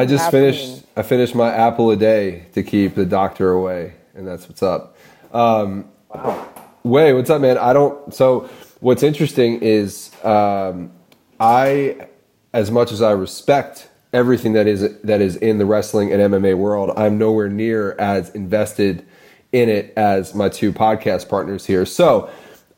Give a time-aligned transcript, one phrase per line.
[0.00, 0.54] I just Happening.
[0.54, 0.82] finished.
[0.96, 4.96] I finished my apple a day to keep the doctor away, and that's what's up.
[5.32, 6.48] Um, Wow.
[6.82, 7.58] Wai, what's up, man?
[7.58, 8.12] I don't.
[8.14, 8.48] So,
[8.80, 10.90] what's interesting is um,
[11.38, 12.08] I,
[12.54, 16.56] as much as I respect everything that is that is in the wrestling and MMA
[16.56, 19.04] world, I'm nowhere near as invested
[19.52, 21.84] in it as my two podcast partners here.
[21.84, 22.30] So,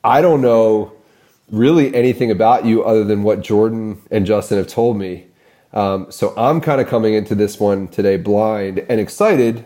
[0.03, 0.91] I don't know
[1.53, 5.27] really anything about you other than what Jordan and Justin have told me.
[5.73, 9.65] Um, so, I'm kind of coming into this one today blind and excited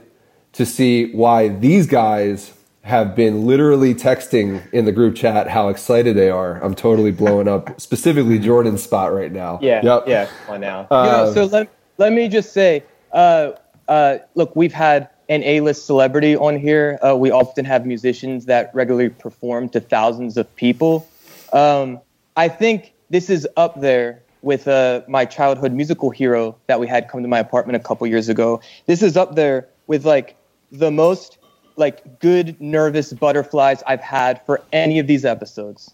[0.52, 2.55] to see why these guys
[2.87, 6.62] have been literally texting in the group chat how excited they are.
[6.62, 9.59] I'm totally blowing up specifically Jordan's spot right now.
[9.60, 9.80] Yeah.
[9.82, 10.05] Yep.
[10.06, 10.30] Yeah.
[10.48, 10.87] On now.
[10.88, 13.52] Uh, you know, so let, let me just say, uh,
[13.88, 17.01] uh, look, we've had an A-list celebrity on here.
[17.04, 21.09] Uh, we often have musicians that regularly perform to thousands of people.
[21.52, 22.01] Um,
[22.37, 27.08] I think this is up there with uh, my childhood musical hero that we had
[27.08, 28.60] come to my apartment a couple years ago.
[28.86, 30.36] This is up there with like
[30.70, 31.38] the most
[31.74, 35.92] like good nervous butterflies I've had for any of these episodes.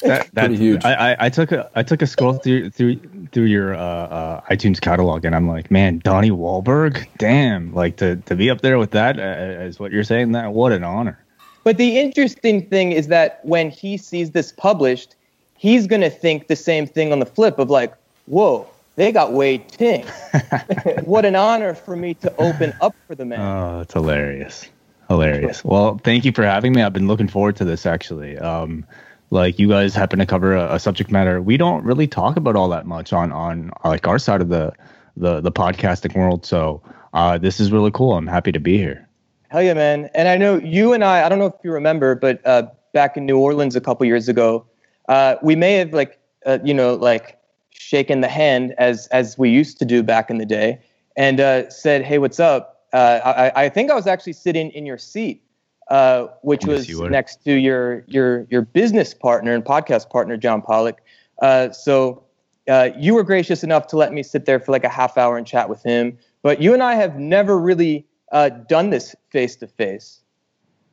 [0.00, 0.84] That, Pretty huge.
[0.84, 2.96] I, I, I took a I took a scroll through through
[3.30, 8.16] through your uh, uh, iTunes catalog, and I'm like, man, Donnie Wahlberg, damn, like to
[8.16, 11.24] to be up there with that, uh, as what you're saying, that what an honor.
[11.62, 15.14] But the interesting thing is that when he sees this published,
[15.58, 17.92] he's going to think the same thing on the flip of like,
[18.26, 20.06] whoa, they got Wai Ting.
[21.04, 23.40] what an honor for me to open up for the man.
[23.40, 24.66] Oh, it's hilarious,
[25.08, 25.62] hilarious.
[25.64, 26.82] Well, thank you for having me.
[26.82, 28.38] I've been looking forward to this actually.
[28.38, 28.86] Um,
[29.30, 32.56] like you guys happen to cover a, a subject matter we don't really talk about
[32.56, 34.72] all that much on on like our side of the
[35.18, 36.46] the the podcasting world.
[36.46, 38.14] So uh, this is really cool.
[38.14, 39.06] I'm happy to be here.
[39.48, 40.10] Hell yeah, man.
[40.14, 43.16] And I know you and I, I don't know if you remember, but uh, back
[43.16, 44.66] in New Orleans a couple years ago,
[45.08, 47.38] uh, we may have like, uh, you know, like
[47.70, 50.80] shaken the hand as as we used to do back in the day
[51.16, 52.86] and uh, said, hey, what's up?
[52.92, 53.20] Uh,
[53.56, 55.42] I, I think I was actually sitting in your seat,
[55.90, 60.62] uh, which Yes, was next to your your your business partner and podcast partner, John
[60.62, 61.00] Pollock.
[61.42, 62.22] Uh, so
[62.68, 65.36] uh, you were gracious enough to let me sit there for like a half hour
[65.36, 66.18] and chat with him.
[66.42, 70.20] But you and I have never really uh, done this face to face.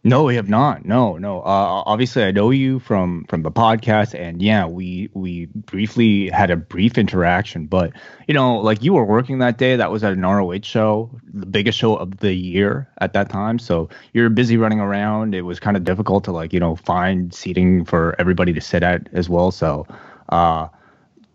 [0.05, 0.85] No, we have not.
[0.85, 1.39] No, no.
[1.39, 6.51] Uh, obviously, I know you from from the podcast, and yeah, we we briefly had
[6.51, 7.65] a brief interaction.
[7.65, 7.91] But
[8.27, 9.75] you know, like you were working that day.
[9.75, 13.57] That was at an ROH show, the biggest show of the year at that time.
[13.57, 15.33] So you're busy running around.
[15.33, 18.83] It was kind of difficult to like you know find seating for everybody to sit
[18.83, 19.49] at as well.
[19.49, 19.87] So,
[20.29, 20.67] uh,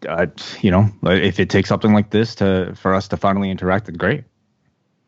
[0.08, 0.26] uh,
[0.60, 3.96] you know, if it takes something like this to for us to finally interact, then
[3.96, 4.22] great.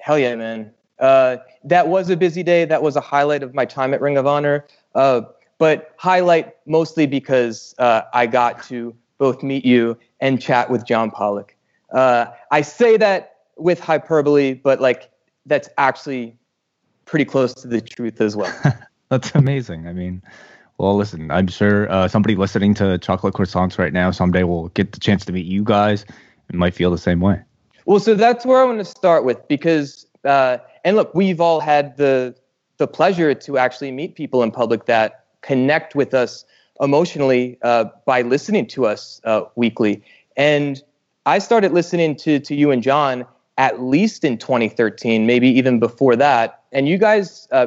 [0.00, 0.72] Hell yeah, man.
[1.02, 2.64] Uh, that was a busy day.
[2.64, 4.64] That was a highlight of my time at Ring of Honor.
[4.94, 5.22] Uh,
[5.58, 11.10] but highlight mostly because uh, I got to both meet you and chat with John
[11.10, 11.54] Pollock.
[11.92, 15.10] Uh, I say that with hyperbole, but like
[15.46, 16.36] that's actually
[17.04, 18.52] pretty close to the truth as well.
[19.08, 19.86] That's amazing.
[19.86, 20.22] I mean,
[20.78, 24.92] well, listen, I'm sure uh, somebody listening to Chocolate Croissants right now someday will get
[24.92, 26.06] the chance to meet you guys
[26.48, 27.42] and might feel the same way.
[27.84, 31.60] Well, so that's where I want to start with because, uh, and look, we've all
[31.60, 32.34] had the
[32.78, 36.44] the pleasure to actually meet people in public that connect with us
[36.80, 40.02] emotionally uh, by listening to us uh, weekly.
[40.36, 40.82] And
[41.26, 43.26] I started listening to to you and John
[43.58, 46.62] at least in 2013, maybe even before that.
[46.72, 47.66] And you guys uh,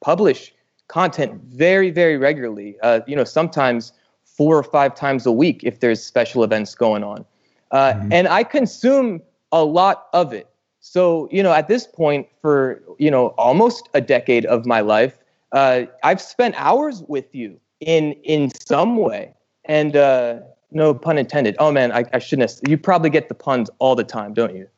[0.00, 0.52] publish
[0.88, 2.76] content very, very regularly.
[2.82, 3.92] Uh, you know, sometimes
[4.24, 7.24] four or five times a week if there's special events going on.
[7.70, 9.22] Uh, And I consume
[9.52, 10.48] a lot of it.
[10.80, 15.18] So, you know, at this point, for, you know, almost a decade of my life,
[15.52, 19.34] uh, I've spent hours with you in in some way.
[19.66, 20.40] And uh,
[20.70, 21.54] no pun intended.
[21.58, 22.68] Oh, man, I, I shouldn't have.
[22.68, 24.68] You probably get the puns all the time, don't you?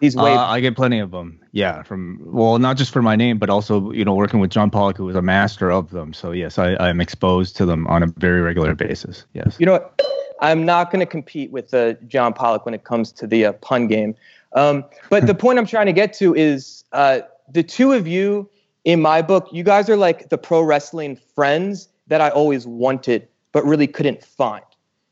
[0.00, 0.24] These Uh.
[0.24, 1.40] I get plenty of them.
[1.52, 4.68] Yeah, from well, not just for my name, but also you know working with John
[4.68, 6.12] Pollock, who was a master of them.
[6.12, 9.24] So yes, I, I'm exposed to them on a very regular basis.
[9.32, 9.56] Yes.
[9.60, 10.02] You know what?
[10.40, 13.52] I'm not going to compete with uh, John Pollock when it comes to the uh,
[13.52, 14.16] pun game.
[14.54, 17.20] Um, but the point I'm trying to get to is uh,
[17.52, 18.48] the two of you,
[18.84, 23.28] in my book, you guys are like the pro wrestling friends that I always wanted,
[23.52, 24.64] but really couldn't find.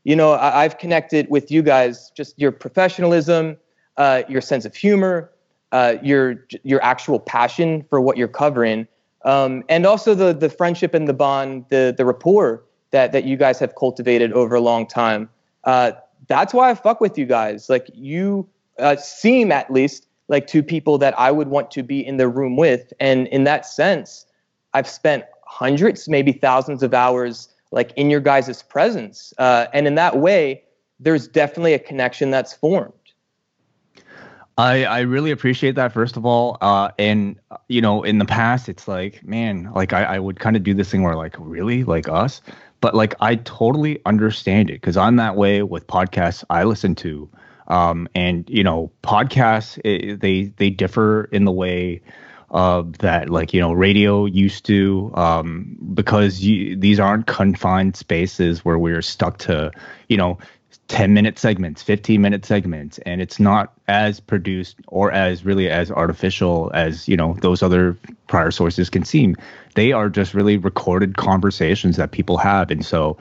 [0.05, 3.57] You know, I- I've connected with you guys, just your professionalism,
[3.97, 5.31] uh, your sense of humor,
[5.73, 8.89] uh, your your actual passion for what you're covering,
[9.25, 13.37] um, and also the the friendship and the bond, the the rapport that that you
[13.37, 15.29] guys have cultivated over a long time.
[15.65, 15.93] Uh,
[16.27, 17.69] that's why I fuck with you guys.
[17.69, 18.49] Like you
[18.81, 22.29] uh, seem at least like two people that I would want to be in the
[22.29, 24.27] room with, and in that sense,
[24.75, 29.95] I've spent hundreds, maybe thousands of hours like in your guys' presence, uh, and in
[29.95, 30.65] that way,
[30.99, 32.93] there's definitely a connection that's formed.
[34.61, 36.59] I, I really appreciate that first of all.
[36.61, 37.37] Uh, and
[37.69, 40.75] you know in the past it's like man like i, I would kind of do
[40.75, 41.85] this thing where like really?
[41.85, 42.43] Like us?
[42.81, 47.29] But like i totally understand it because i'm that way with podcasts i listen to
[47.71, 52.03] um, and you know podcasts it, they they differ in the way
[52.51, 58.65] uh, that like you know radio used to um, because you, these aren't confined spaces
[58.65, 59.71] where we're stuck to
[60.09, 60.39] you know
[60.89, 62.99] 10 minute segments 15 minute segments.
[63.07, 67.97] And it's not as produced or as really as artificial as you know those other
[68.27, 69.37] prior sources can seem.
[69.77, 72.73] They are just really recorded conversations that people have.
[72.73, 73.17] And so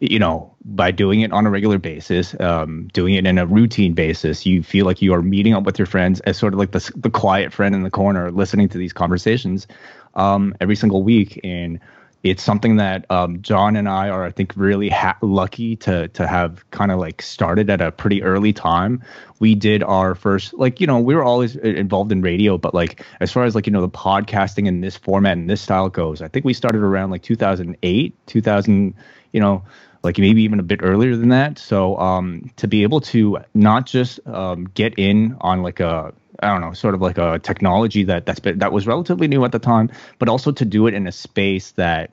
[0.00, 3.94] you know by doing it on a regular basis um, doing it in a routine
[3.94, 6.72] basis you feel like you are meeting up with your friends as sort of like
[6.72, 9.66] the, the quiet friend in the corner listening to these conversations
[10.14, 11.80] um, every single week and
[12.22, 16.26] it's something that um, John and I are, I think, really ha- lucky to to
[16.26, 19.02] have kind of like started at a pretty early time.
[19.38, 23.04] We did our first, like, you know, we were always involved in radio, but like
[23.20, 26.20] as far as like you know the podcasting in this format and this style goes,
[26.20, 28.94] I think we started around like 2008, 2000,
[29.32, 29.62] you know,
[30.02, 31.58] like maybe even a bit earlier than that.
[31.58, 36.48] So um, to be able to not just um, get in on like a I
[36.48, 39.52] don't know, sort of like a technology that that's been, that was relatively new at
[39.52, 42.10] the time, but also to do it in a space that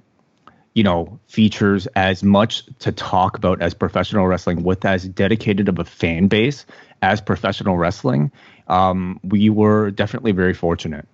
[0.73, 5.77] you know features as much to talk about as professional wrestling with as dedicated of
[5.79, 6.65] a fan base
[7.01, 8.31] as professional wrestling.
[8.67, 11.07] Um, we were definitely very fortunate.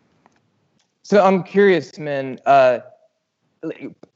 [1.01, 2.39] So I'm curious, man.
[2.45, 2.80] Uh,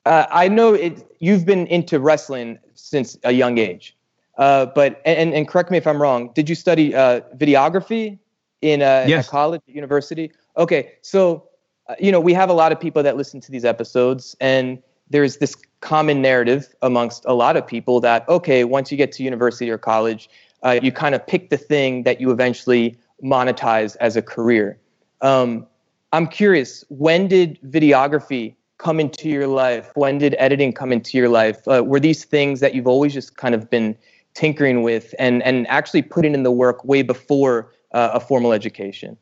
[0.05, 1.05] uh, I know it.
[1.19, 3.95] You've been into wrestling since a young age,
[4.37, 6.31] uh, but and, and correct me if I'm wrong.
[6.33, 8.17] Did you study uh, videography
[8.61, 9.27] in a, yes.
[9.27, 10.31] a college, university?
[10.57, 11.47] Okay, so
[11.87, 14.81] uh, you know we have a lot of people that listen to these episodes, and
[15.09, 19.23] there's this common narrative amongst a lot of people that okay, once you get to
[19.23, 20.29] university or college,
[20.63, 24.77] uh, you kind of pick the thing that you eventually monetize as a career.
[25.21, 25.67] Um,
[26.11, 29.91] I'm curious, when did videography come into your life?
[29.95, 31.65] When did editing come into your life?
[31.67, 33.97] Uh, were these things that you've always just kind of been
[34.33, 39.17] tinkering with and and actually putting in the work way before uh, a formal education?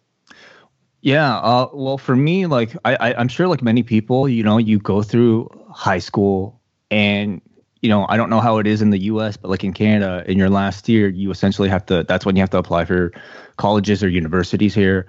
[1.01, 4.57] Yeah, uh, well, for me, like I, I, I'm sure, like many people, you know,
[4.57, 6.61] you go through high school,
[6.91, 7.41] and
[7.81, 10.23] you know, I don't know how it is in the U.S., but like in Canada,
[10.27, 12.03] in your last year, you essentially have to.
[12.03, 13.11] That's when you have to apply for
[13.57, 15.07] colleges or universities here.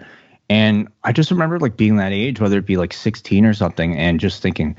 [0.52, 3.96] And I just remember like being that age, whether it be like 16 or something,
[3.96, 4.76] and just thinking,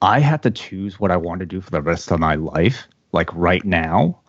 [0.00, 2.88] I have to choose what I want to do for the rest of my life,
[3.12, 4.20] like right now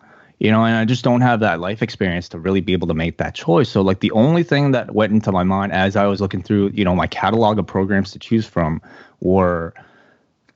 [0.42, 2.94] you know, and I just don't have that life experience to really be able to
[2.94, 3.68] make that choice.
[3.68, 6.72] So, like, the only thing that went into my mind as I was looking through,
[6.74, 8.82] you know, my catalog of programs to choose from
[9.20, 9.72] were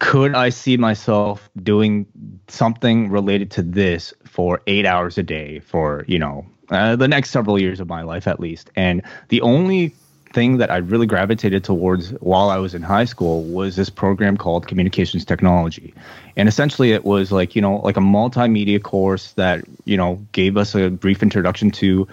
[0.00, 2.06] could I see myself doing
[2.48, 7.30] something related to this for eight hours a day for, you know, uh, the next
[7.30, 8.70] several years of my life at least?
[8.74, 9.94] And the only
[10.36, 14.36] thing that I really gravitated towards while I was in high school was this program
[14.36, 15.94] called Communications Technology.
[16.36, 20.58] And essentially it was like, you know, like a multimedia course that, you know, gave
[20.58, 22.06] us a brief introduction to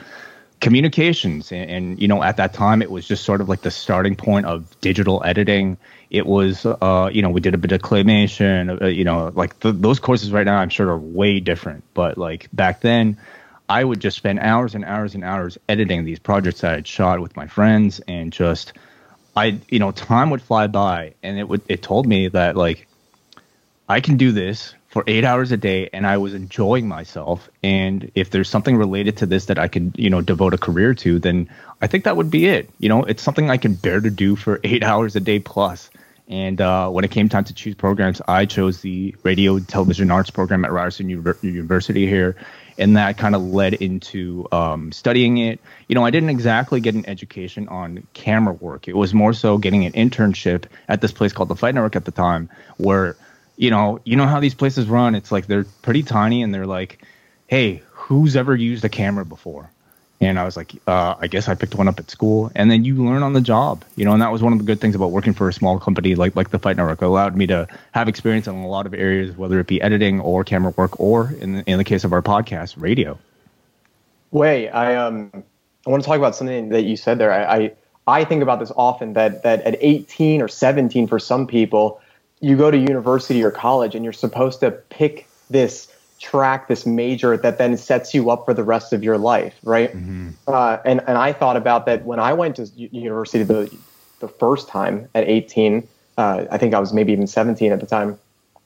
[0.61, 1.51] communications.
[1.51, 4.15] And, and, you know at that time it was just sort of like the starting
[4.15, 5.77] point of digital editing.
[6.09, 9.59] It was uh you know we did a bit of claymation uh, you know like
[9.59, 11.83] th- those courses right now i'm sure are way different.
[11.93, 13.17] But like back then
[13.69, 17.19] I would just spend hours and hours and hours editing these projects that I'd shot
[17.19, 18.73] with my friends and just
[19.35, 22.87] I you know time would fly by and it would it told me that like
[23.87, 27.49] I can do this for 8 hours a day and I was enjoying myself.
[27.63, 30.93] And if there's something related to this that I could you know devote a career
[30.95, 31.49] to then
[31.81, 32.69] I think that would be it.
[32.79, 35.89] You know it's something I can bear to do for 8 hours a day plus.
[36.27, 40.29] And uh, when it came time to choose programs, I chose the radio television arts
[40.29, 42.37] program at Ryerson University here
[42.77, 45.59] and that kind of led into um, studying it.
[45.87, 48.87] You know, I didn't exactly get an education on camera work.
[48.87, 52.05] It was more so getting an internship at this place called the Fight Network at
[52.05, 53.15] the time, where
[53.55, 55.15] you know, you know how these places run.
[55.15, 57.03] It's like they're pretty tiny, and they're like,
[57.47, 59.69] "Hey, who's ever used a camera before?"
[60.29, 62.85] And I was like, uh, I guess I picked one up at school, and then
[62.85, 64.13] you learn on the job, you know.
[64.13, 66.35] And that was one of the good things about working for a small company like
[66.35, 67.01] like the Fight Network.
[67.01, 70.19] It allowed me to have experience in a lot of areas, whether it be editing
[70.19, 73.17] or camera work, or in the, in the case of our podcast, radio.
[74.31, 75.31] Wai, I um,
[75.85, 77.31] I want to talk about something that you said there.
[77.31, 77.71] I, I
[78.07, 82.01] I think about this often that that at 18 or 17 for some people,
[82.39, 85.87] you go to university or college and you're supposed to pick this
[86.23, 89.91] track this major that then sets you up for the rest of your life, right?
[89.91, 90.29] Mm-hmm.
[90.47, 93.75] Uh, and and I thought about that when I went to university the
[94.19, 95.87] the first time at 18.
[96.17, 98.17] Uh, I think I was maybe even 17 at the time.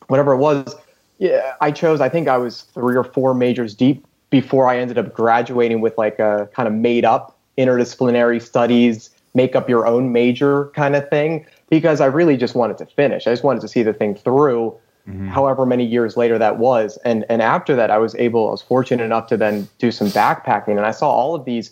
[0.07, 0.75] Whatever it was,
[1.17, 1.99] yeah, I chose.
[1.99, 5.97] I think I was three or four majors deep before I ended up graduating with
[5.97, 11.09] like a kind of made up interdisciplinary studies, make up your own major kind of
[11.09, 13.25] thing, because I really just wanted to finish.
[13.25, 14.77] I just wanted to see the thing through.
[15.07, 15.29] Mm-hmm.
[15.29, 18.61] However many years later that was, and and after that, I was able, I was
[18.61, 21.71] fortunate enough to then do some backpacking, and I saw all of these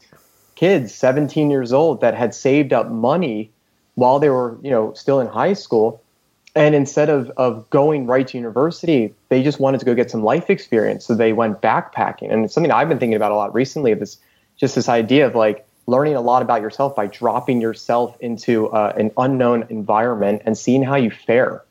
[0.56, 3.52] kids, 17 years old, that had saved up money
[3.96, 6.02] while they were, you know, still in high school,
[6.56, 10.24] and instead of of going right to university, they just wanted to go get some
[10.24, 13.54] life experience, so they went backpacking, and it's something I've been thinking about a lot
[13.54, 13.94] recently.
[13.96, 14.18] This
[14.56, 18.94] just this idea of like learning a lot about yourself by dropping yourself into uh,
[18.98, 21.66] an unknown environment and seeing how you fare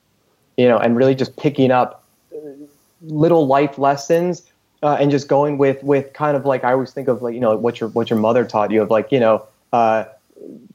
[0.56, 2.04] you know and really just picking up
[3.02, 4.42] little life lessons
[4.82, 7.40] uh, and just going with with kind of like i always think of like you
[7.40, 10.04] know what your what your mother taught you of like you know uh,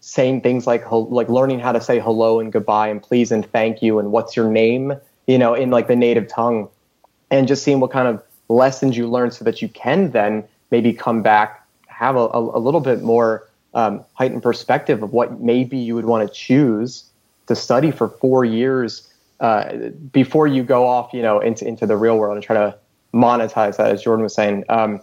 [0.01, 3.81] saying things like like learning how to say hello and goodbye and please and thank
[3.81, 4.93] you and what's your name
[5.27, 6.69] you know in like the native tongue.
[7.31, 10.91] And just seeing what kind of lessons you learn so that you can then maybe
[10.93, 15.93] come back have a, a, little bit more um, heightened perspective of what maybe you
[15.93, 17.03] would want to choose
[17.45, 19.07] to study for four years
[19.39, 19.74] uh,
[20.12, 22.77] before you go off, you know, into into the real world and try to
[23.13, 24.65] monetize that, as Jordan was saying.
[24.69, 25.01] Um,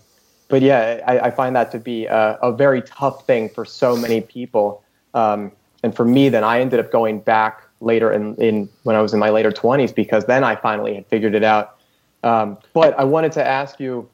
[0.49, 3.97] but yeah, I, I, find that to be a, a, very tough thing for so
[3.97, 4.85] many people.
[5.13, 5.51] Um,
[5.83, 9.13] and for me, then I ended up going back later in, in when I was
[9.13, 11.77] in my later 20s because then I finally had figured it out.
[12.23, 14.09] Um, but I wanted to ask you,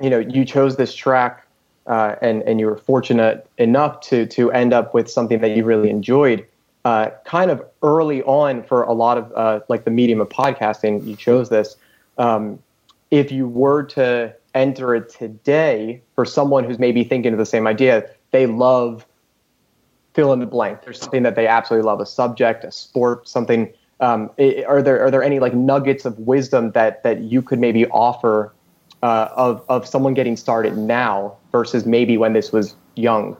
[0.00, 1.46] you know, you chose this track
[1.86, 5.64] uh, and and you were fortunate enough to to end up with something that you
[5.64, 6.46] really enjoyed.
[6.84, 11.04] Uh, kind of early on for a lot of uh, like the medium of podcasting,
[11.06, 11.76] you chose this.
[12.16, 12.58] Um,
[13.10, 17.66] if you were to enter it today for someone who's maybe thinking of the same
[17.66, 19.06] idea, they love
[20.14, 20.82] fill in the blank.
[20.82, 23.72] There's something that they absolutely love, a subject, a sport, something.
[24.00, 24.30] Um,
[24.66, 28.52] are there are there any like nuggets of wisdom that that you could maybe offer
[29.02, 33.36] uh, of of someone getting started now versus maybe when this was young?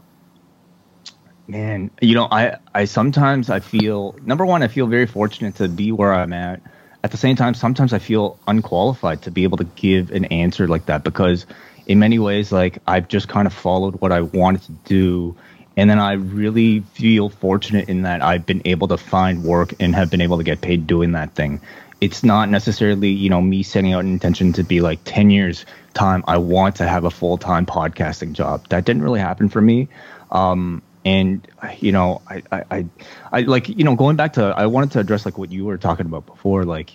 [1.49, 5.69] Man, you know, I I sometimes I feel number one, I feel very fortunate to
[5.69, 6.61] be where I'm at.
[7.03, 10.69] At the same time, sometimes I feel unqualified to be able to give an answer
[10.69, 11.47] like that because
[11.87, 15.37] in many ways, like I've just kind of followed what I wanted to do.
[15.75, 19.95] And then I really feel fortunate in that I've been able to find work and
[19.95, 21.63] have been able to get paid doing that thing
[22.01, 25.67] it's not necessarily you know me setting out an intention to be like 10 years
[25.95, 29.89] time i want to have a full-time podcasting job that didn't really happen for me
[30.31, 31.47] um, and
[31.79, 32.87] you know I, I, I
[33.33, 35.79] i like you know going back to i wanted to address like what you were
[35.79, 36.93] talking about before like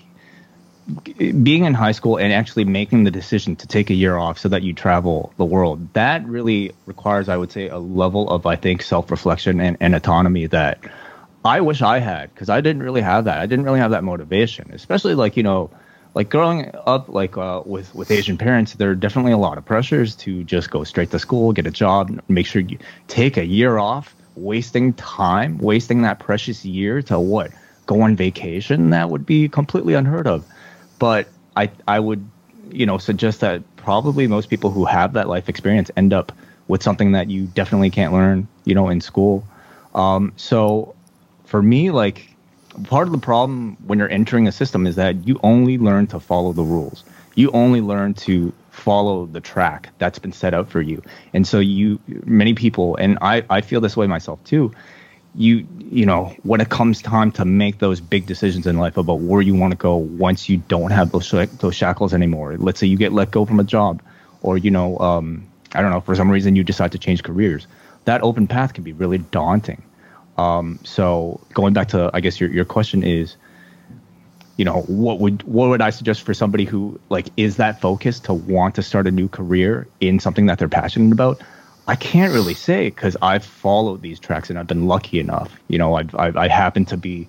[1.15, 4.49] being in high school and actually making the decision to take a year off so
[4.49, 8.55] that you travel the world that really requires i would say a level of i
[8.55, 10.79] think self-reflection and, and autonomy that
[11.45, 13.39] I wish I had because I didn't really have that.
[13.39, 15.71] I didn't really have that motivation, especially like you know,
[16.13, 18.73] like growing up like uh, with with Asian parents.
[18.73, 21.71] There are definitely a lot of pressures to just go straight to school, get a
[21.71, 22.77] job, make sure you
[23.07, 27.51] take a year off, wasting time, wasting that precious year to what
[27.85, 28.91] go on vacation.
[28.91, 30.45] That would be completely unheard of.
[30.99, 32.27] But I I would
[32.71, 36.31] you know suggest that probably most people who have that life experience end up
[36.67, 39.45] with something that you definitely can't learn you know in school.
[39.95, 40.95] Um, so
[41.45, 42.32] for me, like
[42.83, 46.19] part of the problem when you're entering a system is that you only learn to
[46.19, 47.03] follow the rules.
[47.35, 51.01] You only learn to follow the track that's been set out for you.
[51.33, 54.71] And so you many people and I, I feel this way myself too.
[55.35, 59.19] You you know, when it comes time to make those big decisions in life about
[59.19, 62.57] where you want to go once you don't have those those shackles anymore.
[62.57, 64.01] Let's say you get let go from a job
[64.41, 67.67] or you know, um, I don't know, for some reason you decide to change careers.
[68.05, 69.81] That open path can be really daunting.
[70.37, 73.35] Um, so going back to, I guess your your question is,
[74.57, 78.25] you know, what would what would I suggest for somebody who like is that focused
[78.25, 81.41] to want to start a new career in something that they're passionate about?
[81.87, 85.51] I can't really say because I've followed these tracks and I've been lucky enough.
[85.67, 87.27] You know, I've, I've I happen to be,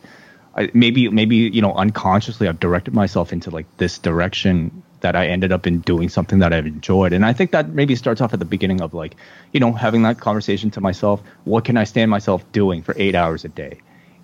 [0.54, 5.26] I, maybe maybe you know unconsciously I've directed myself into like this direction that I
[5.26, 7.12] ended up in doing something that I've enjoyed.
[7.12, 9.16] And I think that maybe starts off at the beginning of like,
[9.52, 13.14] you know, having that conversation to myself, what can I stand myself doing for eight
[13.14, 13.78] hours a day?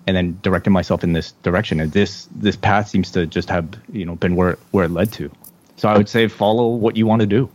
[0.07, 1.79] And then directing myself in this direction.
[1.79, 5.11] And this this path seems to just have, you know, been where where it led
[5.13, 5.29] to.
[5.77, 7.47] So I would say follow what you want to do.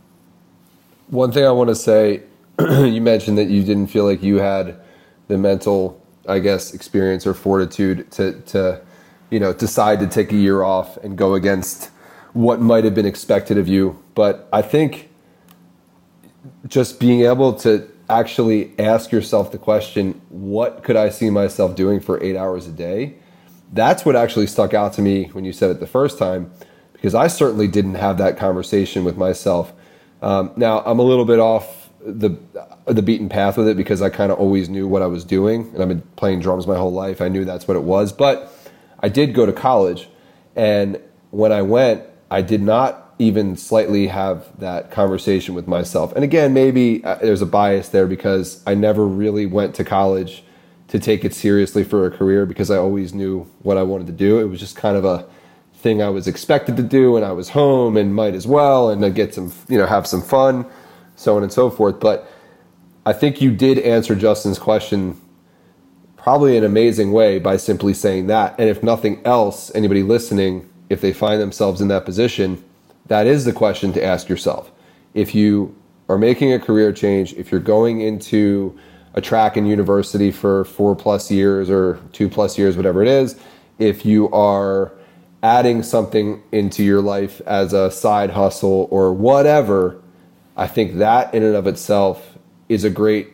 [1.09, 2.23] One thing I want to say,
[2.61, 4.79] you mentioned that you didn't feel like you had
[5.27, 8.81] the mental, I guess, experience or fortitude to to,
[9.29, 11.91] you know, decide to take a year off and go against
[12.37, 13.83] what might have been expected of you.
[14.13, 15.09] But I think
[16.67, 21.99] just being able to actually ask yourself the question, what could I see myself doing
[21.99, 23.15] for eight hours a day?
[23.73, 26.51] That's what actually stuck out to me when you said it the first time,
[26.93, 29.73] because I certainly didn't have that conversation with myself
[30.21, 32.37] Um, now I'm a little bit off the
[32.85, 35.69] the beaten path with it because I kind of always knew what I was doing,
[35.73, 37.21] and I've been playing drums my whole life.
[37.21, 38.51] I knew that's what it was, but
[38.99, 40.09] I did go to college,
[40.55, 40.99] and
[41.31, 46.13] when I went, I did not even slightly have that conversation with myself.
[46.13, 50.43] And again, maybe uh, there's a bias there because I never really went to college
[50.89, 54.13] to take it seriously for a career because I always knew what I wanted to
[54.13, 54.39] do.
[54.39, 55.25] It was just kind of a
[55.73, 59.03] thing I was expected to do, and I was home and might as well, and
[59.03, 60.65] I get some, you know, have some fun,
[61.15, 61.99] so on and so forth.
[61.99, 62.29] But
[63.05, 65.19] I think you did answer Justin's question
[66.15, 68.53] probably an amazing way by simply saying that.
[68.59, 72.63] And if nothing else, anybody listening, if they find themselves in that position,
[73.07, 74.71] that is the question to ask yourself.
[75.13, 75.75] If you
[76.09, 78.77] are making a career change, if you're going into
[79.13, 83.39] a track in university for four plus years or two plus years, whatever it is,
[83.79, 84.91] if you are
[85.43, 90.01] adding something into your life as a side hustle or whatever,
[90.55, 92.37] I think that in and of itself
[92.69, 93.29] is a great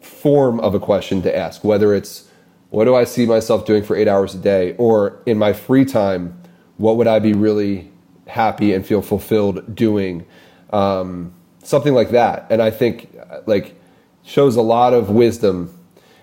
[0.00, 1.64] form of a question to ask.
[1.64, 2.28] Whether it's,
[2.70, 4.74] what do I see myself doing for eight hours a day?
[4.78, 6.39] Or in my free time,
[6.80, 7.90] what would I be really
[8.26, 10.24] happy and feel fulfilled doing?
[10.72, 12.46] Um, something like that.
[12.50, 13.14] And I think,
[13.46, 13.74] like,
[14.22, 15.76] shows a lot of wisdom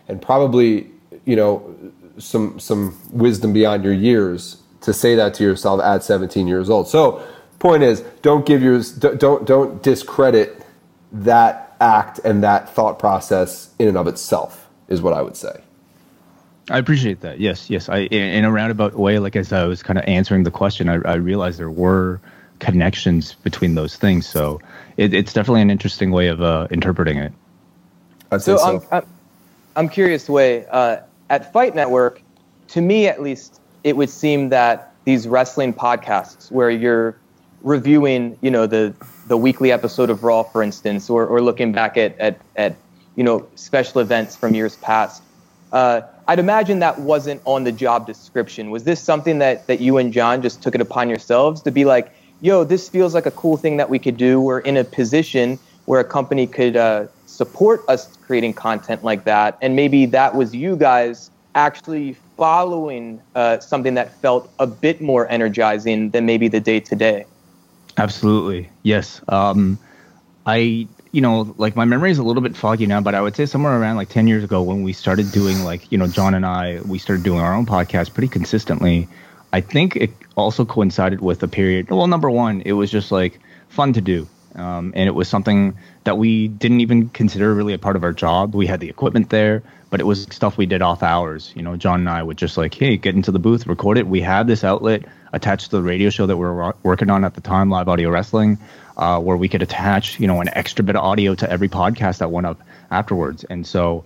[0.08, 0.90] and probably
[1.26, 1.76] you know
[2.18, 6.88] some some wisdom beyond your years to say that to yourself at 17 years old.
[6.88, 7.22] So
[7.60, 10.62] point is don't give yours don't don't discredit
[11.12, 15.62] that act and that thought process in and of itself is what I would say.
[16.69, 17.39] I appreciate that.
[17.39, 17.88] Yes, yes.
[17.88, 20.95] I in a roundabout Wai, like as I was kind of answering the question, I,
[21.05, 22.19] I realized there were
[22.59, 24.27] connections between those things.
[24.27, 24.59] So
[24.97, 27.32] it, it's definitely an interesting way of uh, interpreting it.
[28.32, 28.84] I'd so, so.
[28.91, 29.10] I'm, I'm,
[29.75, 30.97] I'm curious, way uh,
[31.30, 32.21] at Fight Network,
[32.69, 37.15] to me at least, it would seem that these wrestling podcasts where you're
[37.62, 38.93] reviewing, you know, the
[39.27, 42.75] the weekly episode of Raw, for instance, or, or looking back at, at, at,
[43.15, 45.21] you know, special events from years past,
[45.71, 48.70] uh, I'd imagine that wasn't on the job description.
[48.70, 51.86] Was this something that, that you and John just took it upon yourselves to be
[51.86, 54.42] like, yo, this feels like a cool thing that we could do.
[54.42, 59.58] We're in a position where a company could uh, support us creating content like that.
[59.62, 65.30] And maybe that was you guys actually following uh, something that felt a bit more
[65.32, 67.26] energizing than maybe the day to day.
[67.98, 68.70] Absolutely.
[68.84, 69.22] Yes.
[69.30, 69.80] Um,
[70.46, 73.36] I, you know, like my memory is a little bit foggy now, but I would
[73.36, 76.36] say somewhere around like 10 years ago when we started doing like, you know, John
[76.36, 79.08] and I, we started doing our own podcast pretty consistently.
[79.51, 81.89] I think it also coincided with a period.
[81.89, 84.27] Well, number one, it was just like fun to do.
[84.53, 88.13] Um, and it was something that we didn't even consider really a part of our
[88.13, 88.53] job.
[88.53, 91.51] We had the equipment there, but it was stuff we did off hours.
[91.56, 94.06] You know, John and I would just like, hey, get into the booth, record it.
[94.06, 97.34] We had this outlet attached to the radio show that we were working on at
[97.34, 98.60] the time, Live Audio Wrestling,
[98.97, 102.17] uh, where we could attach, you know, an extra bit of audio to every podcast
[102.17, 102.60] that went up
[102.91, 103.43] afterwards.
[103.43, 104.03] And so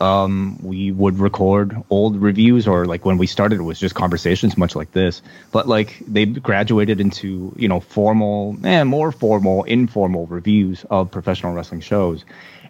[0.00, 4.56] um, we would record old reviews or like when we started it was just conversations
[4.56, 9.62] much like this but like they graduated into you know formal and eh, more formal
[9.64, 12.24] informal reviews of professional wrestling shows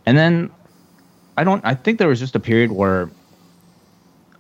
[0.05, 0.51] and then
[1.37, 3.11] i don't i think there was just a period where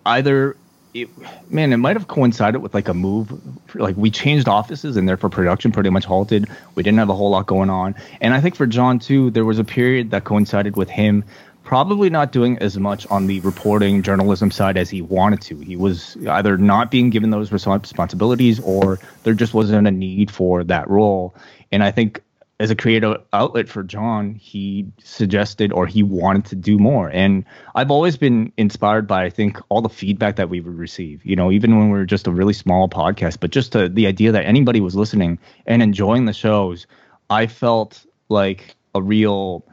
[0.04, 0.56] either
[0.94, 1.08] it,
[1.50, 3.32] man, it might have coincided with like a move.
[3.74, 6.48] Like we changed offices and therefore production pretty much halted.
[6.76, 7.96] We didn't have a whole lot going on.
[8.20, 11.24] And I think for John too, there was a period that coincided with him
[11.64, 15.58] probably not doing as much on the reporting journalism side as he wanted to.
[15.58, 20.62] He was either not being given those responsibilities or there just wasn't a need for
[20.64, 21.34] that role.
[21.72, 22.22] And I think
[22.60, 27.10] as a creative outlet for John, he suggested or he wanted to do more.
[27.10, 31.24] And I've always been inspired by, I think, all the feedback that we would receive,
[31.24, 34.06] you know, even when we were just a really small podcast, but just to, the
[34.06, 36.86] idea that anybody was listening and enjoying the shows,
[37.28, 39.64] I felt like a real,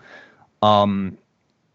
[0.63, 1.17] um,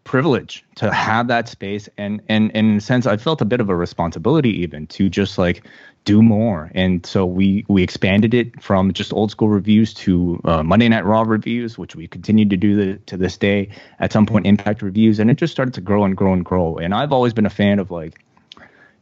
[0.07, 3.59] privilege to have that space and and, and in a sense i felt a bit
[3.59, 5.67] of a responsibility even to just like
[6.07, 10.63] do more and so we we expanded it from just old school reviews to uh,
[10.63, 14.25] monday night raw reviews which we continue to do the, to this day at some
[14.25, 17.11] point impact reviews and it just started to grow and grow and grow and i've
[17.11, 18.23] always been a fan of like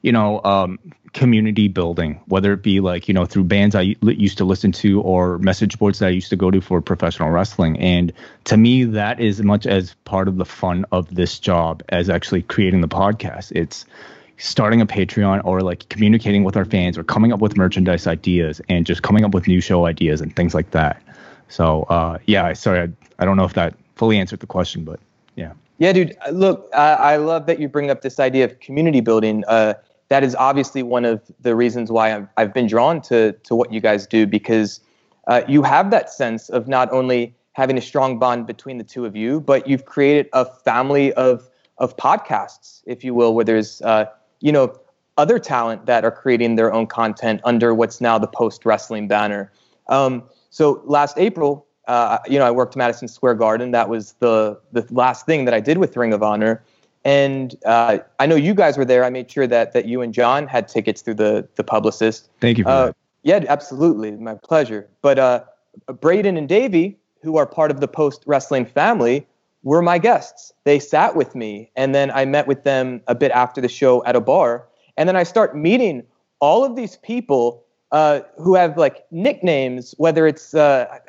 [0.06, 0.78] you know, um,
[1.14, 5.02] community building, whether it be like, you know, through bands I used to listen to
[5.02, 7.80] or message boards that I used to go to for professional wrestling.
[7.80, 8.14] And
[8.44, 12.44] to me, that is much as part of the fun of this job as actually
[12.44, 13.52] creating the podcast.
[13.54, 13.88] It's
[14.38, 18.62] starting a Patreon or like communicating with our fans or coming up with merchandise ideas
[18.70, 21.02] and just coming up with new show ideas and things like that.
[21.48, 25.00] So, uh, yeah, sorry, I, I don't know if that fully answered the question, but
[25.36, 25.54] yeah.
[25.78, 26.18] Yeah, dude.
[26.32, 29.44] Look, I, I love that you bring up this idea of community building.
[29.48, 29.76] Uh,
[30.10, 33.74] that is obviously one of the reasons why I've, I've been drawn to to what
[33.74, 34.80] you guys do because
[35.28, 39.06] uh, you have that sense of not only having a strong bond between the two
[39.06, 43.82] of you, but you've created a family of of podcasts, if you will, where there's
[43.82, 44.06] uh,
[44.46, 44.80] you know
[45.18, 49.52] other talent that are creating their own content under what's now the post wrestling banner.
[49.88, 53.72] Um, so last April, uh, you know, I worked Madison Square Garden.
[53.72, 56.64] That was the the last thing that I did with Ring of Honor.
[57.04, 59.04] And uh, I know you guys were there.
[59.04, 62.30] I made sure that that you and John had tickets through the the publicist.
[62.40, 62.92] Thank you for uh.
[63.24, 64.88] Yeah, absolutely, my pleasure.
[65.02, 65.44] But uh,
[66.00, 69.26] Braden and Davey, who are part of the post wrestling family,
[69.66, 70.54] were my guests.
[70.64, 74.06] They sat with me, and then I met with them a bit after the show
[74.06, 74.66] at a bar.
[74.96, 76.04] And then I start meeting
[76.40, 81.00] all of these people uh, who have like nicknames, whether it's uh,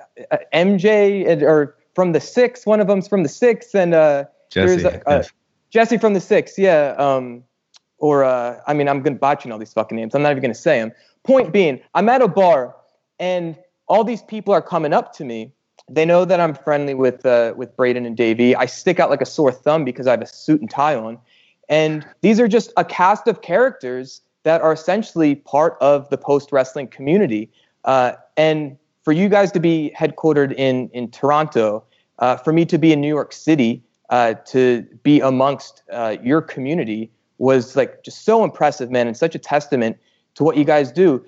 [0.52, 2.66] MJ or from the Six.
[2.66, 4.82] One of them's from the Six, and uh, Jesse.
[5.06, 5.30] there's.
[5.70, 6.94] Jesse from the Six, yeah.
[6.96, 7.44] Um,
[7.98, 10.14] or uh, I mean, I'm gonna botching all these fucking names.
[10.14, 10.92] I'm not even gonna say them.
[11.24, 12.74] Point being, I'm at a bar
[13.18, 13.56] and
[13.88, 15.52] all these people are coming up to me.
[15.88, 18.56] They know that I'm friendly with uh, with Braden and Davey.
[18.56, 21.18] I stick out like a sore thumb because I have a suit and tie on,
[21.68, 26.50] and these are just a cast of characters that are essentially part of the post
[26.52, 27.50] wrestling community.
[27.84, 31.84] Uh, and for you guys to be headquartered in in Toronto,
[32.18, 36.42] uh, for me to be in New York City, uh, to be amongst uh, your
[36.42, 39.96] community was like just so impressive, man, and such a testament
[40.34, 41.24] to what you guys do.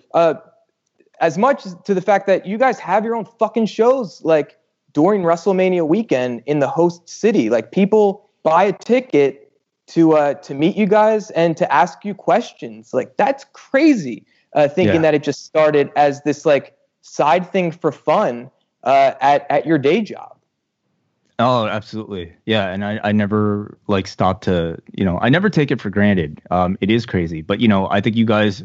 [1.21, 4.59] As much to the fact that you guys have your own fucking shows, like
[4.93, 7.51] during WrestleMania weekend in the host city.
[7.51, 9.53] Like people buy a ticket
[9.89, 12.93] to uh, to meet you guys and to ask you questions.
[12.93, 14.25] Like that's crazy.
[14.55, 15.03] Uh, thinking yeah.
[15.03, 18.51] that it just started as this like side thing for fun
[18.85, 20.37] uh, at at your day job.
[21.41, 22.33] Oh, absolutely.
[22.47, 22.69] Yeah.
[22.69, 26.43] And I, I never like stop to, you know, I never take it for granted.
[26.51, 27.43] Um, it is crazy.
[27.43, 28.65] But, you know, I think you guys,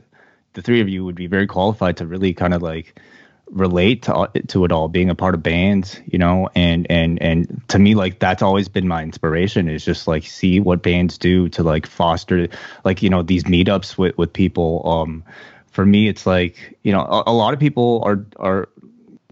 [0.53, 2.99] the three of you would be very qualified to really kind of like
[3.47, 7.61] relate to, to it all being a part of bands, you know, and, and, and
[7.67, 11.49] to me, like that's always been my inspiration is just like see what bands do
[11.49, 12.47] to like foster
[12.83, 14.81] like, you know, these meetups with, with people.
[14.85, 15.23] Um,
[15.67, 18.69] for me, it's like, you know, a, a lot of people are, are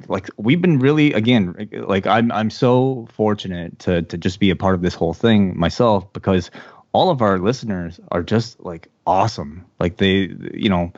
[0.07, 4.55] like we've been really again like I'm I'm so fortunate to to just be a
[4.55, 6.51] part of this whole thing myself because
[6.91, 9.65] all of our listeners are just like awesome.
[9.79, 10.91] Like they you know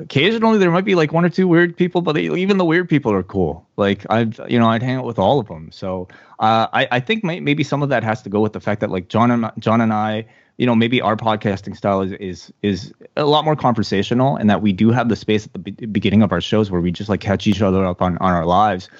[0.00, 3.12] occasionally there might be like one or two weird people, but even the weird people
[3.12, 3.66] are cool.
[3.76, 5.70] Like I've you know I'd hang out with all of them.
[5.72, 6.08] So
[6.38, 8.80] uh, I I think may, maybe some of that has to go with the fact
[8.80, 10.26] that like John and John and I
[10.60, 14.60] you know maybe our podcasting style is is is a lot more conversational and that
[14.60, 17.08] we do have the space at the be- beginning of our shows where we just
[17.08, 18.90] like catch each other up on on our lives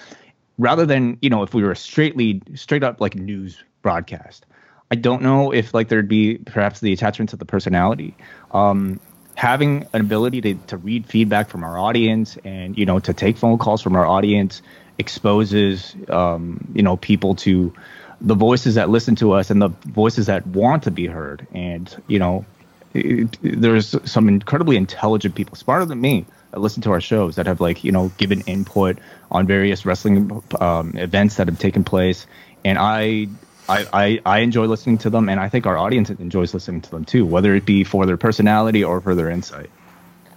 [0.56, 4.46] rather than you know if we were a straightly straight up like news broadcast
[4.90, 8.16] i don't know if like there'd be perhaps the attachment to the personality
[8.52, 8.98] um
[9.40, 13.38] having an ability to, to read feedback from our audience and you know to take
[13.38, 14.61] phone calls from our audience
[14.98, 16.42] exposes um
[16.74, 17.72] you know people to
[18.20, 21.46] the voices that listen to us and the voices that want to be heard.
[21.53, 22.44] And, you know,
[22.92, 27.46] it, there's some incredibly intelligent people, smarter than me, that listen to our shows that
[27.46, 28.98] have, like, you know, given input
[29.31, 32.26] on various wrestling um, events that have taken place.
[32.64, 33.29] And I,
[33.70, 36.90] I, I, I enjoy listening to them, and I think our audience enjoys listening to
[36.90, 39.70] them too, whether it be for their personality or for their insight.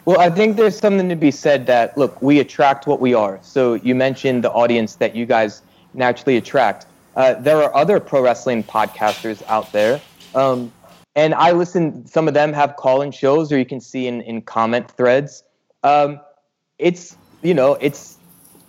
[0.06, 3.40] Well, I think there's something to be said that, look, we attract what we are.
[3.42, 5.62] So you mentioned the audience that you guys
[5.94, 10.02] naturally attract uh, there are other pro wrestling podcasters out there.
[10.34, 10.72] Um,
[11.16, 14.22] and I listen, some of them have call in shows, or you can see in,
[14.22, 15.44] in comment threads.
[15.84, 16.20] Um,
[16.80, 18.18] it's, you know, it's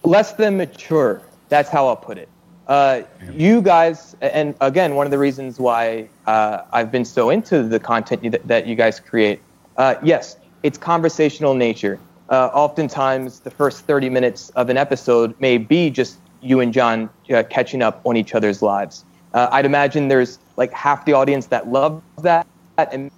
[0.02, 1.22] less than mature.
[1.48, 2.28] That's how I'll put it.
[2.66, 7.62] Uh, you guys, and again, one of the reasons why uh, I've been so into
[7.62, 9.40] the content that, that you guys create,
[9.76, 11.98] uh, yes, it's conversational nature.
[12.30, 17.10] Uh, oftentimes, the first 30 minutes of an episode may be just you and John
[17.30, 19.04] uh, catching up on each other's lives.
[19.34, 22.46] Uh, I'd imagine there's like half the audience that loves that
[22.78, 23.10] and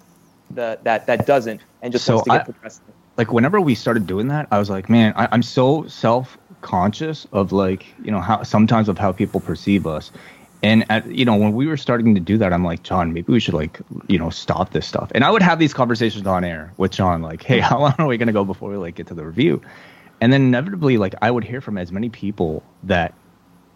[0.51, 2.93] the, that that doesn't and just so wants to get I.
[3.17, 7.27] Like whenever we started doing that, I was like, man, I, I'm so self conscious
[7.31, 10.11] of like you know how sometimes of how people perceive us.
[10.63, 13.31] And at, you know when we were starting to do that i'm like john maybe
[13.31, 15.11] we should like you know stop this stuff.
[15.13, 18.07] And i would have these conversations on air with john like hey how long are
[18.07, 19.61] we going to go before we like get to the review?
[20.19, 23.13] And then inevitably like i would hear from as many people that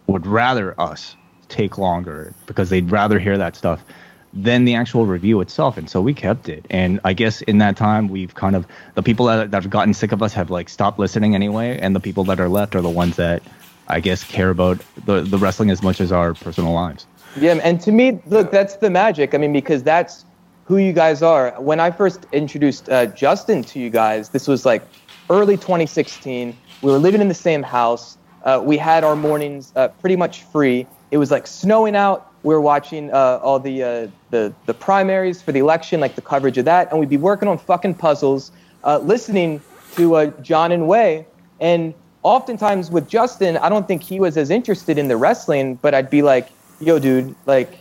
[0.08, 1.16] would rather us
[1.48, 3.84] take longer because they'd rather hear that stuff
[4.32, 7.76] than the actual review itself and so we kept it and i guess in that
[7.76, 10.68] time we've kind of the people that, that have gotten sick of us have like
[10.68, 13.42] stopped listening anyway and the people that are left are the ones that
[13.88, 17.80] i guess care about the, the wrestling as much as our personal lives yeah and
[17.80, 20.24] to me look that's the magic i mean because that's
[20.64, 24.64] who you guys are when i first introduced uh, justin to you guys this was
[24.64, 24.82] like
[25.30, 26.56] early 2016.
[26.82, 28.18] We were living in the same house.
[28.44, 30.86] uh, we had our mornings uh, pretty much free.
[31.12, 32.31] It was like snowing out.
[32.42, 36.22] We were watching uh, all the, uh, the the primaries for the election, like the
[36.22, 38.50] coverage of that, and we'd be working on fucking puzzles,
[38.84, 39.60] uh, listening
[39.96, 41.24] to uh, John and Wai.
[41.60, 45.94] And oftentimes with Justin, I don't think he was as interested in the wrestling, but
[45.94, 46.48] I'd be like,
[46.80, 47.78] "Yo, dude, like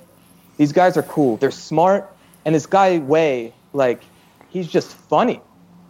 [0.58, 1.38] these guys are cool.
[1.38, 2.14] They're smart,
[2.46, 4.02] and this guy Wai, like,
[4.50, 5.42] he's just funny."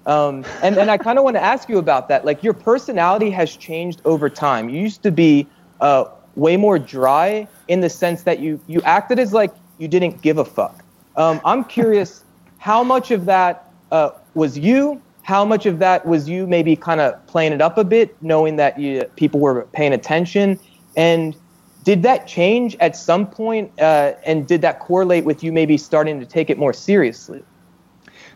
[0.05, 2.25] Um, and, and I kind of want to ask you about that.
[2.25, 4.67] Like, your personality has changed over time.
[4.69, 5.45] You used to be
[5.79, 10.21] uh, way more dry in the sense that you, you acted as like you didn't
[10.21, 10.83] give a fuck.
[11.15, 12.23] Um, I'm curious
[12.57, 15.01] how much of that uh, was you?
[15.23, 18.55] How much of that was you maybe kind of playing it up a bit, knowing
[18.55, 20.59] that you, people were paying attention?
[20.97, 21.35] And
[21.83, 26.19] did that change at some point, uh, and did that correlate with you maybe starting
[26.19, 27.43] to take it more seriously?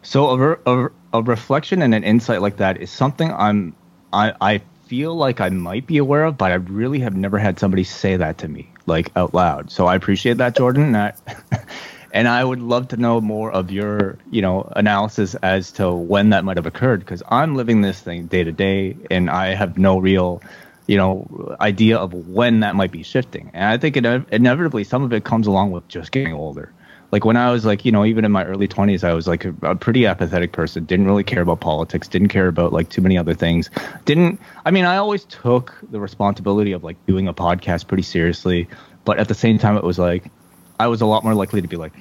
[0.02, 3.76] So a, a, a reflection and an insight like that is something I'm
[4.14, 7.60] I I feel like I might be aware of, but I really have never had
[7.60, 9.72] somebody say that to me like out loud.
[9.72, 10.96] So I appreciate that, Jordan.
[10.96, 11.14] And I,
[12.14, 16.30] and I would love to know more of your you know analysis as to when
[16.30, 19.78] that might have occurred because I'm living this thing day to day, and I have
[19.78, 20.42] no real
[20.88, 23.52] you know idea of when that might be shifting.
[23.54, 26.72] And I think inevitably some of it comes along with just getting older
[27.16, 29.46] like when I was like, you know, even in my early 20s, I was like
[29.46, 30.84] a, a, pretty apathetic person.
[30.84, 32.10] Didn't really care about politics.
[32.10, 33.70] Didn't care about like too many other things.
[34.04, 38.68] Didn't, I mean, I always took the responsibility of like doing a podcast pretty seriously.
[39.06, 40.30] But at the same time, it was like,
[40.78, 41.94] I was a lot more likely to be like,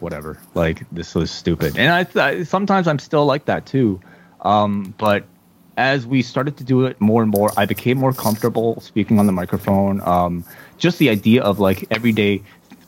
[0.00, 1.76] whatever, like this was stupid.
[1.76, 4.00] And I, I sometimes I'm still like that too.
[4.40, 5.26] Um, but
[5.76, 9.26] as we started to do it more and more, I became more comfortable speaking on
[9.26, 10.00] the microphone.
[10.00, 10.44] Um,
[10.78, 12.42] just the idea of like every day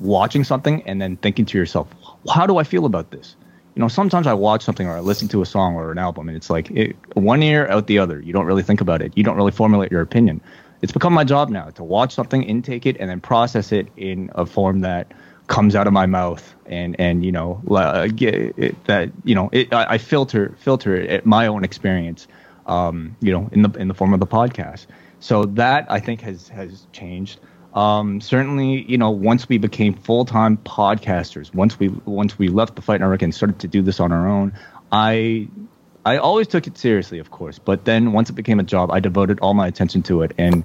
[0.04, 1.88] watching something and then thinking to yourself,
[2.32, 3.36] how do I feel about this?
[3.74, 6.28] You know, sometimes I watch something or I listen to a song or an album
[6.28, 8.20] and it's like it, one ear out the other.
[8.20, 9.16] You don't really think about it.
[9.16, 10.40] You don't really formulate your opinion.
[10.82, 14.30] It's become my job now to watch something, intake it, and then process it in
[14.34, 15.12] a form that
[15.46, 19.72] comes out of my mouth and and you know uh, it, that you know it,
[19.74, 22.26] I, I, filter filter it at my own experience
[22.66, 24.86] um, you know in the in the form of the podcast
[25.20, 27.40] so that I think has has changed
[27.74, 32.76] um, certainly, you know, once we became full time podcasters, once we once we left
[32.76, 34.52] the Fight Network and started to do this on our own,
[34.92, 35.48] I
[36.04, 37.58] I always took it seriously, of course.
[37.58, 40.64] But then once it became a job, I devoted all my attention to it, and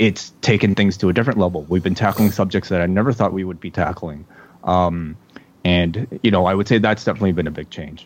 [0.00, 1.62] it's taken things to a different level.
[1.68, 4.26] We've been tackling subjects that I never thought we would be tackling,
[4.64, 5.16] um,
[5.64, 8.04] and you know, I would say that's definitely been a big change.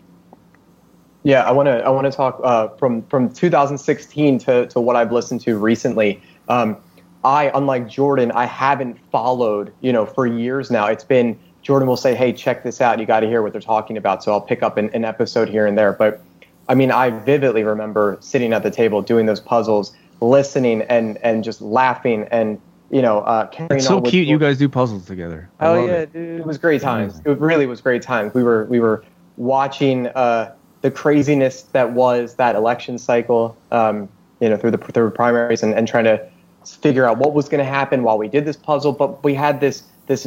[1.23, 4.97] Yeah, I want to I want to talk uh, from from 2016 to to what
[4.97, 6.21] I've listened to recently.
[6.51, 6.77] Um,
[7.25, 10.87] I, unlike Jordan, I haven't followed, you know, for years now.
[10.87, 12.99] It's been Jordan will say, "Hey, check this out.
[12.99, 15.49] You got to hear what they're talking about." So I'll pick up an, an, episode
[15.49, 15.93] here and there.
[15.93, 16.23] But
[16.69, 21.45] I mean, I vividly remember sitting at the table doing those puzzles, listening and and
[21.45, 22.59] just laughing and
[22.91, 23.77] you know uh, carrying.
[23.77, 24.27] It's so cute.
[24.27, 25.51] you guys do puzzles together.
[25.61, 26.13] I oh yeah, it.
[26.13, 26.41] dude!
[26.41, 27.21] It was great times.
[27.27, 28.33] It really was great times.
[28.33, 29.05] We were we were
[29.37, 33.57] watching uh, the craziness that was that election cycle.
[33.71, 34.09] Um,
[34.41, 36.30] you know, through the through primaries and, and trying to
[36.65, 38.93] figure out what was going to happen while we did this puzzle.
[38.93, 40.27] But we had this this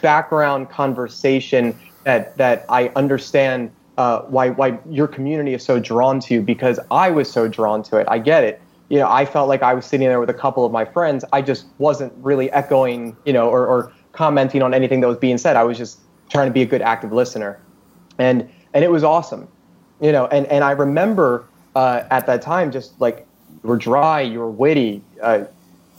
[0.00, 6.42] background conversation that that I understand uh, why why your community is so drawn to
[6.42, 8.06] because I was so drawn to it.
[8.08, 8.60] I get it.
[8.88, 11.24] You know, I felt like I was sitting there with a couple of my friends.
[11.32, 15.38] I just wasn't really echoing, you know, or, or commenting on anything that was being
[15.38, 15.56] said.
[15.56, 17.58] I was just trying to be a good active listener,
[18.18, 19.48] and and it was awesome,
[20.00, 20.26] you know.
[20.26, 23.26] And and I remember uh, at that time just like
[23.62, 25.02] you were dry, you were witty.
[25.22, 25.44] Uh,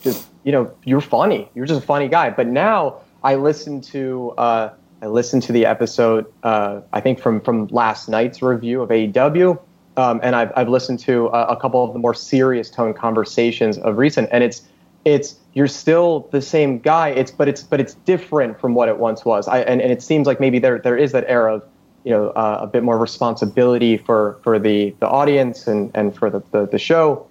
[0.04, 1.50] just you know you're funny.
[1.56, 2.30] You're just a funny guy.
[2.30, 7.42] But now i listen to uh, i listened to the episode uh, i think from
[7.42, 9.60] from last night's review of aew
[9.96, 13.78] um, and I've, I've listened to a, a, couple of the more serious tone conversations
[13.78, 14.63] of recent and it's
[15.06, 17.10] it's you're still the same guy.
[17.10, 19.48] It's but it's but it's different from what it once was.
[19.48, 21.66] I, and, and it seems like maybe there there is that era of
[22.06, 26.30] you know uh, a bit more responsibility for for the the audience and and for
[26.30, 27.28] the the, the show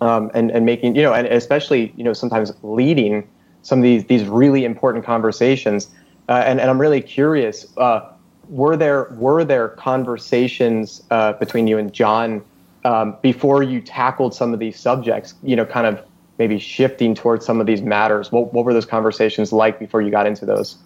[0.00, 3.28] um, and and making you know and especially you know sometimes leading
[3.62, 5.88] some of these these really important conversations.
[6.28, 8.12] Uh, and and I'm really curious uh,
[8.48, 12.44] were there were there conversations uh, between you and John
[12.84, 16.02] um, before you tackled some of these subjects you know kind of
[16.38, 18.30] maybe shifting towards some of these matters?
[18.30, 20.78] What what were those conversations like before you got into those?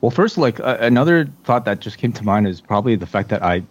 [0.00, 3.42] Well first like another thought that just came to mind is probably the fact that
[3.42, 3.62] I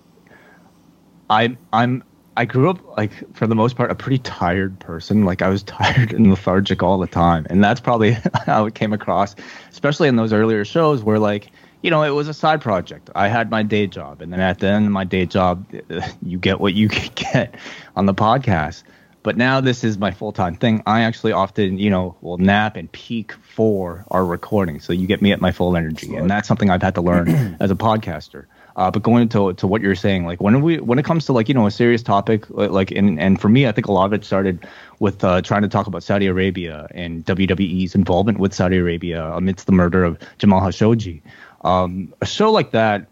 [1.30, 2.04] I I'm
[2.38, 5.26] I grew up like for the most part a pretty tired person.
[5.26, 8.12] Like I was tired and lethargic all the time, and that's probably
[8.46, 9.36] how it came across,
[9.72, 11.50] especially in those earlier shows where like
[11.82, 13.10] you know it was a side project.
[13.16, 15.66] I had my day job, and then at the end of my day job,
[16.22, 17.56] you get what you get
[17.96, 18.84] on the podcast.
[19.24, 20.84] But now this is my full time thing.
[20.86, 24.80] I actually often, you know, will nap and peak for our recording.
[24.80, 26.16] So you get me at my full energy.
[26.16, 27.28] And that's something I've had to learn
[27.60, 28.46] as a podcaster.
[28.76, 31.34] Uh, but going to to what you're saying, like when we when it comes to
[31.34, 34.06] like you know a serious topic, like and and for me, I think a lot
[34.06, 34.68] of it started
[35.00, 39.66] with uh, trying to talk about Saudi Arabia and WWE's involvement with Saudi Arabia amidst
[39.66, 41.22] the murder of Jamal Khashoggi.
[41.64, 43.08] Um, a show like that,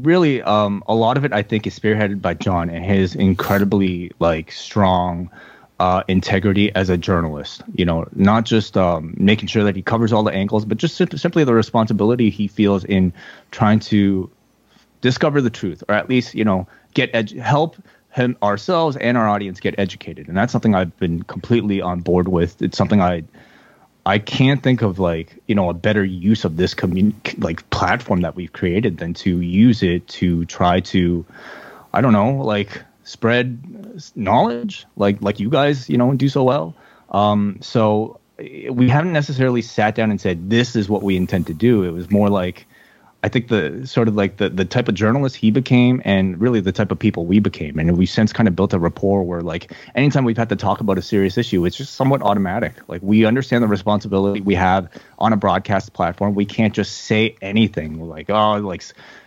[0.00, 4.12] really, um, a lot of it I think is spearheaded by John and his incredibly
[4.18, 5.30] like strong.
[5.80, 10.12] Uh, integrity as a journalist, you know, not just um, making sure that he covers
[10.12, 13.12] all the angles, but just simply the responsibility he feels in
[13.50, 14.30] trying to
[15.04, 17.76] discover the truth, or at least you know get help
[18.10, 22.28] him ourselves and our audience get educated, and that's something I've been completely on board
[22.28, 22.62] with.
[22.62, 23.22] It's something I
[24.06, 28.22] I can't think of like you know a better use of this commun- like platform
[28.22, 31.26] that we've created than to use it to try to
[31.92, 33.60] I don't know like spread
[34.16, 36.74] knowledge like like you guys you know do so well.
[37.10, 38.18] Um, so
[38.70, 41.84] we haven't necessarily sat down and said this is what we intend to do.
[41.84, 42.66] It was more like
[43.24, 46.60] I think the sort of like the the type of journalist he became, and really
[46.60, 49.40] the type of people we became, and we've since kind of built a rapport where
[49.40, 52.74] like anytime we've had to talk about a serious issue, it's just somewhat automatic.
[52.86, 56.34] Like we understand the responsibility we have on a broadcast platform.
[56.34, 58.84] We can't just say anything like oh like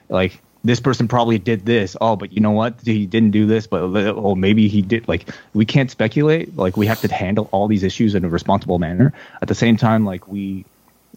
[0.10, 1.98] like this person probably did this.
[2.00, 2.76] Oh, but you know what?
[2.84, 5.08] He didn't do this, but uh, oh, maybe he did.
[5.08, 6.56] Like, we can't speculate.
[6.56, 9.14] Like, we have to handle all these issues in a responsible manner.
[9.42, 10.66] At the same time, like we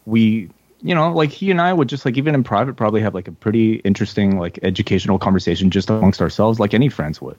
[0.07, 0.51] we
[0.83, 3.29] you know, like he and I would just like even in private probably have like
[3.29, 7.37] a pretty interesting like educational conversation just amongst ourselves, like any friends would.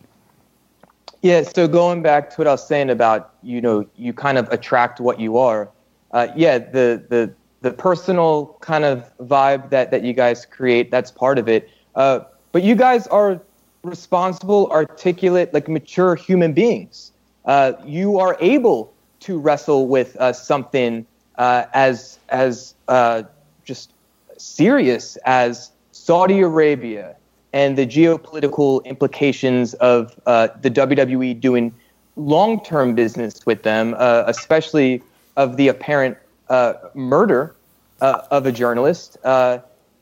[1.22, 1.44] Yeah.
[1.44, 5.00] So going back to what I was saying about you know you kind of attract
[5.00, 5.70] what you are.
[6.12, 11.12] Uh, yeah, the the the personal kind of vibe that that you guys create that's
[11.12, 11.70] part of it.
[11.96, 13.42] Uh, but you guys are
[13.84, 17.12] responsible, articulate, like mature human beings.
[17.46, 21.06] Uh, you are able to wrestle with uh, something
[21.38, 23.24] uh, as as uh,
[23.64, 23.94] just
[24.38, 27.16] serious as Saudi Arabia
[27.54, 31.74] and the geopolitical implications of uh, the WWE doing
[32.16, 35.02] long-term business with them, uh, especially
[35.38, 36.18] of the apparent
[36.50, 37.56] uh, murder
[38.02, 39.18] uh, of a journalist,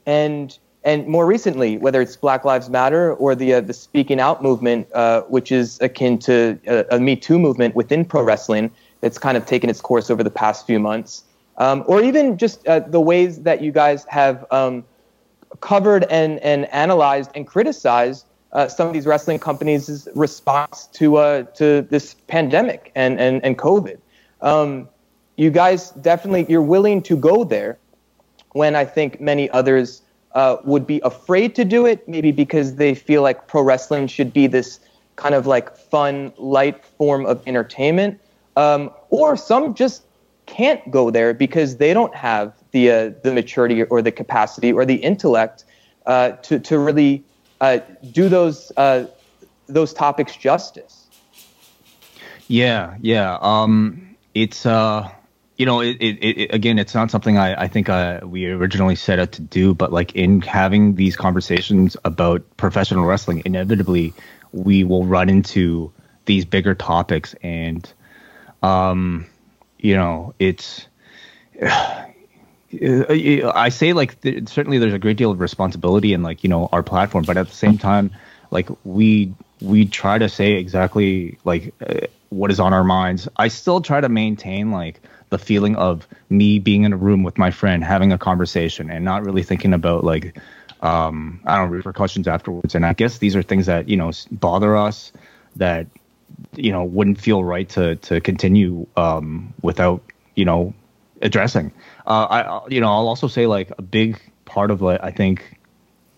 [0.06, 4.88] and and more recently, whether it's Black Lives Matter or the the Speaking Out movement,
[5.28, 9.46] which is akin to a, a Me Too movement within pro wrestling that's kind of
[9.46, 11.24] taken its course over the past few months
[11.60, 14.84] um, or even just uh, the ways that you guys have um,
[15.60, 21.44] covered and, and analyzed and criticized uh, some of these wrestling companies' response to uh,
[21.44, 24.00] to this pandemic and and, and COVID.
[24.42, 24.90] Um,
[25.36, 27.78] you guys definitely you're willing to go there
[28.54, 30.02] when I think many others
[30.34, 34.34] uh, would be afraid to do it, maybe because they feel like pro wrestling should
[34.34, 34.80] be this
[35.16, 38.20] kind of like fun, light form of entertainment,
[38.56, 40.04] um, or some just
[40.50, 44.86] can't go there because they don't have the uh, the maturity or the capacity or
[44.86, 45.64] the intellect
[46.06, 47.24] uh, to to really
[47.62, 47.80] uh,
[48.12, 49.06] do those uh,
[49.68, 51.08] those topics justice.
[52.48, 53.38] Yeah, yeah.
[53.40, 55.10] Um, it's uh,
[55.56, 58.96] you know, it, it, it again, it's not something I I think uh, we originally
[58.96, 64.14] set out to do, but like in having these conversations about professional wrestling, inevitably
[64.52, 65.92] we will run into
[66.26, 67.92] these bigger topics and
[68.62, 69.26] um
[69.80, 70.86] you know, it's.
[72.72, 76.84] I say like certainly there's a great deal of responsibility in like you know our
[76.84, 78.12] platform, but at the same time,
[78.52, 83.28] like we we try to say exactly like uh, what is on our minds.
[83.38, 87.38] I still try to maintain like the feeling of me being in a room with
[87.38, 90.38] my friend having a conversation and not really thinking about like
[90.82, 92.76] um I don't know repercussions afterwards.
[92.76, 95.12] And I guess these are things that you know bother us
[95.56, 95.88] that
[96.56, 100.04] you know wouldn't feel right to to continue um, without
[100.36, 100.74] you know
[101.22, 101.72] addressing.
[102.06, 105.60] Uh, I you know I'll also say like a big part of like I think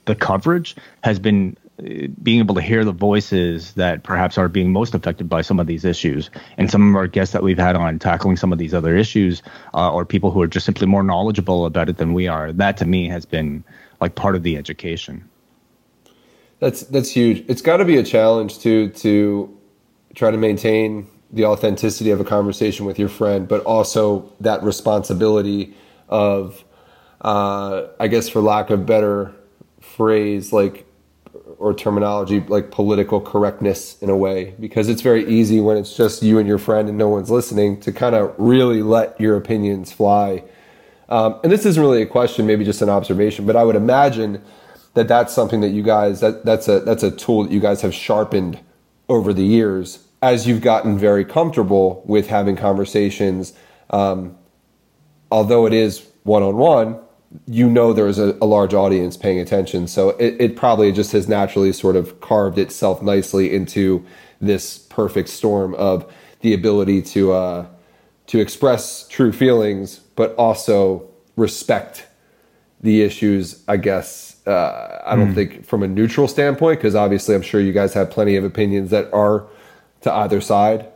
[0.05, 4.72] the coverage has been uh, being able to hear the voices that perhaps are being
[4.72, 6.30] most affected by some of these issues.
[6.57, 9.41] And some of our guests that we've had on tackling some of these other issues
[9.74, 12.78] uh, or people who are just simply more knowledgeable about it than we are that
[12.78, 13.64] to me has been
[13.99, 15.30] like part of the education.
[16.59, 17.43] That's that's huge.
[17.47, 19.57] It's got to be a challenge too to
[20.16, 25.74] try to maintain the authenticity of a conversation with your friend, but also that responsibility
[26.09, 26.64] of,
[27.22, 29.34] uh, I guess, for lack of better
[29.80, 30.86] phrase, like
[31.57, 36.24] or terminology, like political correctness in a way, because it's very easy when it's just
[36.24, 39.91] you and your friend and no one's listening to kind of really let your opinions
[39.91, 40.43] fly.
[41.07, 44.41] Um, and this isn't really a question, maybe just an observation, but I would imagine
[44.95, 47.82] that that's something that you guys that that's a that's a tool that you guys
[47.82, 48.59] have sharpened
[49.12, 53.53] over the years as you've gotten very comfortable with having conversations,
[53.89, 54.38] um,
[55.30, 56.97] although it is one on one,
[57.45, 59.88] you know there's a, a, large audience paying attention.
[59.88, 64.05] So it, it probably just has naturally sort of carved itself nicely into
[64.39, 67.66] this perfect storm of the ability to uh,
[68.28, 72.07] to express true feelings, but also respect
[72.80, 73.64] the issues.
[73.68, 75.36] I guess uh, I don't mm.
[75.36, 78.89] think from a neutral standpoint, because obviously I'm sure you guys have plenty of opinions
[78.89, 79.46] that are
[80.02, 80.88] to either side.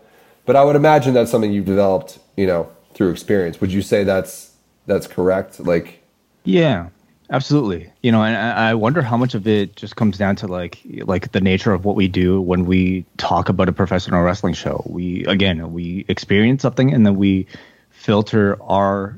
[0.45, 3.61] But I would imagine that's something you've developed, you know, through experience.
[3.61, 4.51] Would you say that's
[4.85, 5.59] that's correct?
[5.59, 6.01] Like,
[6.43, 6.89] yeah,
[7.29, 7.91] absolutely.
[8.01, 11.31] You know, and I wonder how much of it just comes down to like like
[11.31, 14.83] the nature of what we do when we talk about a professional wrestling show.
[14.87, 17.47] We again we experience something and then we
[17.91, 19.17] filter our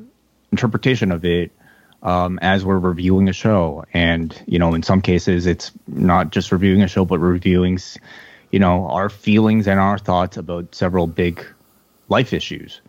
[0.51, 1.51] interpretation of it
[2.03, 3.85] um, as we're reviewing a show.
[3.93, 7.79] And you know, in some cases, it's not just reviewing a show, but reviewing,
[8.51, 11.45] you know, our feelings and our thoughts about several big
[12.09, 12.81] life issues.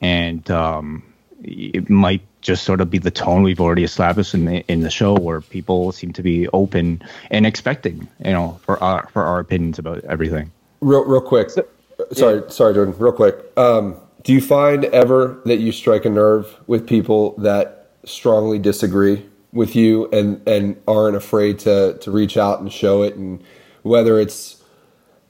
[0.00, 1.02] And um,
[1.42, 4.90] it might just sort of be the tone we've already established in the in the
[4.90, 9.40] show, where people seem to be open and expecting, you know, for our for our
[9.40, 10.50] opinions about everything.
[10.80, 11.50] Real, real quick.
[11.50, 12.48] Sorry, yeah.
[12.48, 12.94] sorry, Jordan.
[12.98, 13.36] Real quick.
[13.56, 19.26] Um, do you find ever that you strike a nerve with people that strongly disagree
[19.52, 23.42] with you and and aren't afraid to to reach out and show it, and
[23.82, 24.62] whether it's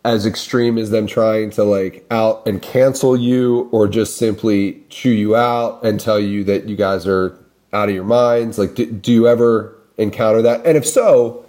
[0.04, 5.10] as extreme as them trying to like out and cancel you or just simply chew
[5.10, 7.38] you out and tell you that you guys are
[7.72, 10.64] out of your minds like do, do you ever encounter that?
[10.64, 11.44] And if so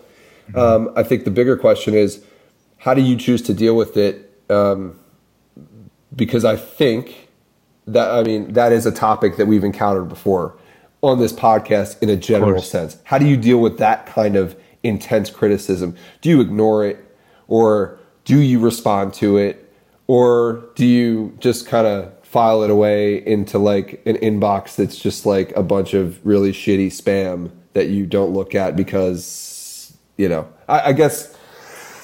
[0.56, 2.24] um, i think the bigger question is
[2.78, 4.42] how do you choose to deal with it?
[4.50, 5.00] Um,
[6.16, 7.30] because i think
[7.86, 10.58] that i mean that is a topic that we've encountered before
[11.02, 12.98] on this podcast in a general sense.
[13.04, 15.96] How do you deal with that kind of intense criticism?
[16.22, 17.06] Do you ignore it
[17.48, 19.74] or do you respond to it
[20.08, 25.26] or do you just kind of file it away into like an inbox that's just
[25.26, 30.48] like a bunch of really shitty spam that you don't look at because you know?
[30.68, 31.36] I, I guess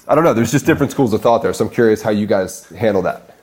[0.07, 2.27] i don't know there's just different schools of thought there so i'm curious how you
[2.27, 3.34] guys handle that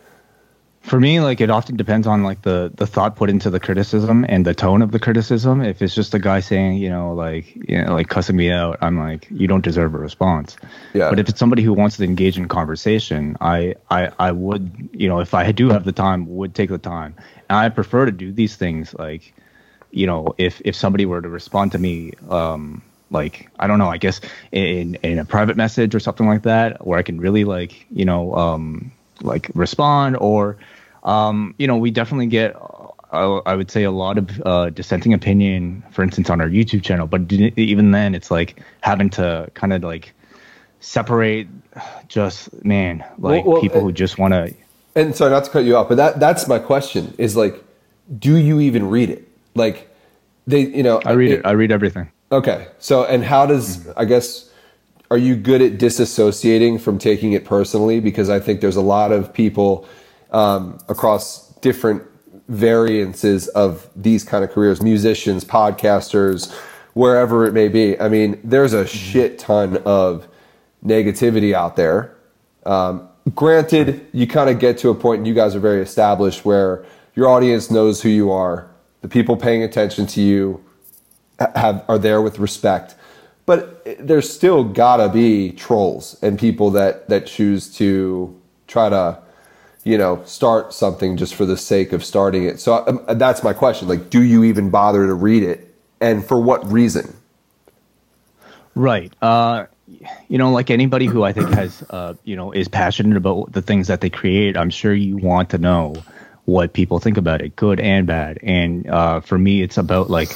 [0.82, 4.26] for me like it often depends on like the the thought put into the criticism
[4.28, 5.62] and the tone of the criticism.
[5.62, 8.78] If it's just a guy saying you know like you know like cussing me out
[8.82, 10.56] i'm like you don't deserve a response.
[10.92, 11.08] Yeah.
[11.08, 15.08] But if it's somebody who wants to engage in conversation i i i would you
[15.08, 17.14] know if i do have the time would take the time.
[17.48, 19.34] And i prefer to do these things like
[19.92, 23.88] you know if if somebody were to respond to me um like I don't know,
[23.88, 27.44] I guess in in a private message or something like that, where I can really
[27.44, 28.90] like you know um,
[29.22, 30.56] like respond or
[31.04, 32.56] um, you know we definitely get
[33.12, 36.82] uh, I would say a lot of uh, dissenting opinion, for instance, on our YouTube
[36.82, 37.06] channel.
[37.06, 40.14] But even then, it's like having to kind of like
[40.80, 41.46] separate
[42.08, 44.54] just man, like well, well, people who just want to.
[44.94, 47.62] And sorry, not to cut you off, but that that's my question: is like,
[48.18, 49.28] do you even read it?
[49.54, 49.90] Like,
[50.46, 51.40] they, you know, I read it.
[51.40, 52.10] it I read everything.
[52.30, 53.92] Okay, so and how does mm-hmm.
[53.96, 54.50] I guess
[55.12, 58.00] are you good at disassociating from taking it personally?
[58.00, 59.86] Because I think there's a lot of people
[60.30, 62.02] um, across different
[62.48, 66.50] variances of these kind of careers, musicians, podcasters,
[66.94, 68.00] wherever it may be.
[68.00, 70.26] I mean, there's a shit ton of
[70.82, 72.16] negativity out there.
[72.64, 76.46] Um, granted, you kind of get to a point, and you guys are very established,
[76.46, 78.70] where your audience knows who you are.
[79.02, 80.64] The people paying attention to you
[81.38, 82.94] have are there with respect
[83.46, 89.18] but there's still gotta be trolls and people that that choose to try to
[89.84, 92.60] you know start something just for the sake of starting it.
[92.60, 93.88] So um, that's my question.
[93.88, 95.74] Like do you even bother to read it?
[96.00, 97.16] And for what reason?
[98.74, 99.12] Right.
[99.20, 99.66] Uh
[100.28, 103.60] you know like anybody who i think has uh you know is passionate about the
[103.60, 105.94] things that they create i'm sure you want to know
[106.44, 108.38] what people think about it good and bad.
[108.42, 110.30] And uh for me it's about like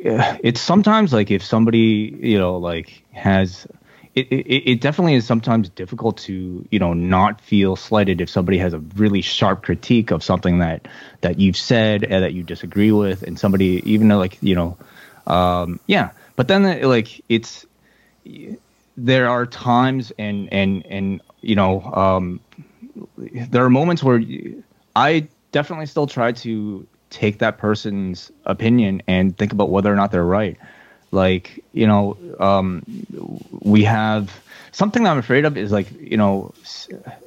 [0.00, 3.66] it's sometimes like if somebody you know like has
[4.14, 8.58] it, it, it, definitely is sometimes difficult to you know not feel slighted if somebody
[8.58, 10.88] has a really sharp critique of something that
[11.20, 14.76] that you've said and that you disagree with and somebody even though like you know
[15.26, 17.66] um, yeah but then like it's
[18.96, 22.40] there are times and and and you know um,
[23.16, 24.20] there are moments where
[24.94, 30.12] I definitely still try to take that person's opinion and think about whether or not
[30.12, 30.56] they're right.
[31.10, 32.82] Like, you know, um,
[33.50, 34.42] we have
[34.72, 36.52] something that I'm afraid of is like, you know,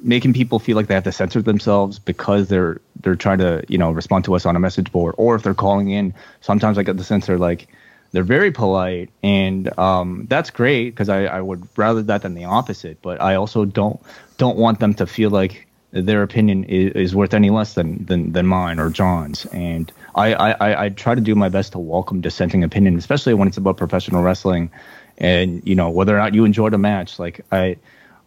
[0.02, 3.78] making people feel like they have to censor themselves because they're they're trying to, you
[3.78, 6.14] know, respond to us on a message board, or if they're calling in.
[6.42, 7.68] Sometimes I get the sense they're like
[8.12, 12.46] they're very polite, and um, that's great because I, I would rather that than the
[12.46, 13.02] opposite.
[13.02, 14.00] But I also don't
[14.38, 18.32] don't want them to feel like their opinion is, is worth any less than, than
[18.32, 19.46] than mine or John's.
[19.48, 23.48] And I, I I try to do my best to welcome dissenting opinion, especially when
[23.48, 24.72] it's about professional wrestling,
[25.18, 27.20] and you know whether or not you enjoyed a match.
[27.20, 27.78] Like I.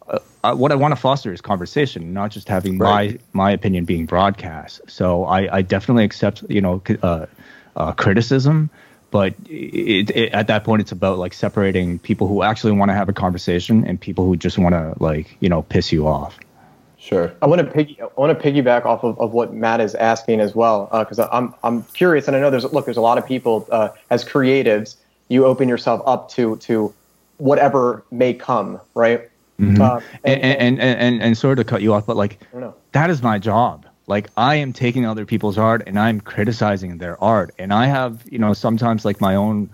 [0.07, 0.19] Uh,
[0.53, 3.19] what I want to foster is conversation, not just having right.
[3.33, 4.81] my my opinion being broadcast.
[4.85, 7.25] So I, I definitely accept you know uh,
[7.75, 8.69] uh, criticism,
[9.09, 12.93] but it, it, at that point it's about like separating people who actually want to
[12.93, 16.37] have a conversation and people who just want to like you know piss you off
[17.05, 17.33] sure.
[17.41, 20.39] I want to piggy i want to piggyback off of, of what matt is asking
[20.39, 23.17] as well because uh, i'm i'm curious and i know there's look there's a lot
[23.17, 24.95] of people uh, as creatives
[25.27, 26.93] you open yourself up to to
[27.37, 29.29] whatever may come right?
[29.59, 29.81] Mm-hmm.
[29.81, 32.39] uh, and, and, and, and, and and sort of cut you off but like
[32.91, 33.85] that is my job.
[34.07, 38.21] Like i am taking other people's art and i'm criticizing their art and i have
[38.29, 39.69] you know sometimes like my own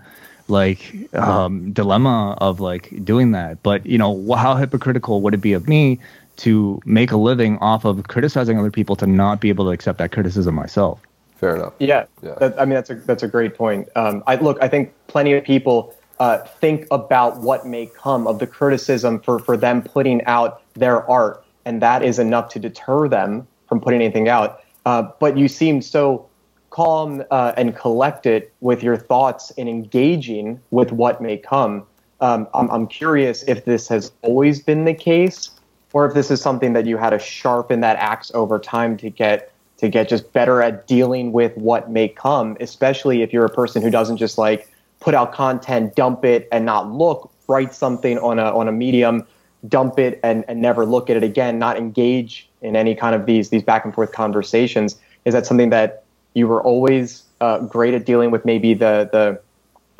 [0.48, 5.52] like um, dilemma of like doing that but you know how hypocritical would it be
[5.52, 5.98] of me
[6.36, 9.98] to make a living off of criticizing other people to not be able to accept
[9.98, 11.00] that criticism myself
[11.36, 12.34] fair enough yeah, yeah.
[12.34, 15.32] That, i mean that's a that's a great point um, i look i think plenty
[15.34, 20.24] of people uh, think about what may come of the criticism for for them putting
[20.24, 24.60] out their art and that is enough to deter them from putting anything out.
[24.84, 26.28] Uh, but you seem so
[26.70, 31.86] calm uh, and collected with your thoughts and engaging with what may come.
[32.20, 35.50] Um, I'm, I'm curious if this has always been the case,
[35.92, 39.10] or if this is something that you had to sharpen that axe over time to
[39.10, 42.56] get to get just better at dealing with what may come.
[42.60, 44.70] Especially if you're a person who doesn't just like
[45.00, 49.26] put out content, dump it, and not look, write something on a on a medium,
[49.68, 53.26] dump it, and, and never look at it again, not engage in any kind of
[53.26, 54.96] these these back and forth conversations?
[55.24, 58.44] Is that something that you were always uh, great at dealing with?
[58.44, 59.40] Maybe the the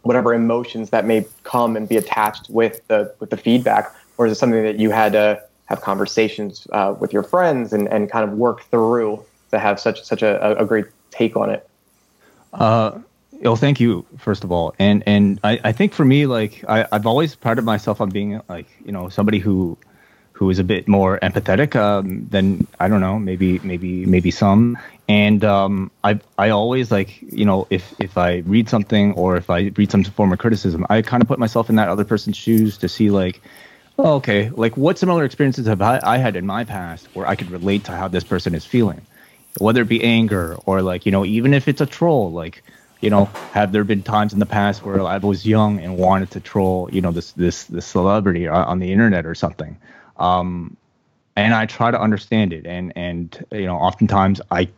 [0.03, 4.32] whatever emotions that may come and be attached with the with the feedback, or is
[4.32, 8.28] it something that you had to have conversations uh, with your friends and, and kind
[8.28, 11.68] of work through to have such such a, a great take on it?
[12.52, 12.98] Uh,
[13.40, 16.86] well, thank you first of all, and and I, I think for me, like I,
[16.92, 19.78] I've always prided myself on being like you know somebody who
[20.32, 24.78] who is a bit more empathetic um, than I don't know, maybe maybe maybe some.
[25.08, 29.50] And um, I I always like you know if if I read something or if
[29.50, 32.36] I read some form of criticism, I kind of put myself in that other person's
[32.36, 33.48] shoes to see like, oh,
[33.99, 37.51] okay, like what similar experiences have I, I had in my past where I could
[37.51, 39.07] relate to how this person is feeling,
[39.59, 42.64] whether it be anger or like you know even if it's a troll like
[43.01, 46.30] you know, have there been times in the past where I was young and wanted
[46.32, 49.78] to troll, you know, this this this celebrity on the internet or something?
[50.16, 50.76] um,
[51.36, 52.66] and I try to understand it.
[52.66, 54.68] And and you know, oftentimes I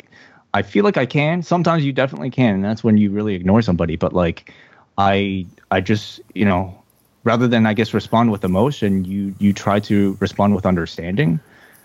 [0.55, 1.43] I feel like I can.
[1.43, 3.97] Sometimes you definitely can, and that's when you really ignore somebody.
[3.97, 4.53] But like
[4.99, 6.84] I I just you know,
[7.25, 11.41] rather than I guess respond with emotion, you you try to respond with understanding.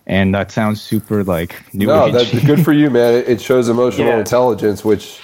[0.06, 2.14] And that sounds super like new no, age.
[2.14, 3.24] that's good for you, man.
[3.28, 4.18] It shows emotional yeah.
[4.18, 5.20] intelligence, which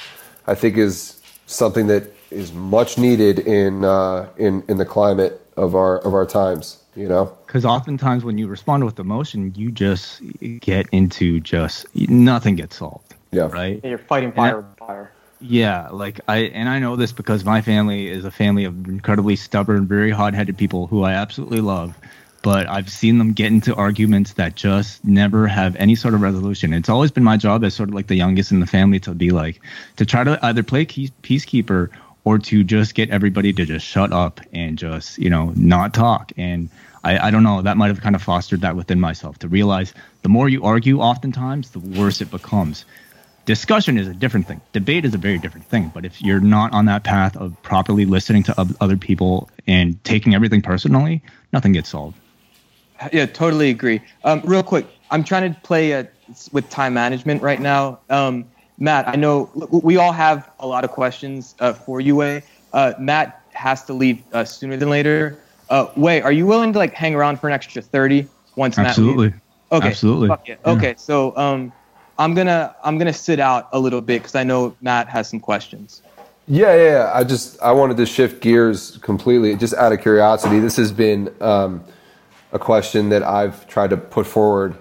[0.46, 5.76] I think is something that is much needed in uh, in in the climate of
[5.76, 10.22] our of our times you know because oftentimes when you respond with emotion you just
[10.60, 15.12] get into just nothing gets solved yeah right yeah, you're fighting fire with fire
[15.42, 19.36] yeah like i and i know this because my family is a family of incredibly
[19.36, 21.96] stubborn very hot-headed people who i absolutely love
[22.42, 26.74] but i've seen them get into arguments that just never have any sort of resolution.
[26.74, 29.14] It's always been my job as sort of like the youngest in the family to
[29.14, 29.62] be like
[29.98, 31.90] to try to either play peacekeeper
[32.24, 36.32] or to just get everybody to just shut up and just you know not talk.
[36.38, 36.70] And
[37.04, 39.94] I, I don't know that might have kind of fostered that within myself to realize
[40.24, 42.84] the more you argue oftentimes the worse it becomes
[43.46, 46.74] discussion is a different thing debate is a very different thing but if you're not
[46.74, 51.22] on that path of properly listening to other people and taking everything personally
[51.54, 52.18] nothing gets solved
[53.12, 56.08] yeah totally agree um, real quick i'm trying to play a,
[56.52, 58.46] with time management right now um,
[58.78, 62.44] Matt, I know we all have a lot of questions uh, for you, Wai.
[62.74, 65.42] Uh, Matt has to leave uh, sooner than later.
[65.70, 69.28] Uh, Wai, are you willing to like hang around for an extra thirty once Absolutely.
[69.28, 69.42] Matt leaves?
[69.72, 69.88] Okay.
[69.88, 70.38] Absolutely.
[70.46, 70.56] Yeah.
[70.66, 70.96] Okay.
[70.98, 71.72] So um,
[72.18, 75.40] I'm gonna I'm gonna sit out a little bit because I know Matt has some
[75.40, 76.02] questions.
[76.48, 77.12] Yeah, yeah, yeah.
[77.14, 80.60] I just I wanted to shift gears completely, just out of curiosity.
[80.60, 81.84] This has been um,
[82.52, 84.76] a question that I've tried to put forward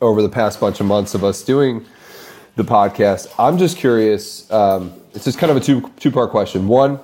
[0.00, 1.86] over the past bunch of months of us doing
[2.56, 3.32] the podcast.
[3.38, 4.50] I'm just curious.
[4.52, 6.68] Um, it's just kind of a two two part question.
[6.68, 7.00] One,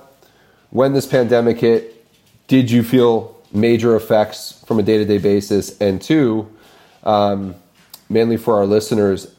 [0.69, 2.05] when this pandemic hit,
[2.47, 5.77] did you feel major effects from a day to day basis?
[5.79, 6.51] And two,
[7.03, 7.55] um,
[8.09, 9.32] mainly for our listeners,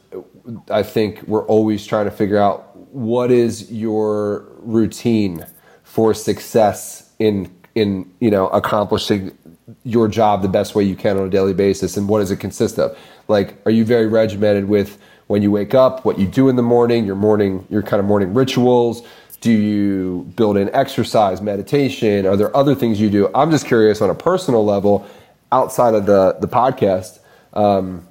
[0.69, 5.45] I think we're always trying to figure out what is your routine
[5.83, 9.37] for success in in you know accomplishing
[9.83, 12.37] your job the best way you can on a daily basis and what does it
[12.37, 12.97] consist of?
[13.27, 16.63] Like are you very regimented with when you wake up what you do in the
[16.63, 19.01] morning your morning your kind of morning rituals?
[19.41, 22.25] Do you build in exercise meditation?
[22.25, 23.29] Are there other things you do?
[23.35, 25.07] I'm just curious on a personal level
[25.51, 27.19] outside of the the podcast
[27.53, 28.07] um,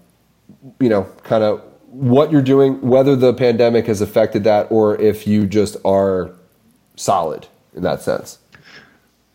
[0.80, 1.62] you know kind of
[1.95, 6.34] what you're doing whether the pandemic has affected that or if you just are
[6.97, 8.38] solid in that sense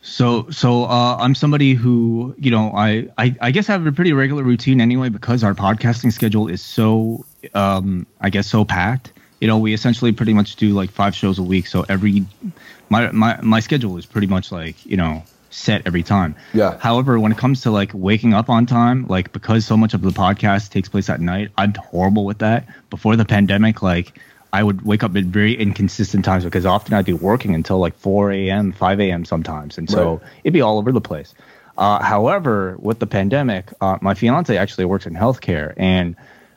[0.01, 3.91] so, so uh, I'm somebody who, you know, I, I, I guess I have a
[3.91, 9.11] pretty regular routine anyway because our podcasting schedule is so, um, I guess, so packed.
[9.41, 11.67] You know, we essentially pretty much do like five shows a week.
[11.67, 12.25] So every,
[12.89, 16.35] my, my, my schedule is pretty much like, you know, set every time.
[16.53, 16.77] Yeah.
[16.79, 20.01] However, when it comes to like waking up on time, like because so much of
[20.01, 22.67] the podcast takes place at night, I'm horrible with that.
[22.89, 24.19] Before the pandemic, like
[24.51, 27.95] I would wake up at very inconsistent times because often I'd be working until like
[27.97, 29.25] 4 a.m., 5 a.m.
[29.25, 29.77] sometimes.
[29.77, 30.21] And so right.
[30.43, 31.33] it'd be all over the place.
[31.77, 35.73] Uh, however, with the pandemic, uh, my fiance actually works in healthcare.
[35.77, 36.15] And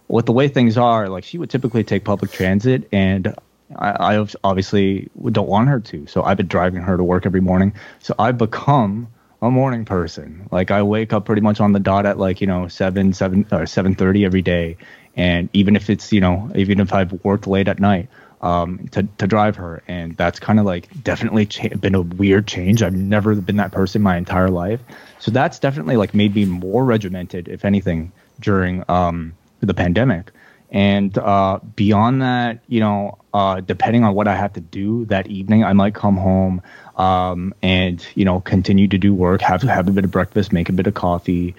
[0.09, 2.88] with the way things are, like she would typically take public transit.
[2.93, 3.34] And
[3.76, 6.06] I, I obviously don't want her to.
[6.06, 7.74] So I've been driving her to work every morning.
[8.00, 9.08] So I've become
[9.40, 10.48] a morning person.
[10.50, 13.46] Like I wake up pretty much on the dot at like, you know, 7, 7
[13.50, 14.76] or 7:30 every day
[15.16, 18.08] and even if it's you know even if I've worked late at night
[18.40, 22.46] um, to to drive her, and that's kind of like definitely cha- been a weird
[22.46, 22.82] change.
[22.82, 24.80] I've never been that person my entire life,
[25.18, 30.32] so that's definitely like made me more regimented, if anything, during um, the pandemic.
[30.72, 35.26] And uh, beyond that, you know, uh, depending on what I have to do that
[35.26, 36.62] evening, I might come home
[36.96, 40.70] um, and you know continue to do work, have have a bit of breakfast, make
[40.70, 41.54] a bit of coffee,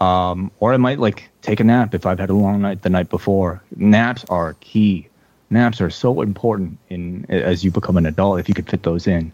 [0.00, 2.90] um, or I might like take a nap if I've had a long night the
[2.90, 3.62] night before.
[3.74, 5.08] Naps are key.
[5.48, 9.06] Naps are so important in as you become an adult if you could fit those
[9.06, 9.32] in.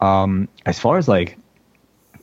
[0.00, 1.36] Um, as far as like,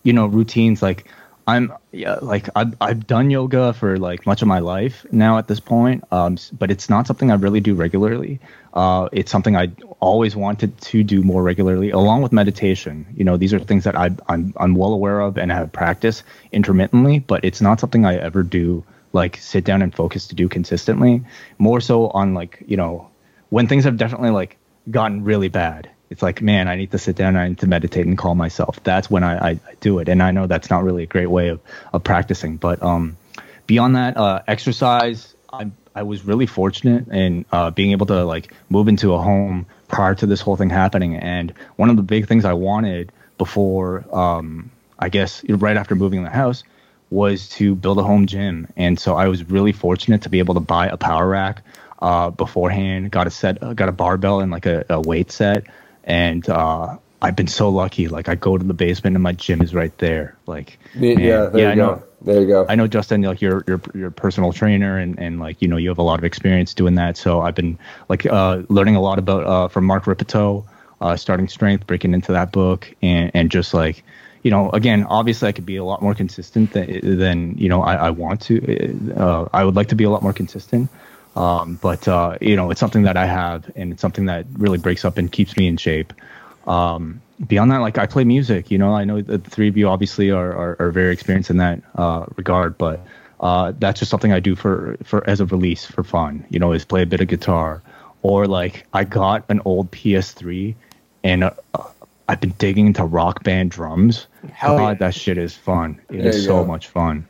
[0.03, 1.07] you know, routines like
[1.45, 5.47] I'm yeah, like I've I've done yoga for like much of my life now at
[5.47, 8.39] this point, um, but it's not something I really do regularly.
[8.73, 13.05] Uh, it's something I always wanted to do more regularly, along with meditation.
[13.15, 16.23] You know, these are things that I, I'm I'm well aware of and have practiced
[16.53, 20.47] intermittently, but it's not something I ever do like sit down and focus to do
[20.47, 21.23] consistently.
[21.57, 23.09] More so on like you know
[23.49, 24.57] when things have definitely like
[24.89, 28.05] gotten really bad it's like, man, I need to sit down, I need to meditate
[28.05, 28.79] and calm myself.
[28.83, 30.07] That's when I, I, I do it.
[30.07, 31.59] And I know that's not really a great way of,
[31.91, 32.57] of practicing.
[32.57, 33.17] But um,
[33.65, 38.53] beyond that, uh, exercise, I, I was really fortunate in uh, being able to like
[38.69, 41.15] move into a home prior to this whole thing happening.
[41.15, 46.19] And one of the big things I wanted before, um, I guess, right after moving
[46.19, 46.63] in the house
[47.09, 48.67] was to build a home gym.
[48.77, 51.63] And so I was really fortunate to be able to buy a power rack
[52.03, 55.65] uh, beforehand, got a set, got a barbell and like a, a weight set
[56.03, 58.07] and uh, I've been so lucky.
[58.07, 60.37] Like I go to the basement and my gym is right there.
[60.45, 61.85] Like man, yeah, there yeah, you I go.
[61.85, 62.65] Know, there you go.
[62.67, 65.89] I know Justin, like you're you're a personal trainer and and like you know you
[65.89, 67.17] have a lot of experience doing that.
[67.17, 67.79] So I've been
[68.09, 70.65] like uh, learning a lot about uh, from Mark Rippetoe,
[70.99, 74.03] uh, starting strength, breaking into that book, and and just like
[74.43, 77.81] you know, again, obviously I could be a lot more consistent than, than you know
[77.81, 79.13] I, I want to.
[79.15, 80.89] Uh, I would like to be a lot more consistent.
[81.35, 84.77] Um, but uh, you know, it's something that I have, and it's something that really
[84.77, 86.13] breaks up and keeps me in shape.
[86.67, 88.71] Um, beyond that, like I play music.
[88.71, 91.57] You know, I know the three of you obviously are are, are very experienced in
[91.57, 93.05] that uh, regard, but
[93.39, 96.45] uh, that's just something I do for for as a release for fun.
[96.49, 97.81] You know, is play a bit of guitar,
[98.21, 100.75] or like I got an old PS3,
[101.23, 101.51] and uh,
[102.29, 104.27] I've been digging into rock band drums.
[104.51, 104.93] Hell God, yeah.
[104.95, 105.99] that shit is fun.
[106.09, 106.65] It there is so go.
[106.65, 107.27] much fun.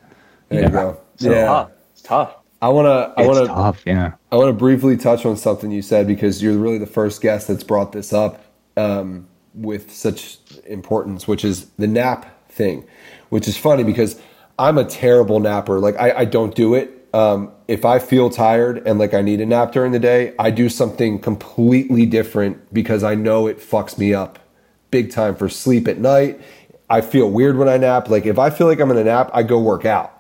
[0.50, 0.68] There yeah.
[0.68, 0.98] you go.
[1.18, 2.36] So, yeah, it's tough.
[2.64, 3.22] I want to.
[3.22, 3.90] I want to.
[3.90, 4.14] Yeah.
[4.32, 7.50] I want to briefly touch on something you said because you're really the first guest
[7.50, 8.42] that's brought this up
[8.78, 12.86] um, with such importance, which is the nap thing.
[13.28, 14.18] Which is funny because
[14.58, 15.80] I'm a terrible napper.
[15.80, 17.06] Like I, I don't do it.
[17.14, 20.50] Um, if I feel tired and like I need a nap during the day, I
[20.50, 24.40] do something completely different because I know it fucks me up
[24.90, 26.40] big time for sleep at night.
[26.90, 28.08] I feel weird when I nap.
[28.08, 30.13] Like if I feel like I'm in a nap, I go work out.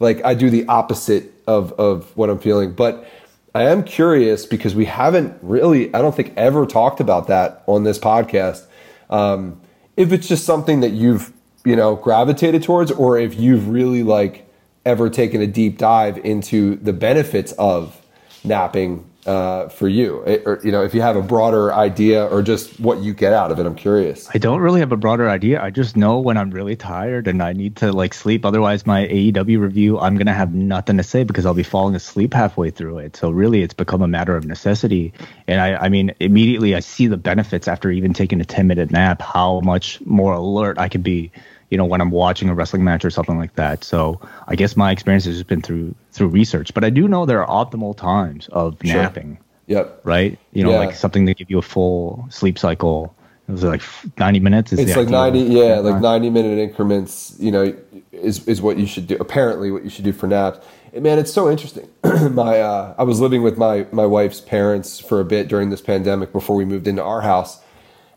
[0.00, 2.72] Like I do the opposite of of what I'm feeling.
[2.72, 3.08] But
[3.54, 7.84] I am curious because we haven't really, I don't think, ever talked about that on
[7.84, 8.64] this podcast.
[9.10, 9.60] Um,
[9.96, 11.32] if it's just something that you've
[11.64, 14.48] you know gravitated towards, or if you've really like
[14.84, 18.00] ever taken a deep dive into the benefits of
[18.44, 20.22] napping uh, for you?
[20.22, 23.34] It, or, you know, if you have a broader idea or just what you get
[23.34, 24.26] out of it, I'm curious.
[24.32, 25.62] I don't really have a broader idea.
[25.62, 28.46] I just know when I'm really tired and I need to like sleep.
[28.46, 32.32] Otherwise, my AEW review, I'm gonna have nothing to say because I'll be falling asleep
[32.32, 33.16] halfway through it.
[33.16, 35.12] So really, it's become a matter of necessity.
[35.46, 38.90] And I, I mean, immediately I see the benefits after even taking a 10 minute
[38.90, 39.20] nap.
[39.20, 41.32] How much more alert I can be
[41.70, 43.84] you know, when I'm watching a wrestling match or something like that.
[43.84, 46.74] So I guess my experience has just been through through research.
[46.74, 49.00] But I do know there are optimal times of Sure.
[49.02, 49.38] napping,
[49.68, 50.00] Yep.
[50.04, 50.38] right?
[50.52, 50.78] You know, Yeah.
[50.78, 53.14] like something to give you a full sleep cycle.
[53.48, 53.80] It was like
[54.18, 54.72] 90 minutes.
[54.74, 55.84] Is It's like ninety, yeah, time.
[55.84, 57.34] like ninety minute increments.
[57.38, 57.72] You know,
[58.12, 59.16] is is what you should do.
[59.18, 60.58] Apparently, what you should do for naps.
[60.92, 61.88] And man, it's so interesting.
[62.32, 65.80] my uh, I was living with my my wife's parents for a bit during this
[65.80, 67.58] pandemic before we moved into our house,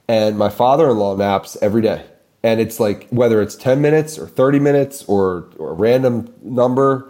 [0.09, 2.03] and my father in law naps every day.
[2.43, 7.09] And it's like whether it's ten minutes or thirty minutes or or a random number,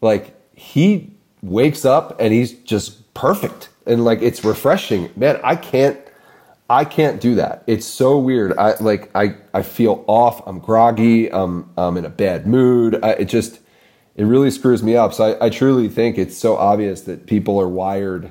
[0.00, 5.10] like he wakes up and he's just perfect and like it's refreshing.
[5.16, 5.98] Man, I can't
[6.70, 7.64] I can't do that.
[7.66, 8.56] It's so weird.
[8.58, 10.46] I like I I feel off.
[10.46, 11.32] I'm groggy.
[11.32, 12.98] I'm I'm in a bad mood.
[13.02, 13.60] I, it just
[14.16, 15.14] it really screws me up.
[15.14, 18.30] So I, I truly think it's so obvious that people are wired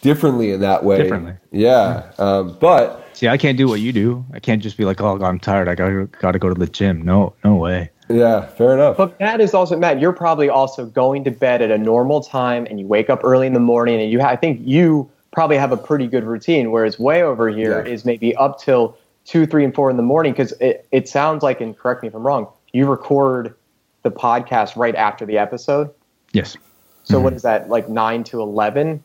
[0.00, 0.98] differently in that way.
[0.98, 1.34] Differently.
[1.50, 2.10] Yeah.
[2.18, 4.24] Um, but See, I can't do what you do.
[4.32, 5.68] I can't just be like, oh, I'm tired.
[5.68, 7.02] I gotta gotta go to the gym.
[7.02, 7.90] No, no way.
[8.08, 8.96] Yeah, fair enough.
[8.96, 10.00] But Matt is also Matt.
[10.00, 13.46] You're probably also going to bed at a normal time, and you wake up early
[13.46, 14.20] in the morning, and you.
[14.20, 16.70] Ha- I think you probably have a pretty good routine.
[16.70, 18.10] Whereas Wai over here is Yeah.
[18.10, 20.32] maybe up till two, three, and four in the morning.
[20.32, 23.54] Because it, it sounds like, and correct me if I'm wrong, you record
[24.02, 25.90] the podcast right after the episode.
[26.32, 26.56] Yes.
[27.04, 27.36] So what mm-hmm.
[27.36, 29.04] is that like nine to eleven?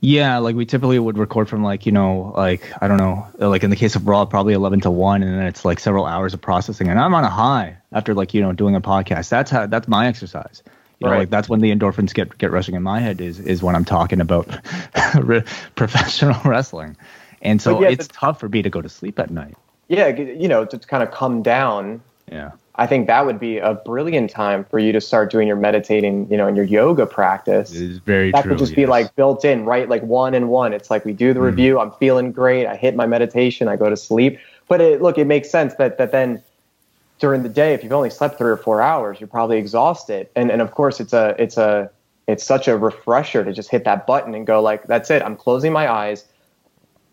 [0.00, 3.64] Yeah, like we typically would record from like, you know, like I don't know, like
[3.64, 6.34] in the case of Raw, probably eleven to one, and then it's like several hours
[6.34, 6.88] of processing.
[6.88, 9.30] And I'm on a high after like, you know, doing a podcast.
[9.30, 10.62] That's how that's my exercise.
[11.00, 13.62] You know, like that's when the endorphins get get rushing in my head is is
[13.62, 14.48] when I'm talking about
[15.74, 16.96] professional wrestling.
[17.42, 19.56] And so yeah, it's tough for me to go to sleep at night.
[19.88, 22.02] Yeah, you know, to kind of come down.
[22.30, 22.52] Yeah.
[22.78, 26.30] I think that would be a brilliant time for you to start doing your meditating,
[26.30, 27.72] you know, and your yoga practice.
[27.72, 28.50] It is very that true.
[28.50, 29.88] could just be like built in, right?
[29.88, 30.74] Like one and one.
[30.74, 31.46] It's like we do the mm-hmm.
[31.46, 31.80] review.
[31.80, 32.66] I'm feeling great.
[32.66, 33.66] I hit my meditation.
[33.68, 34.38] I go to sleep.
[34.68, 36.42] But it, look, it makes sense that that then
[37.18, 40.28] during the day, if you've only slept three or four hours, you're probably exhausted.
[40.36, 41.90] And and of course, it's a it's a
[42.26, 45.22] it's such a refresher to just hit that button and go like, that's it.
[45.22, 46.26] I'm closing my eyes.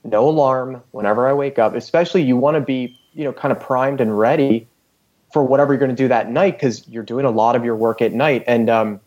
[0.03, 1.73] No alarm whenever I wake up.
[1.73, 4.67] Especially you want to be you know kind of primed and ready
[5.33, 7.75] for whatever you're going to do that night because you're doing a lot of your
[7.75, 8.43] work at night.
[8.45, 9.01] And um,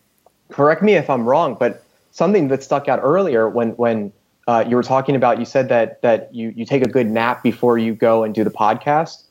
[0.50, 4.12] correct me if I'm wrong, but something that stuck out earlier when when
[4.48, 7.44] uh, you were talking about, you said that that you you take a good nap
[7.44, 9.22] before you go and do the podcast.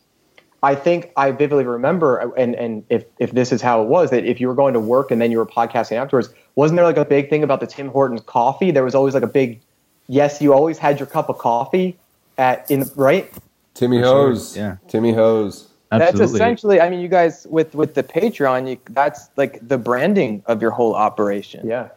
[0.64, 4.24] I think I vividly remember, and and if if this is how it was, that
[4.26, 6.98] if you were going to work and then you were podcasting afterwards, wasn't there like
[6.98, 8.72] a big thing about the Tim Hortons coffee?
[8.72, 9.60] There was always like a big,
[10.08, 11.98] yes, you always had your cup of coffee
[12.38, 13.32] at in right.
[13.74, 14.56] Timmy For sure, Hose.
[14.56, 14.78] yeah.
[14.88, 15.68] Timmy Ho's.
[15.92, 16.20] Absolutely.
[16.20, 16.82] That's essentially.
[16.82, 20.72] I mean, you guys with with the Patreon, you, that's like the branding of your
[20.72, 21.68] whole operation.
[21.68, 21.90] Yeah.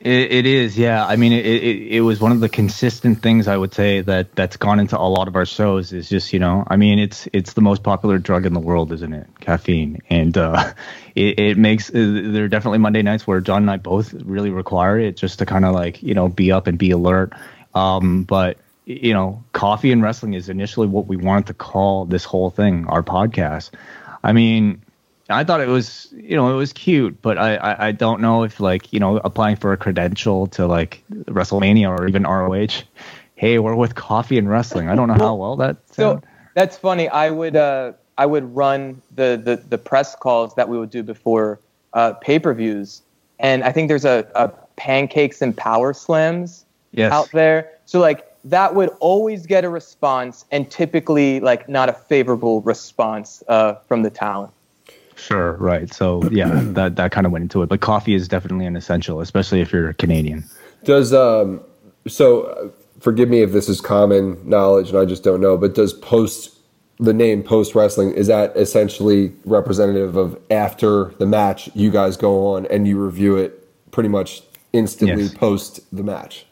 [0.00, 1.06] It, it is, yeah.
[1.06, 4.34] I mean, it, it it was one of the consistent things I would say that
[4.34, 5.94] that's gone into a lot of our shows.
[5.94, 8.92] Is just you know, I mean, it's it's the most popular drug in the world,
[8.92, 9.26] isn't it?
[9.40, 10.74] Caffeine, and uh,
[11.14, 14.50] it it makes uh, there are definitely Monday nights where John and I both really
[14.50, 17.32] require it just to kind of like you know be up and be alert.
[17.74, 22.24] Um, but you know, coffee and wrestling is initially what we wanted to call this
[22.24, 23.70] whole thing, our podcast.
[24.22, 24.82] I mean,
[25.30, 28.42] I thought it was, you know, it was cute, but I, I, I don't know
[28.42, 32.82] if like, you know, applying for a credential to like WrestleMania or even ROH,
[33.36, 34.88] hey, we're with coffee and wrestling.
[34.88, 35.76] I don't know how well that.
[35.90, 36.20] So
[36.54, 37.08] that's funny.
[37.08, 41.02] I would uh, I would run the, the the press calls that we would do
[41.02, 41.58] before
[41.94, 43.02] uh, pay per views,
[43.38, 47.70] and I think there's a, a pancakes and power slams yes, out there.
[47.86, 53.42] So like that would always get a response, and typically like not a favorable response
[53.48, 54.52] uh, from the talent.
[55.16, 55.92] sure, right.
[55.92, 57.68] So yeah, that that kind of went into it.
[57.68, 60.44] But coffee is definitely an essential, especially if you're Canadian.
[60.84, 61.60] Does um
[62.06, 62.68] so uh,
[63.00, 66.50] forgive me if this is common knowledge and I just don't know, but does post
[66.98, 72.46] the name post wrestling is that essentially representative of after the match you guys go
[72.54, 74.42] on and you review it pretty much
[74.72, 75.34] instantly Yes.
[75.34, 76.46] post the match.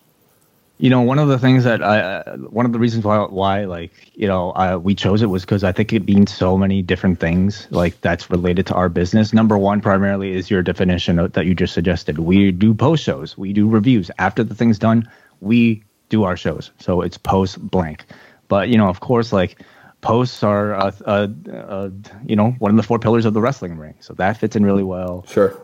[0.78, 3.64] You know, one of the things that I, uh, one of the reasons why, why
[3.66, 6.82] like, you know, uh, we chose it was because I think it means so many
[6.82, 9.32] different things, like that's related to our business.
[9.32, 12.18] Number one, primarily, is your definition of, that you just suggested.
[12.18, 14.10] We do post shows, we do reviews.
[14.18, 15.08] After the thing's done,
[15.40, 16.72] we do our shows.
[16.80, 18.04] So it's post blank.
[18.48, 19.62] But, you know, of course, like,
[20.00, 21.90] posts are, uh, uh, uh,
[22.26, 23.94] you know, one of the four pillars of the wrestling ring.
[24.00, 25.56] So that fits in really well Sure.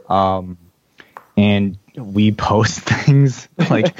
[1.39, 3.97] And we post things like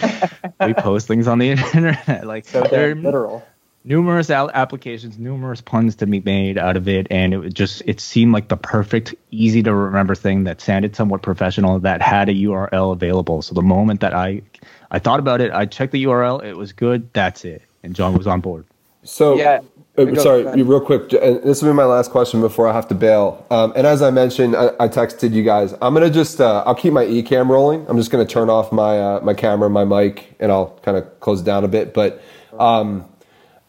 [0.61, 3.49] we post things on the internet like So there are literal.
[3.85, 8.01] numerous al- applications numerous puns to be made out of it and it just it
[8.01, 12.35] seemed like the perfect easy to remember thing that sounded somewhat professional that had a
[12.35, 13.43] url available.
[13.43, 14.43] So the moment that i
[14.91, 18.17] i thought about it i checked the url it was good that's it and john
[18.19, 18.67] was on board.
[19.05, 19.61] So Yeah,
[19.99, 21.11] Uh, Go- sorry, real quick.
[21.11, 23.45] this will be my last question before I have to bail.
[23.51, 25.75] Um, and as I mentioned, I, I texted you guys.
[25.83, 27.85] I'm gonna just uh, I'll keep my eCam rolling.
[27.89, 31.19] I'm just gonna turn off my uh, my camera, my mic, and I'll kind of
[31.19, 31.95] close down a bit.
[31.95, 32.23] But
[32.59, 33.07] um,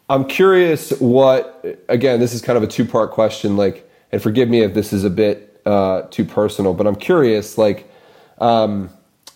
[0.08, 1.66] I'm curious what.
[1.90, 3.58] Again, this is kind of a two part question.
[3.58, 7.58] Like, and forgive me if this is a bit uh, too personal, but I'm curious.
[7.58, 7.92] Like,
[8.38, 8.92] um,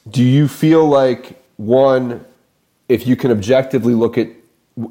[0.10, 2.24] do you feel like one,
[2.88, 4.28] if you can objectively look at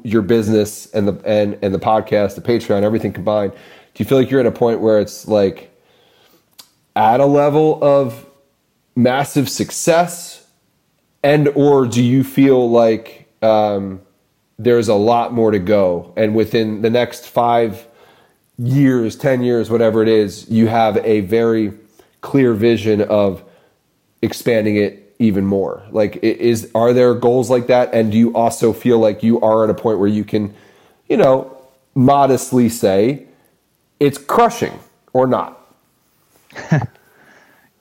[0.03, 4.17] your business and the and and the podcast, the Patreon, everything combined, do you feel
[4.17, 5.71] like you're at a point where it's like
[6.95, 8.25] at a level of
[8.95, 10.45] massive success,
[11.23, 14.01] and or do you feel like um,
[14.57, 17.87] there's a lot more to go, and within the next five
[18.57, 21.73] years, ten years, whatever it is, you have a very
[22.21, 23.43] clear vision of
[24.21, 28.73] expanding it even more like is are there goals like that and do you also
[28.73, 30.53] feel like you are at a point where you can
[31.07, 31.55] you know
[31.95, 33.25] modestly say
[33.99, 34.77] it's crushing
[35.13, 35.59] or not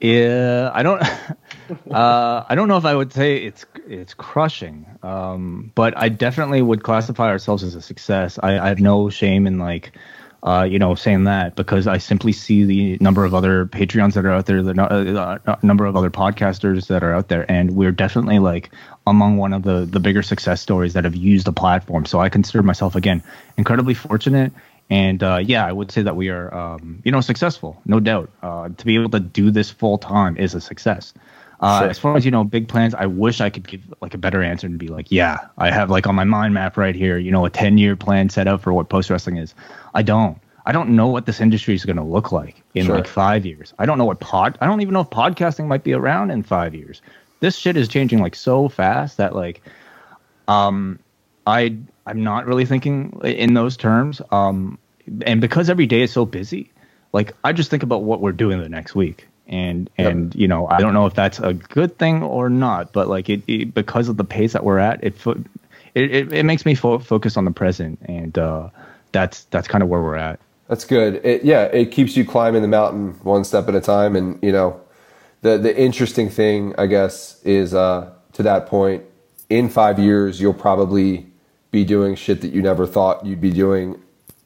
[0.02, 1.00] Yeah, I don't.
[1.92, 6.60] uh, I don't know if I would say it's it's crushing, um, but I definitely
[6.60, 8.36] would classify ourselves as a success.
[8.42, 9.92] I, I have no shame in like,
[10.42, 14.24] uh, you know, saying that because I simply see the number of other Patreons that
[14.24, 17.76] are out there, the uh, uh, number of other podcasters that are out there, and
[17.76, 18.70] we're definitely like
[19.06, 22.06] among one of the the bigger success stories that have used the platform.
[22.06, 23.22] So I consider myself again
[23.56, 24.52] incredibly fortunate.
[24.90, 28.30] And uh, yeah, I would say that we are, um, you know, successful, no doubt.
[28.42, 31.14] Uh, to be able to do this full time is a success.
[31.62, 31.90] Uh, Sure.
[31.90, 32.92] As far as you know, big plans.
[32.92, 35.90] I wish I could give like a better answer and be like, yeah, I have
[35.90, 38.60] like on my mind map right here, you know, a ten year plan set up
[38.62, 39.54] for what post wrestling is.
[39.94, 40.38] I don't.
[40.66, 42.96] I don't know what this industry is going to look like in Sure.
[42.96, 43.74] like five years.
[43.78, 44.58] I don't know what pod.
[44.60, 47.00] I don't even know if podcasting might be around in five years.
[47.40, 49.62] This shit is changing like so fast that like,
[50.48, 50.98] um,
[51.46, 54.20] I I'm not really thinking in those terms.
[54.30, 54.78] Um,
[55.26, 56.70] and because every day is so busy,
[57.12, 59.26] like I just think about what we're doing the next week.
[59.52, 63.06] And and you know I don't know if that's a good thing or not, but
[63.06, 65.44] like it, it because of the pace that we're at, it fo-
[65.94, 68.70] it, it, it makes me fo- focus on the present, and uh,
[69.12, 70.40] that's that's kind of where we're at.
[70.68, 71.20] That's good.
[71.22, 74.16] It, yeah, it keeps you climbing the mountain one step at a time.
[74.16, 74.80] And you know,
[75.42, 79.04] the the interesting thing, I guess, is uh, to that point.
[79.50, 81.26] In five years, you'll probably
[81.70, 84.00] be doing shit that you never thought you'd be doing,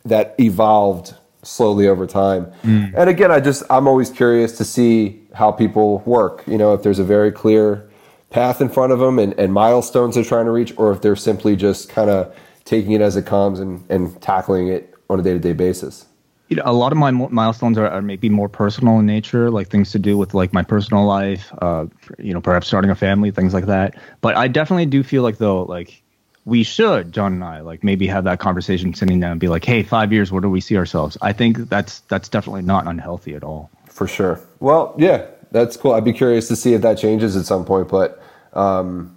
[0.04, 1.14] that evolved
[1.46, 2.50] slowly over time.
[2.96, 6.42] And again, I just I'm always curious to see how people work.
[6.46, 7.88] You know, if there's a very clear
[8.30, 11.16] path in front of them and, and milestones they're trying to reach, or if they're
[11.16, 12.34] simply just kind of
[12.64, 16.04] taking it as it comes and, and tackling it on a day to day basis.
[16.48, 19.68] you know, a lot of my milestones are, are maybe more personal in nature, like
[19.68, 21.86] things to do with like my personal life, uh,
[22.18, 23.94] you know, perhaps starting a family, things like that.
[24.20, 26.02] But I definitely do feel like though, like
[26.46, 29.64] we should, John and I, like maybe have that conversation sitting down and be like,
[29.64, 31.18] hey, five years, where do we see ourselves?
[31.20, 33.68] I think that's that's definitely not unhealthy at all.
[33.90, 34.40] For sure.
[34.60, 35.92] Well, yeah, that's cool.
[35.92, 37.88] I'd be curious to see if that changes at some point.
[37.88, 38.22] But
[38.52, 39.14] um,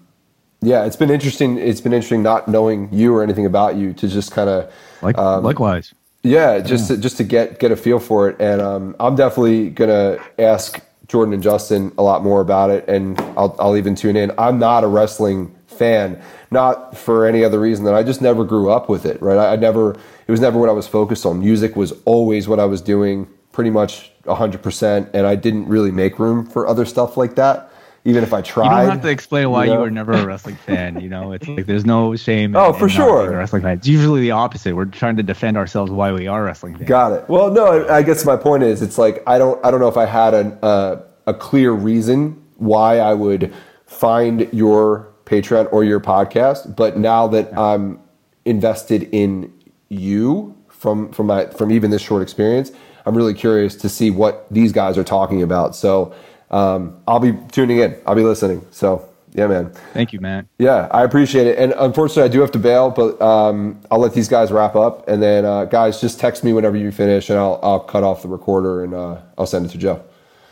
[0.61, 1.57] yeah, it's been interesting.
[1.57, 5.15] It's been interesting not knowing you or anything about you to just kind of Like
[5.17, 5.93] likewise.
[6.23, 8.37] yeah, just to, just to get get a feel for it.
[8.41, 13.19] And um, I'm definitely gonna ask Jordan and Justin a lot more about it, and
[13.37, 14.31] I'll I'll even tune in.
[14.37, 16.21] I'm not a wrestling fan,
[16.51, 19.21] not for any other reason than I just never grew up with it.
[19.21, 19.91] Right, I, I never.
[20.27, 21.39] It was never what I was focused on.
[21.39, 25.91] Music was always what I was doing, pretty much 100, percent and I didn't really
[25.91, 27.71] make room for other stuff like that.
[28.05, 29.81] Even if I tried, You don't have to explain why you, know?
[29.81, 31.01] were never a wrestling fan.
[31.01, 32.55] You know, it's like there's no shame.
[32.55, 33.29] Oh, in for not sure.
[33.31, 33.77] wrestling fan.
[33.77, 34.73] It's usually the opposite.
[34.73, 36.87] We're trying to defend ourselves why we are wrestling fans.
[36.87, 37.27] Got it.
[37.29, 39.89] Well, no, I I guess my point is, it's like I don't, I don't know
[39.89, 43.53] if I had a a, uh, a clear reason why I would
[43.85, 47.99] find your Patreon or your podcast, but now that I'm
[48.45, 49.53] invested in
[49.89, 52.71] you from from my from even this short experience,
[53.05, 55.75] I'm really curious to see what these guys are talking about.
[55.75, 56.13] So
[56.51, 57.95] um, I'll be tuning in.
[58.05, 58.65] I'll be listening.
[58.71, 59.71] So yeah, man.
[59.93, 60.47] Thank you, man.
[60.57, 61.59] Yeah, I appreciate it.
[61.59, 65.07] And unfortunately, I do have to bail, but um, I'll let these guys wrap up.
[65.07, 68.23] And then, uh, guys, just text me whenever you finish, and I'll, I'll cut off
[68.23, 70.03] the recorder and uh, I'll send it to Joe.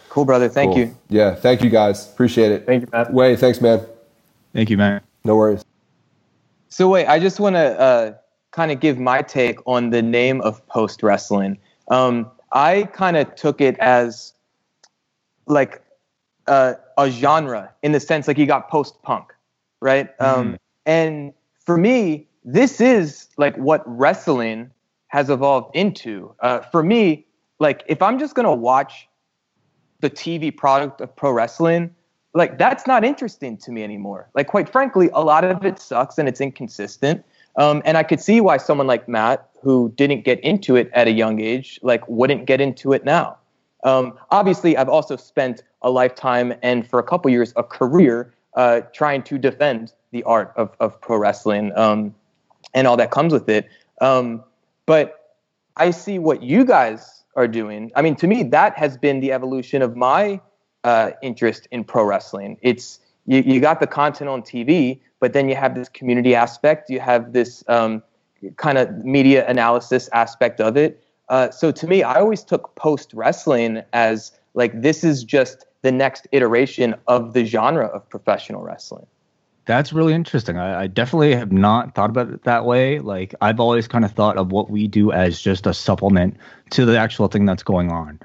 [0.10, 0.48] Cool, brother.
[0.48, 0.80] Thank Cool.
[0.80, 0.98] you.
[1.10, 2.08] Yeah, thank you, guys.
[2.08, 2.66] Appreciate it.
[2.66, 3.12] Thank you, Matt.
[3.12, 3.86] Wai, thanks, man.
[4.58, 5.04] Thank you, Matt.
[5.24, 5.64] No worries.
[6.70, 8.14] So wait, I just want to uh,
[8.50, 11.60] kind of give my take on the name of post wrestling.
[11.90, 14.34] Um, I kind of took it as
[15.46, 15.84] like
[16.48, 19.32] uh, a genre in the sense like you got post punk,
[19.80, 20.10] right?
[20.20, 21.34] Um, and
[21.64, 24.72] for me, this is like what wrestling
[25.10, 26.34] has evolved into.
[26.40, 27.28] Uh, for me,
[27.60, 29.08] like if I'm just gonna watch
[30.00, 31.94] the TV product of pro wrestling,
[32.38, 34.30] like that's not interesting to me anymore.
[34.36, 37.26] Like quite frankly, a lot of it sucks and it's inconsistent.
[37.58, 41.08] Um, and I could see why someone like Matt, who didn't get into it at
[41.08, 43.38] a young age, like wouldn't get into it now.
[43.84, 48.82] Um, obviously, I've also spent a lifetime and for a couple years a career uh,
[48.94, 52.14] trying to defend the art of, of pro wrestling um,
[52.74, 53.68] and all that comes with it.
[54.02, 54.44] Um,
[54.86, 55.36] but
[55.78, 57.92] I see what you guys are doing.
[57.96, 60.40] I mean, to me, that has been the evolution of my
[60.84, 62.58] uh, interest in pro wrestling.
[62.62, 66.90] It's you, you got the content on TV, but then you have this community aspect.
[66.90, 68.02] You have this um,
[68.56, 71.04] kind of media analysis aspect of it.
[71.30, 75.92] Uh, so to me, I always took post wrestling as like this is just the
[75.92, 79.06] next iteration of the genre of professional wrestling.
[79.66, 80.58] That's really interesting.
[80.58, 83.00] I, I, definitely have not thought about it that way.
[83.00, 86.38] Like I've always kind of thought of what we do as just a supplement
[86.72, 88.18] to the actual thing that's going on.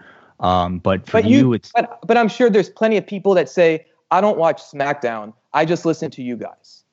[0.42, 3.34] Um, but for but you, you, it's but, but I'm sure there's plenty of people
[3.34, 5.32] that say I don't watch SmackDown.
[5.54, 6.84] I just listen to you guys.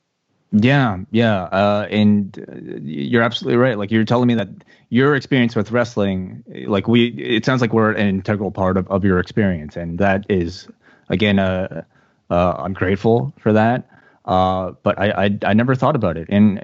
[0.51, 3.77] Yeah, yeah, uh, and uh, you're absolutely right.
[3.77, 4.49] Like you're telling me that
[4.89, 9.03] your experience with wrestling, like we, it sounds like we're an integral part of, of
[9.03, 10.67] your experience, and that is,
[11.09, 11.83] again, uh,
[12.31, 13.87] uh, I'm grateful for that.
[14.29, 16.61] Uh, but I, I, I never thought about it, and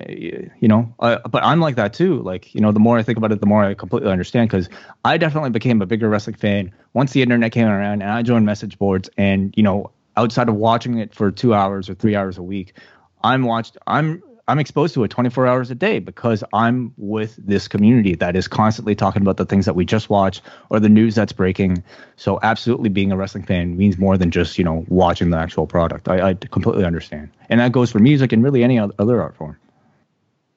[0.60, 2.22] you know, but I'm like that too.
[2.22, 4.50] Like you know, the more I think about it, the more I completely understand.
[4.50, 4.70] Because
[5.04, 8.46] I definitely became a bigger wrestling fan once the internet came around, and I joined
[8.46, 9.10] message boards.
[9.18, 12.78] And you know, outside of watching it for two hours or three hours a week,
[13.24, 13.80] I'm watched.
[13.88, 18.36] I'm I'm exposed to it 24 hours a day because I'm with this community that
[18.36, 21.84] is constantly talking about the things that we just watched or the news that's breaking.
[22.16, 25.66] So absolutely being a wrestling fan means more than just, you know, watching the actual
[25.66, 26.08] product.
[26.08, 27.32] I, I completely understand.
[27.50, 29.58] And that goes for music and really any other art form.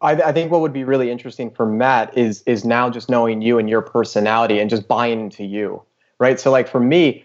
[0.00, 3.42] I, I, think what would be really interesting for Matt is is now just knowing
[3.42, 5.82] you and your personality and just buying into you,
[6.20, 6.38] right?
[6.38, 7.24] So like for me,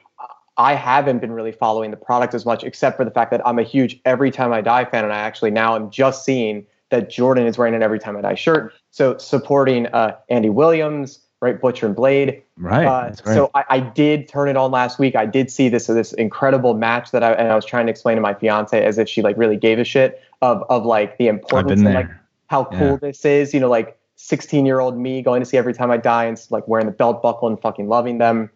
[0.58, 3.58] I haven't been really following the product as much, except for the fact that I'm
[3.58, 7.10] a huge Every Time I Die fan, and I actually now I'm just seeing that
[7.10, 8.74] Jordan is wearing an Every Time I Die shirt.
[8.92, 12.44] So supporting uh, Andy Williams, right, Butcher and Blade.
[12.56, 12.86] Right.
[12.86, 15.16] Uh, so I, I, did turn it on last week.
[15.16, 18.18] I did see this this incredible match that I and I was trying to explain
[18.18, 21.28] to my fiance as if she like really gave a shit of of like the
[21.30, 22.10] importance and like
[22.48, 22.98] how cool yeah.
[22.98, 23.56] this is.
[23.56, 26.40] You know, like 16 year old me going to see Every Time I Die and
[26.52, 28.52] like wearing the belt buckle and fucking loving them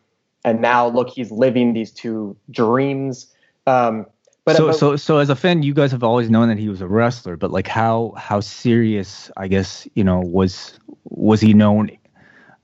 [0.48, 3.28] and now look, he's living these two dreams.
[3.66, 4.06] Um,
[4.46, 6.80] but so, so, so as a fan, you guys have always known that he was
[6.80, 11.92] a wrestler, but like how how serious, I guess, you know, was was he known?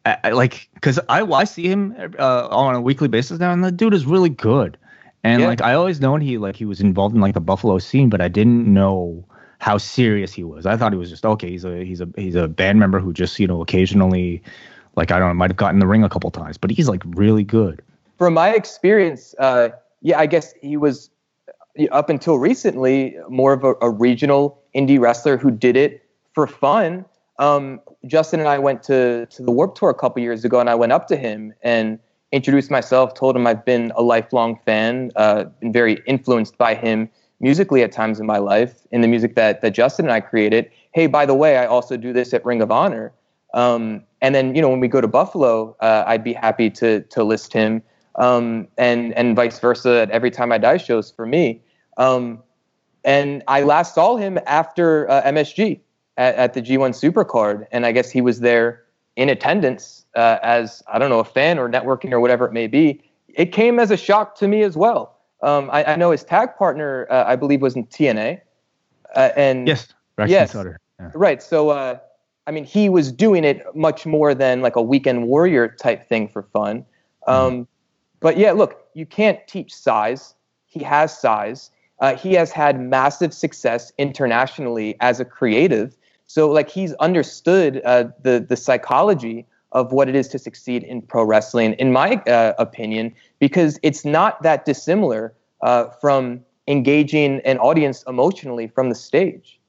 [0.05, 3.61] I, I, like, cause I I see him uh, on a weekly basis now, and
[3.61, 4.77] the dude is really good.
[5.25, 5.47] And yeah.
[5.47, 8.21] like I always known he like he was involved in like the Buffalo scene, but
[8.21, 9.25] I didn't know
[9.59, 10.65] how serious he was.
[10.65, 11.49] I thought he was just okay.
[11.49, 14.41] He's a he's a he's a band member who just you know occasionally
[14.95, 17.01] like I don't know, might have gotten the ring a couple times, but he's like
[17.05, 17.81] really good.
[18.17, 19.69] From my experience, uh,
[20.01, 21.09] yeah, I guess he was
[21.79, 26.47] uh, up until recently more of a, a regional indie wrestler who did it for
[26.47, 27.05] fun.
[27.39, 30.69] Um, Justin and I went to to the Warped Tour a couple years ago, and
[30.69, 31.99] I went up to him and
[32.31, 37.09] introduced myself, told him I've been a lifelong fan, uh, been very influenced by him
[37.39, 40.69] musically at times in my life, in the music that that Justin and I created.
[40.93, 43.11] Hey, by the way, I also do this at Ring of Honor.
[43.53, 47.01] Um, and then, you know, when we go to Buffalo, uh, I'd be happy to
[47.01, 47.81] to list him,
[48.15, 51.61] um, and and vice versa at every time I die shows for me.
[51.97, 52.41] Um,
[53.03, 55.79] and I last saw him after uh, MSG
[56.17, 58.83] at, at, the G1 Supercard, and I guess he was there
[59.15, 62.67] in attendance uh, as I don't know a fan or networking or whatever it may
[62.67, 63.01] be.
[63.27, 65.17] It came as a shock to me as well.
[65.41, 68.39] Um, I, I, know his tag partner, uh, I believe, was in TNA,
[69.13, 69.93] uh, and yes,
[70.25, 71.11] yes, yeah.
[71.13, 71.43] right.
[71.43, 71.99] So uh,
[72.45, 76.27] I mean, he was doing it much more than like a weekend warrior type thing
[76.27, 76.85] for fun.
[77.27, 77.67] Um, mm.
[78.19, 80.35] But yeah, look, you can't teach size.
[80.65, 81.71] He has size.
[81.99, 85.95] Uh, he has had massive success internationally as a creative.
[86.25, 91.01] So like he's understood uh, the the psychology of what it is to succeed in
[91.01, 97.57] pro wrestling, in my uh, opinion, because it's not that dissimilar uh, from engaging an
[97.59, 99.59] audience emotionally from the stage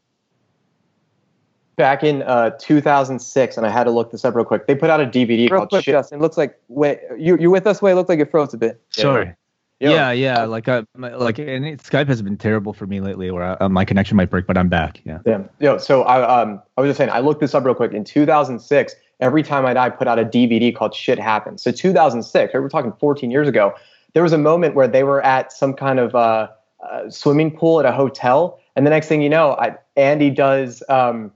[1.77, 4.67] back in uh, 2006, and I had to look this up real quick.
[4.67, 5.93] They put out a DVD real called quick, Shit.
[5.93, 6.21] Justin.
[6.21, 7.83] Looks like wait, you you with us?
[7.83, 8.81] Wait, it looks like it froze a bit.
[8.91, 9.35] Sorry.
[9.81, 10.45] Yeah, yeah, yeah.
[10.45, 13.85] Like, uh, like, and it, Skype has been terrible for me lately, where uh, my
[13.85, 15.01] connection might break, but I'm back.
[15.05, 15.19] Yeah.
[15.27, 15.43] Yeah.
[15.59, 17.93] Yo, so I um I was just saying, I looked this up real quick.
[17.93, 21.63] In 2006, Every Time I Die put out a DVD called Shit Happens.
[21.63, 23.75] So 2006, right, we're talking 14 years ago.
[24.13, 26.49] There was a moment where they were at some kind of uh,
[26.89, 30.83] uh swimming pool at a hotel, and the next thing you know, I, Andy does
[30.89, 31.33] um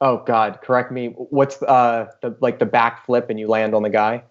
[0.00, 1.08] Oh God, correct me.
[1.08, 4.22] What's uh the like the back flip and you land on the guy?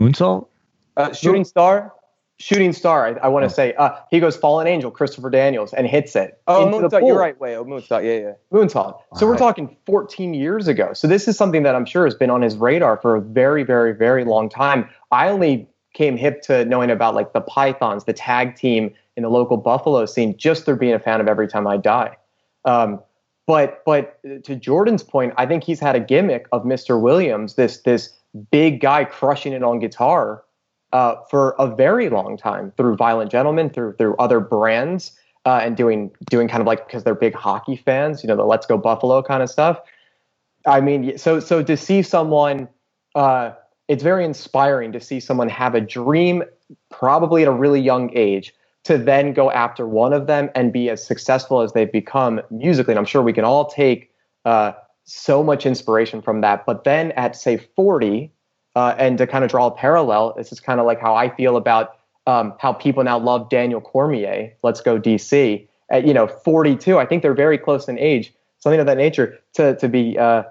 [0.00, 0.48] Moonsault.
[0.96, 1.92] Uh, shooting star.
[2.38, 3.06] shooting star.
[3.06, 3.54] I, I want to oh.
[3.54, 6.40] say uh, he goes fallen angel, Christopher Daniels, and hits it.
[6.48, 7.06] Oh, Moonsault.
[7.06, 7.38] You're right.
[7.40, 8.04] Wait, oh, Moonsault.
[8.04, 8.32] Yeah, yeah.
[8.52, 9.00] Moonsault.
[9.16, 10.92] So we're talking 14 years ago.
[10.92, 13.62] So this is something that I'm sure has been on his radar for a very,
[13.62, 14.88] very, very long time.
[15.10, 19.30] I only came hip to knowing about like the Pythons, the tag team in the
[19.30, 22.16] local Buffalo scene, just through being a fan of Every Time I Die.
[22.64, 23.00] Um,
[23.46, 27.00] but but to Jordan's point, I think he's had a gimmick of Mr.
[27.00, 28.10] Williams, this this
[28.50, 30.44] big guy crushing it on guitar
[30.92, 35.12] uh, for a very long time through Violent Gentlemen, through through other brands,
[35.44, 38.44] uh, and doing doing kind of like because they're big hockey fans, you know, the
[38.44, 39.80] Let's Go Buffalo kind of stuff.
[40.66, 42.68] I mean, so so to see someone,
[43.14, 43.52] uh,
[43.88, 46.44] it's very inspiring to see someone have a dream,
[46.90, 48.54] probably at a really young age,
[48.84, 52.92] to then go after one of them and be as successful as they've become musically.
[52.92, 54.10] And I'm sure we can all take
[54.44, 54.72] uh,
[55.04, 56.66] so much inspiration from that.
[56.66, 58.32] But then at say 40,
[58.74, 61.34] uh, and to kind of draw a parallel, this is kind of like how I
[61.34, 64.52] feel about um, how people now love Daniel Cormier.
[64.62, 65.66] Let's go DC.
[65.90, 69.38] At you know 42, I think they're very close in age, something of that nature.
[69.54, 70.44] To to be uh,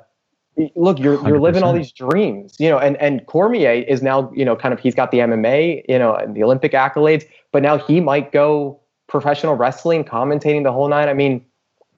[0.76, 2.78] look, you're you are living all these dreams, you know.
[2.78, 6.16] And and Cormier is now you know kind of he's got the MMA, you know,
[6.16, 11.10] and the Olympic accolades, but now he might go professional wrestling, commentating the whole night.
[11.10, 11.46] I mean,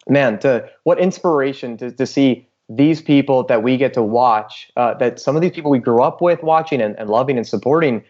[0.08, 4.94] man, to what inspiration to to see these people that we get to watch, uh,
[4.96, 8.04] that some of these people we grew up with watching and, and loving and supporting,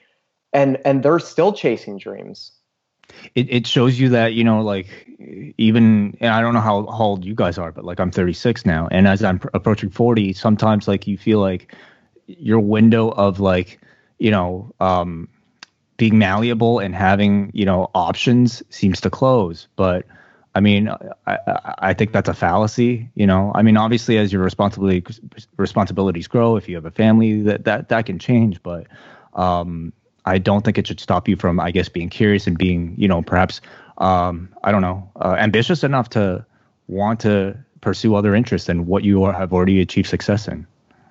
[0.54, 2.52] and and they're still chasing dreams.
[3.36, 5.08] It it shows you that you know like
[5.58, 8.66] even and I don't know how, how old you guys are, but like I'm 36
[8.66, 11.74] now, and as I'm pr- approaching 40, sometimes like you feel like
[12.28, 13.80] your window of like
[14.20, 15.28] you know um,
[15.98, 20.06] being malleable and having you know options seems to close, but
[20.56, 20.88] I mean,
[21.26, 21.38] I,
[21.80, 23.10] I think that's a fallacy.
[23.16, 25.04] You know, I mean, obviously, as your responsibility
[25.58, 28.62] responsibilities grow, if you have a family, that that that can change.
[28.62, 28.88] But
[29.34, 29.94] um,
[30.26, 33.08] I don't think it should stop you from, I guess, being curious and being, you
[33.08, 33.62] know, perhaps,
[33.98, 36.46] um, I don't know, uh, ambitious enough to
[36.88, 40.66] want to pursue other interests than what you are, have already achieved success in.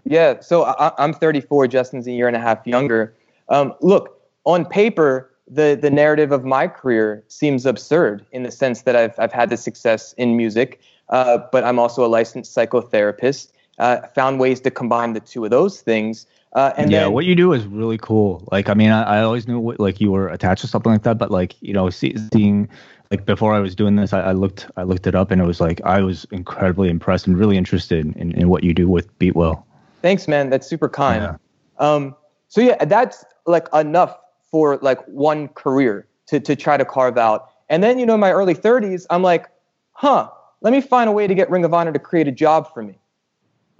[0.05, 0.41] Yeah.
[0.41, 1.69] So I, am 34.
[1.69, 3.15] Justin's a year and a half younger.
[3.49, 8.83] Um, look, on paper, the the narrative of my career seems absurd in the sense
[8.83, 13.53] that I've I've had the success in music, uh, but I'm also a licensed psychotherapist.
[13.79, 16.27] Uh, found ways to combine the two of those things.
[16.55, 18.47] Uh, and yeah, then, what you do is really cool.
[18.53, 21.03] Like, I mean, I, I always knew what, like you were attached to something like
[21.05, 22.69] that, but like, you know, see, seeing
[23.11, 25.47] like before I was doing this, I, I, looked, I looked it up, and it
[25.47, 29.19] was like I was incredibly impressed and really interested in, in what you do with
[29.19, 29.65] Beatwell.
[30.03, 30.51] Thanks, man.
[30.51, 31.23] That's super kind.
[31.23, 31.37] Yeah.
[31.79, 32.15] Um,
[32.49, 34.19] so yeah, that's like enough
[34.51, 37.49] for like one career to, to try to carve out.
[37.71, 39.49] And then, you know, in my early 30s, I'm like,
[39.93, 40.29] huh,
[40.61, 42.83] let me find a way to get Ring of Honor to create a job for
[42.83, 42.99] me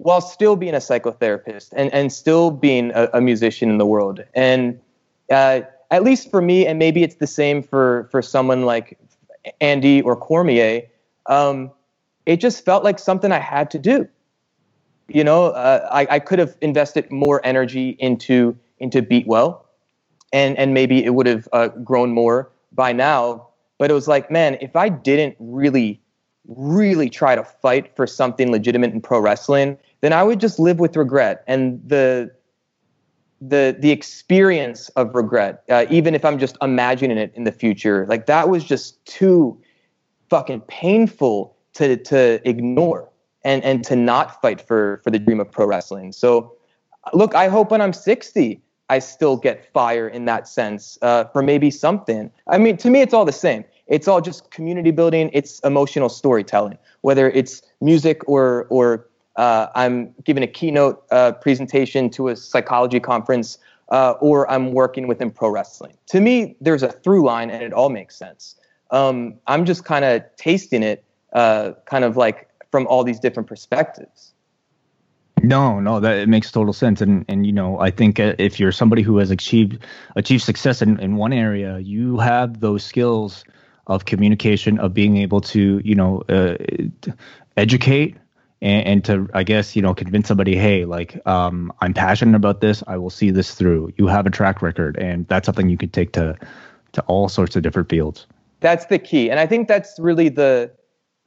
[0.03, 4.23] while still being a psychotherapist and, and still being a, a musician in the world.
[4.33, 4.79] And
[5.31, 8.99] uh, at least for me, and maybe it's the same for, for someone like
[9.61, 10.83] Andy or Cormier,
[11.27, 11.71] um,
[12.25, 14.07] it just felt like something I had to do.
[15.07, 19.61] You know, uh, I, I could have invested more energy into into Beatwell
[20.33, 23.47] and and maybe it would have uh, grown more by now.
[23.77, 26.01] But it was like, man, if I didn't really,
[26.47, 30.81] really try to fight for something legitimate in pro wrestling, then I would just live
[30.81, 32.29] with regret and the
[33.39, 38.05] the the experience of regret, uh, even if I'm just imagining it in the future,
[38.09, 39.57] like that was just too
[40.29, 43.09] fucking painful to to ignore
[43.45, 46.11] and and to not fight for for the dream of pro wrestling.
[46.11, 46.57] So,
[47.13, 51.41] look, I hope when I'm 60 I still get fire in that sense uh, for
[51.41, 52.29] maybe something.
[52.47, 53.63] I mean, to me, it's all the same.
[53.87, 55.29] It's all just community building.
[55.31, 62.09] It's emotional storytelling, whether it's music or or uh, I'm giving a keynote uh, presentation
[62.11, 63.57] to a psychology conference,
[63.89, 65.97] uh, or I'm working within pro wrestling.
[66.07, 68.55] To me, there's a through line, and it all makes sense.
[68.91, 71.03] Um, I'm just kind of tasting it,
[71.33, 74.33] uh, kind of like from all these different perspectives.
[75.41, 78.59] No, no, that it makes total sense, and and you know, I think uh, if
[78.59, 79.83] you're somebody who has achieved
[80.15, 83.43] achieved success in, in one area, you have those skills
[83.87, 86.55] of communication, of being able to, you know, uh,
[87.57, 88.15] educate
[88.63, 92.61] and, and, to, I guess, you know, convince somebody, hey, like, um, I'm passionate about
[92.61, 92.83] this.
[92.87, 93.93] I will see this through.
[93.97, 96.37] You have a track record, and that's something you can take to
[96.93, 98.27] to all sorts of different fields.
[98.59, 100.71] That's the key, and I think that's really the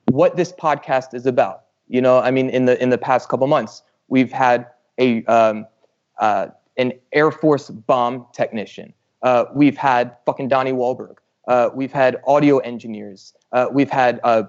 [0.06, 1.62] what this podcast is about.
[1.88, 4.66] You know, I mean, in the in the past couple months We've had
[4.98, 5.66] a um,
[6.18, 8.92] uh, an Air Force bomb technician.
[9.22, 11.16] Uh, we've had fucking Donnie Wahlberg.
[11.48, 13.34] Uh, we've had audio engineers.
[13.52, 14.44] Uh, we've had uh,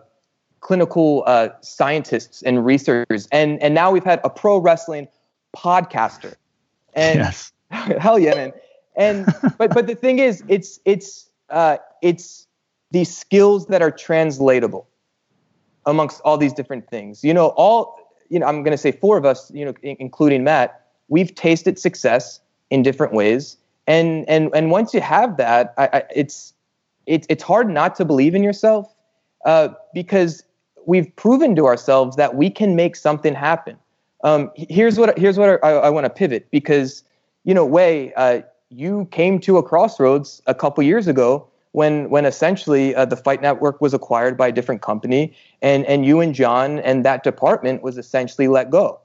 [0.60, 5.08] clinical uh, scientists and researchers, and and now we've had a pro wrestling
[5.56, 6.36] podcaster.
[6.94, 7.52] And yes.
[7.70, 8.54] hell yeah, man.
[8.96, 9.26] and
[9.58, 12.48] but but the thing is, it's it's uh, it's
[12.92, 14.88] these skills that are translatable
[15.86, 17.24] amongst all these different things.
[17.24, 17.98] You know, all
[18.30, 21.80] you know, I'm going to say four of us, you know, including Matt, we've tasted
[21.80, 22.40] success
[22.70, 26.54] in different ways, and and and once you have that, I, I, it's
[27.06, 28.94] it's it's hard not to believe in yourself
[29.46, 30.44] uh, because
[30.88, 33.78] we've proven to ourselves that we can make something happen.
[34.24, 37.04] Um, here's what here's what I, I want to pivot because
[37.44, 42.26] you know, Wai, uh, you came to a crossroads a couple years ago when when
[42.26, 46.34] essentially uh, the Fight Network was acquired by a different company, and and you and
[46.34, 49.00] John and that department was essentially let go.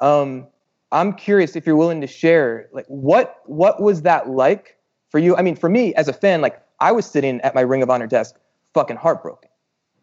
[0.00, 0.46] Um,
[0.92, 4.76] I'm curious if you're willing to share, like, what what was that like
[5.10, 5.36] for you?
[5.36, 7.90] I mean, for me as a fan, like, I was sitting at my Ring of
[7.90, 8.36] Honor desk,
[8.74, 9.47] fucking heartbroken.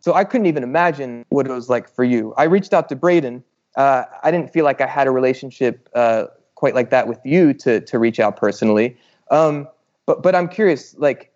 [0.05, 2.31] So I couldn't even imagine what it was like for you.
[2.37, 3.43] I reached out to Braden.
[3.75, 7.55] Uh, I didn't feel like I had a relationship uh, quite like that with you
[7.55, 8.97] to to reach out personally.
[9.31, 9.67] Um,
[10.05, 11.31] but but I'm curious, like,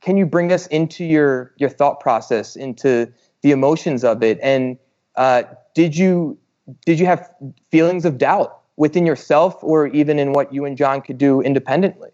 [0.00, 4.78] can you bring us into your your thought process, into the emotions of it, and
[5.16, 5.42] uh,
[5.74, 6.38] did you
[6.86, 7.30] did you have
[7.70, 12.08] feelings of doubt within yourself, or even in what you and John could do independently?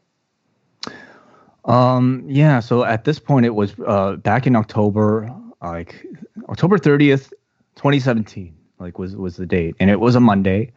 [1.66, 2.58] Um, yeah.
[2.58, 5.32] So at this point, it was uh, back in October
[5.62, 6.06] like
[6.48, 7.32] October 30th,
[7.76, 10.72] 2017, like was was the date, and it was a Monday,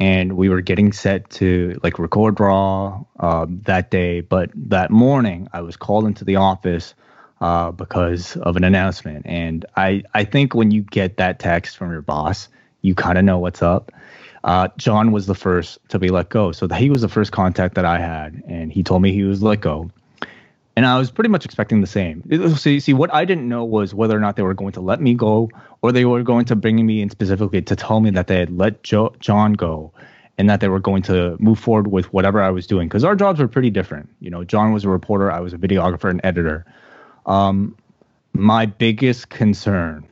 [0.00, 4.20] and we were getting set to like record Raw um, that day.
[4.20, 6.94] But that morning, I was called into the office
[7.40, 11.90] uh, because of an announcement, and I I think when you get that text from
[11.90, 12.48] your boss,
[12.80, 13.92] you kind of know what's up.
[14.44, 17.74] Uh, John was the first to be let go, so he was the first contact
[17.74, 19.90] that I had, and he told me he was let go
[20.74, 22.22] and I was pretty much expecting the same.
[22.56, 24.80] So you see, what I didn't know was whether or not they were going to
[24.80, 25.50] let me go,
[25.82, 28.56] or they were going to bring me in specifically to tell me that they had
[28.56, 29.92] let jo- John go,
[30.38, 32.88] and that they were going to move forward with whatever I was doing.
[32.88, 34.08] Because our jobs were pretty different.
[34.20, 36.64] You know, John was a reporter, I was a videographer and editor.
[37.26, 37.76] Um,
[38.32, 40.06] my biggest concern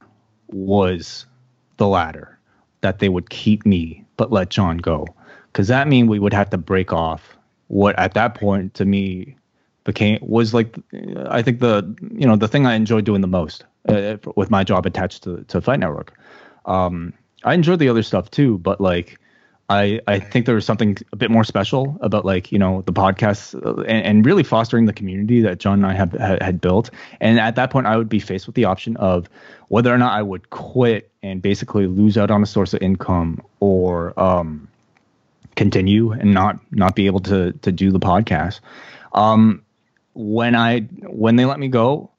[0.49, 1.24] was
[1.78, 2.39] the latter,
[2.82, 5.07] that they would keep me but let John go,
[5.47, 7.39] because that mean we would have to break off
[7.69, 9.37] what at that point to me
[9.85, 10.78] became was like
[11.28, 14.65] I think the you know the thing I enjoyed doing the most uh, with my
[14.65, 16.19] job attached to to Fight Network.
[16.66, 17.12] Um,
[17.44, 19.19] I enjoyed the other stuff too, but like
[19.70, 22.93] I I think there was something a bit more special about like you know the
[22.93, 26.90] podcast uh, and, and really fostering the community that John and I have had built.
[27.20, 29.31] And at that point, I would be faced with the option of
[29.69, 33.40] whether or not I would quit and basically lose out on a source of income
[33.61, 34.69] or um,
[35.55, 38.61] continue and not not be able to to do the podcast.
[39.12, 39.62] Um,
[40.20, 42.10] when I when they let me go,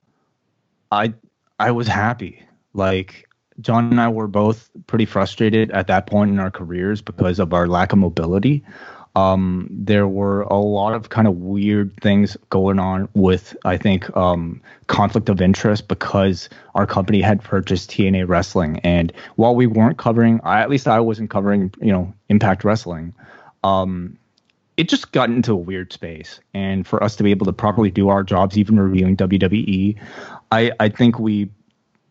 [0.91, 1.13] I
[1.59, 2.43] I was happy.
[2.73, 3.27] Like
[3.59, 7.53] John and I were both pretty frustrated at that point in our careers because of
[7.53, 8.63] our lack of mobility.
[9.13, 14.15] Um, there were a lot of kind of weird things going on with, I think,
[14.15, 19.97] um, conflict of interest because our company had purchased TNA Wrestling, and while we weren't
[19.97, 23.13] covering, I, at least I wasn't covering, you know, Impact Wrestling.
[23.65, 24.17] Um,
[24.81, 26.39] it just got into a weird space.
[26.55, 29.95] And for us to be able to properly do our jobs, even reviewing WWE,
[30.51, 31.51] I, I think we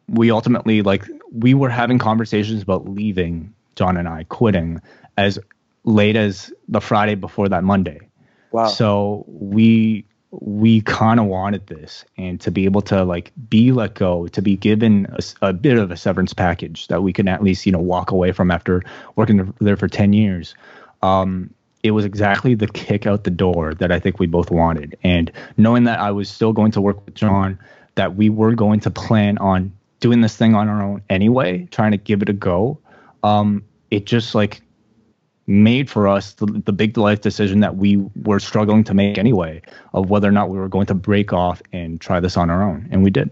[0.08, 4.80] we ultimately like we were having conversations about leaving John and I quitting
[5.16, 5.36] as
[5.82, 8.08] late as the Friday before that Monday.
[8.52, 8.68] Wow.
[8.68, 13.94] So we we kind of wanted this and to be able to like be let
[13.94, 17.42] go to be given a, a, bit of a severance package that we can at
[17.42, 18.84] least you know walk away from after
[19.16, 20.54] working there for 10 years
[21.02, 21.52] um,
[21.82, 24.96] it was exactly the kick out the door that I think we both wanted.
[25.02, 27.58] And knowing that I was still going to work with John,
[27.94, 31.92] that we were going to plan on doing this thing on our own anyway, trying
[31.92, 32.78] to give it a go,
[33.22, 34.62] um, it just like
[35.46, 39.60] made for us the, the big life decision that we were struggling to make anyway
[39.94, 42.62] of whether or not we were going to break off and try this on our
[42.62, 42.88] own.
[42.90, 43.30] And we did.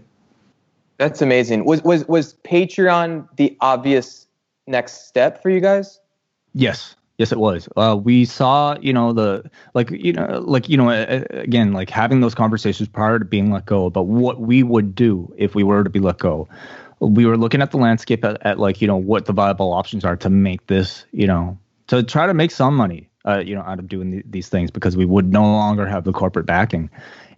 [0.97, 1.63] That's amazing.
[1.63, 4.27] Was was was Patreon the obvious
[4.67, 5.99] next step for you guys?
[6.53, 6.95] Yes.
[7.19, 7.67] Yes, it was.
[7.75, 12.21] Uh, we saw, you know, the like, you know, like, you know, again, like having
[12.21, 15.83] those conversations prior to being let go about what we would do if we were
[15.83, 16.47] to be let go.
[17.01, 20.05] We were looking at the landscape at, at like, you know, what the viable options
[20.05, 23.63] are to make this, you know, to try to make some money, uh, you know,
[23.63, 26.89] out of doing the, these things because we would no longer have the corporate backing.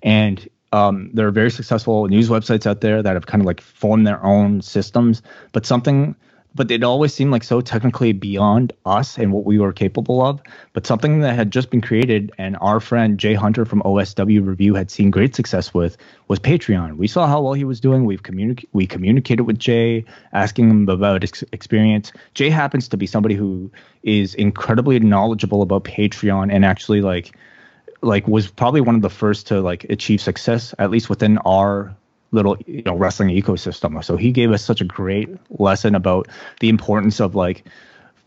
[0.04, 3.62] And um, there are very successful news websites out there that have kind of like
[3.62, 6.16] formed their own systems, but something
[6.54, 10.42] but it always seemed like so technically beyond us and what we were capable of.
[10.74, 14.76] But something that had just been created and our friend Jay Hunter from OSW Review
[14.76, 15.98] had seen great success with
[16.28, 16.98] was Patreon.
[16.98, 18.06] We saw how well he was doing.
[18.06, 18.70] We've communicated.
[18.74, 22.12] We communicated with Jay, asking him about his experience.
[22.34, 23.72] Jay happens to be somebody who
[24.04, 27.36] is incredibly knowledgeable about Patreon and actually like
[28.02, 31.96] like was probably one of the first to like achieve success at least within our
[32.32, 34.04] little you know wrestling ecosystem.
[34.04, 35.30] So he gave us such a great
[35.60, 36.28] lesson about
[36.60, 37.66] the importance of like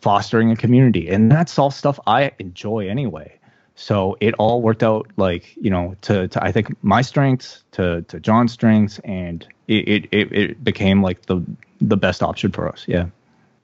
[0.01, 1.09] fostering a community.
[1.09, 3.39] And that's all stuff i enjoy anyway.
[3.77, 8.03] So it all worked out like you know to, to i think my strengths to
[8.03, 11.43] to john's strengths and it it, it became like the
[11.81, 12.85] the best option for us.
[12.87, 13.07] Yeah.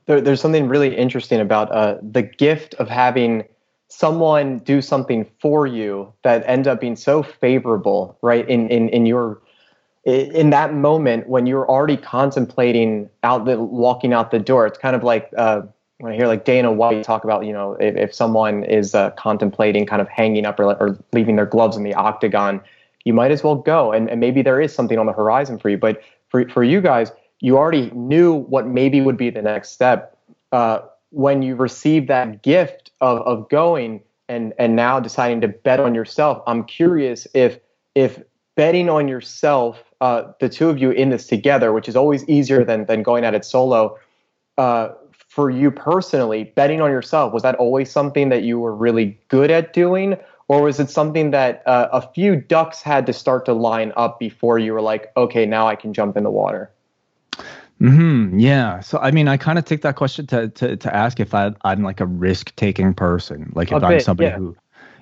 [0.07, 3.45] There, there's something really interesting about uh, the gift of having
[3.89, 8.49] someone do something for you that end up being so favorable, right?
[8.49, 9.41] In in in your
[10.05, 14.97] in that moment when you're already contemplating out the walking out the door, it's kind
[14.97, 15.63] of like uh,
[15.99, 19.11] when I hear like Dana White talk about, you know, if, if someone is uh,
[19.13, 22.61] contemplating kind of hanging up or, or leaving their gloves in the octagon,
[23.05, 23.93] you might as well go.
[23.93, 25.77] And, and maybe there is something on the horizon for you.
[25.77, 30.17] But for, for you guys, you already knew what maybe would be the next step.
[30.53, 35.81] Uh, when you receive that gift of, of going and and now deciding to bet
[35.81, 37.59] on yourself i'm curious if
[37.97, 38.23] if
[38.55, 42.65] betting on yourself uh, the two of you in this together which is always easier
[42.65, 43.99] than than going at it solo
[44.59, 44.89] uh,
[45.29, 49.51] for you personally betting on yourself was that always something that you were really good
[49.51, 50.17] at doing
[50.49, 54.19] or was it something that uh, a few ducks had to start to line up
[54.19, 56.71] before you were like okay now i can jump in the water
[57.81, 58.39] Hmm.
[58.39, 58.81] Yeah.
[58.81, 61.53] So I mean, I kind of take that question to to to ask if I
[61.65, 64.37] I'm like a risk taking person, like if i I'm somebody yeah.
[64.37, 64.57] who,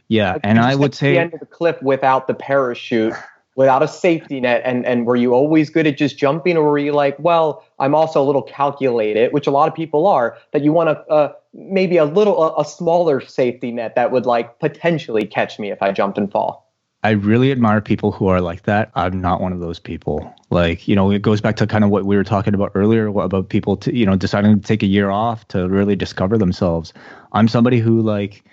[0.06, 0.32] yeah.
[0.34, 3.14] Like and I would say the end of the cliff without the parachute,
[3.58, 6.78] without a safety net, and and were you always good at just jumping, or were
[6.78, 10.62] you like, well, I'm also a little calculated, which a lot of people are, that
[10.62, 15.26] you want uh, maybe a little a, a smaller safety net that would like potentially
[15.26, 16.72] catch me if I jumped and fall.
[17.02, 18.92] I really admire people who are like that.
[18.94, 20.32] I'm not one of those people.
[20.50, 23.06] Like, you know, it goes back to kind of what we were talking about earlier
[23.06, 26.92] about people to, you know, deciding to take a year off to really discover themselves.
[27.32, 28.44] I'm somebody who like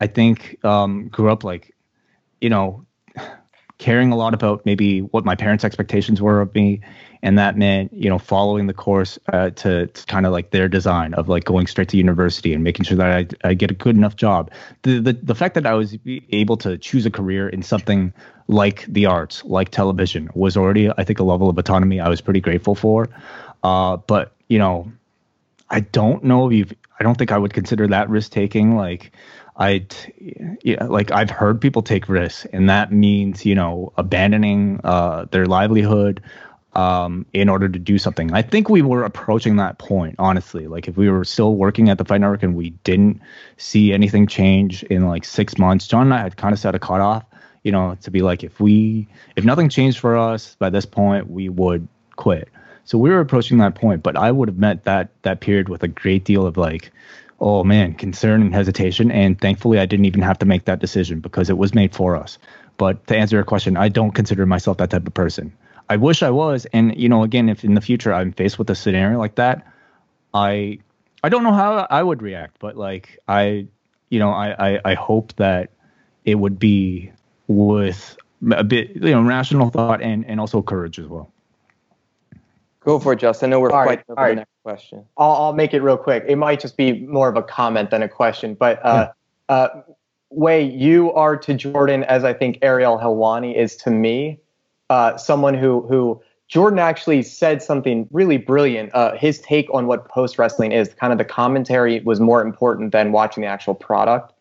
[0.00, 1.74] I think um grew up like,
[2.42, 2.84] you know,
[3.82, 6.80] caring a lot about maybe what my parents' expectations were of me
[7.20, 10.68] and that meant you know following the course uh, to, to kind of like their
[10.68, 13.74] design of like going straight to university and making sure that I, I get a
[13.74, 14.52] good enough job.
[14.82, 15.96] The, the the fact that I was
[16.30, 18.12] able to choose a career in something
[18.46, 22.20] like the arts like television was already I think a level of autonomy I was
[22.20, 23.08] pretty grateful for.
[23.64, 24.92] Uh, but you know
[25.70, 29.10] I don't know if you've I don't think I would consider that risk taking like
[29.56, 29.86] I,
[30.62, 35.46] yeah, like I've heard people take risks, and that means you know abandoning uh, their
[35.46, 36.22] livelihood,
[36.74, 38.32] um, in order to do something.
[38.32, 40.66] I think we were approaching that point, honestly.
[40.66, 43.20] Like if we were still working at the Fight Network and we didn't
[43.58, 46.78] see anything change in like six months, John and I had kind of set a
[46.78, 47.24] cutoff,
[47.62, 49.06] you know, to be like if we
[49.36, 52.48] if nothing changed for us by this point, we would quit.
[52.84, 55.82] So we were approaching that point, but I would have met that that period with
[55.82, 56.90] a great deal of like,
[57.42, 59.10] oh man, concern and hesitation.
[59.10, 62.16] And thankfully I didn't even have to make that decision because it was made for
[62.16, 62.38] us.
[62.78, 65.52] But to answer your question, I don't consider myself that type of person.
[65.90, 66.66] I wish I was.
[66.72, 69.66] And you know, again, if in the future I'm faced with a scenario like that,
[70.32, 70.78] I
[71.24, 73.66] I don't know how I would react, but like I,
[74.08, 75.70] you know, I I, I hope that
[76.24, 77.10] it would be
[77.48, 78.16] with
[78.52, 81.31] a bit, you know, rational thought and and also courage as well.
[82.84, 83.48] Go for it, Justin.
[83.48, 85.04] I know we're all quite right, the next question.
[85.16, 86.24] I'll, I'll make it real quick.
[86.26, 89.12] It might just be more of a comment than a question, but uh,
[89.48, 89.68] uh,
[90.30, 94.40] Wai you are to Jordan as I think Ariel Helwani is to me
[94.90, 98.94] uh, someone who who Jordan actually said something really brilliant.
[98.94, 102.92] Uh, his take on what post wrestling is, kind of the commentary was more important
[102.92, 104.32] than watching the actual product.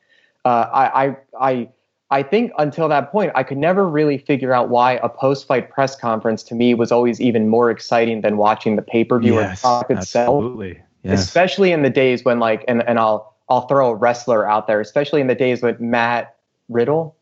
[0.43, 1.69] Uh, I, I I
[2.11, 5.69] I think until that point, I could never really figure out why a post fight
[5.71, 9.35] press conference to me was always even more exciting than watching the pay per view
[9.35, 10.43] yes, or itself.
[10.43, 10.81] Absolutely.
[11.03, 11.23] Yes.
[11.23, 14.81] Especially in the days when like and, and I'll I'll throw a wrestler out there,
[14.81, 16.35] especially in the days when Matt
[16.69, 17.15] Riddle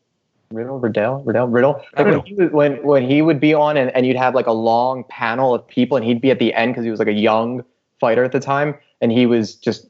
[0.52, 1.84] Riddle, Riddell, Riddell, Riddle.
[1.96, 4.48] Like when, he would, when when he would be on and, and you'd have like
[4.48, 7.08] a long panel of people and he'd be at the end because he was like
[7.08, 7.64] a young
[8.00, 9.86] fighter at the time and he was just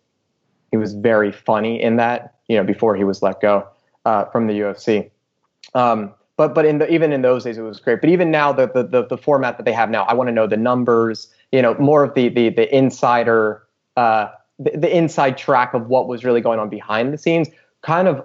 [0.71, 3.67] he was very funny in that you know before he was let go
[4.05, 5.11] uh, from the UFC.
[5.75, 8.01] Um, but but in the even in those days it was great.
[8.01, 10.33] But even now the the the, the format that they have now, I want to
[10.33, 11.29] know the numbers.
[11.53, 13.67] You know more of the the the insider.
[13.97, 17.49] Uh, the, the inside track of what was really going on behind the scenes
[17.83, 18.25] kind of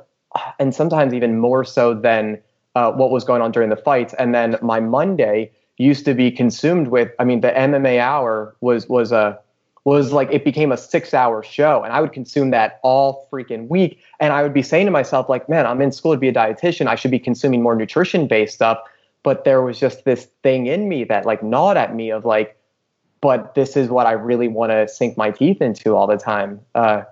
[0.59, 2.41] and sometimes even more so than
[2.75, 4.13] uh, what was going on during the fights.
[4.19, 7.11] And then my Monday used to be consumed with.
[7.19, 9.39] I mean, the MMA hour was was a
[9.85, 13.67] was like it became a six hour show, and I would consume that all freaking
[13.69, 13.99] week.
[14.19, 16.33] And I would be saying to myself, like, man, I'm in school to be a
[16.33, 16.87] dietitian.
[16.87, 18.79] I should be consuming more nutrition based stuff.
[19.23, 22.57] But there was just this thing in me that like gnawed at me of like,
[23.21, 26.59] but this is what I really want to sink my teeth into all the time.
[26.75, 27.03] Uh,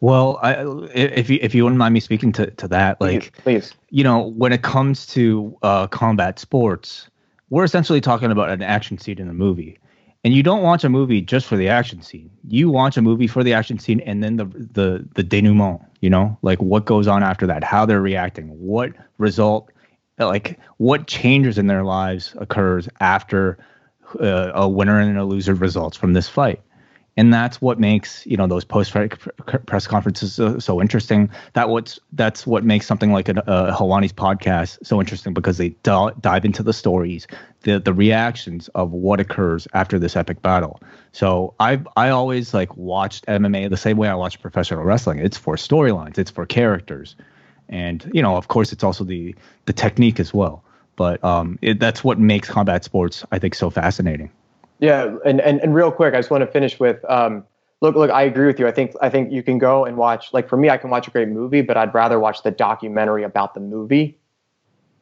[0.00, 3.42] Well, I, if you if you wouldn't mind me speaking to, to that, like, please,
[3.42, 3.74] please.
[3.90, 7.08] you know, when it comes to uh, combat sports,
[7.50, 9.78] we're essentially talking about an action scene in a movie,
[10.24, 12.30] and you don't watch a movie just for the action scene.
[12.46, 15.80] You watch a movie for the action scene and then the the the denouement.
[16.00, 19.70] You know, like what goes on after that, how they're reacting, what result,
[20.18, 23.58] like what changes in their lives occurs after
[24.20, 26.60] uh, a winner and a loser results from this fight
[27.18, 28.92] and that's what makes you know those post
[29.66, 31.28] press conferences so, so, interesting.
[31.54, 35.70] That what's that's what makes something like a, a Helwani's podcast so interesting because they
[35.82, 37.26] dive into the stories,
[37.62, 40.80] the the reactions of what occurs after this epic battle.
[41.10, 45.18] So I I always like watched MMA the same way I watch professional wrestling.
[45.18, 47.16] It's for storylines, it's for characters,
[47.68, 49.34] and you know of course it's also the
[49.66, 50.62] the technique as well.
[50.94, 54.30] But um, it, that's what makes combat sports I think so fascinating.
[54.80, 57.44] Yeah, and, and and real quick, I just want to finish with um,
[57.80, 58.10] look look.
[58.10, 58.66] I agree with you.
[58.68, 60.32] I think I think you can go and watch.
[60.32, 63.24] Like for me, I can watch a great movie, but I'd rather watch the documentary
[63.24, 64.18] about the movie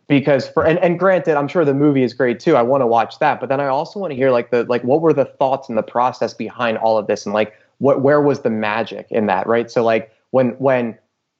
[0.08, 2.56] because for and, and granted, I'm sure the movie is great too.
[2.56, 4.82] I want to watch that, but then I also want to hear like the like
[4.82, 8.20] what were the thoughts and the process behind all of this, and like what where
[8.20, 9.70] was the magic in that, right?
[9.70, 10.96] So like when when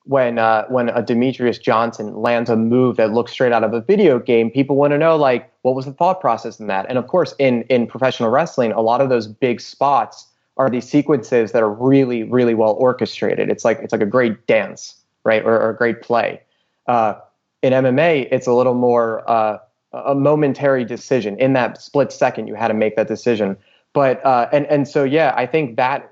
[0.06, 3.80] when uh, when a Demetrious Johnson lands a move that looks straight out of a
[3.80, 6.86] video game, people want to know like what was the thought process in that.
[6.88, 10.26] And of course, in in professional wrestling, a lot of those big spots
[10.56, 13.50] are these sequences that are really really well orchestrated.
[13.50, 16.40] It's like it's like a great dance, right, or, or a great play.
[16.86, 17.14] Uh,
[17.62, 19.58] in MMA, it's a little more uh,
[19.92, 21.36] a momentary decision.
[21.40, 23.56] In that split second, you had to make that decision.
[23.92, 26.08] But uh, and and so yeah, I think that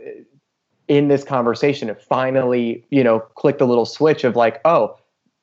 [0.89, 4.97] in this conversation it finally you know clicked a little switch of like oh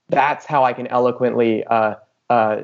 [0.10, 1.96] that's how i can eloquently uh,
[2.30, 2.62] uh,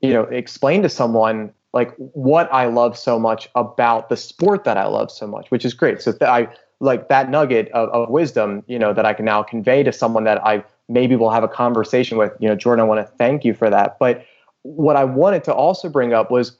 [0.00, 4.76] you know explain to someone like what i love so much about the sport that
[4.76, 6.00] i love so much which is great.
[6.00, 6.48] So th- i
[6.80, 10.24] like that nugget of, of wisdom you know that i can now convey to someone
[10.24, 13.44] that i maybe will have a conversation with you know jordan i want to thank
[13.44, 13.98] you for that.
[13.98, 14.24] But
[14.62, 16.56] what i wanted to also bring up was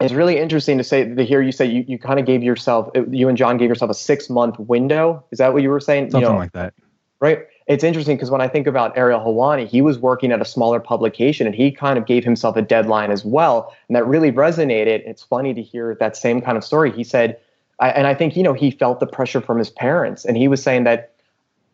[0.00, 2.90] it's really interesting to say to hear you say you, you kind of gave yourself
[3.10, 5.24] you and John gave yourself a six month window.
[5.30, 6.10] Is that what you were saying?
[6.10, 6.74] Something you know, like that.
[7.20, 7.46] Right.
[7.66, 10.78] It's interesting because when I think about Ariel Helwani, he was working at a smaller
[10.78, 13.74] publication and he kind of gave himself a deadline as well.
[13.88, 15.02] And that really resonated.
[15.06, 16.92] It's funny to hear that same kind of story.
[16.92, 17.38] He said,
[17.80, 20.24] I, and I think, you know, he felt the pressure from his parents.
[20.24, 21.14] And he was saying that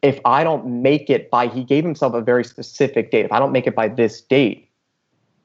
[0.01, 3.25] if I don't make it by, he gave himself a very specific date.
[3.25, 4.69] If I don't make it by this date,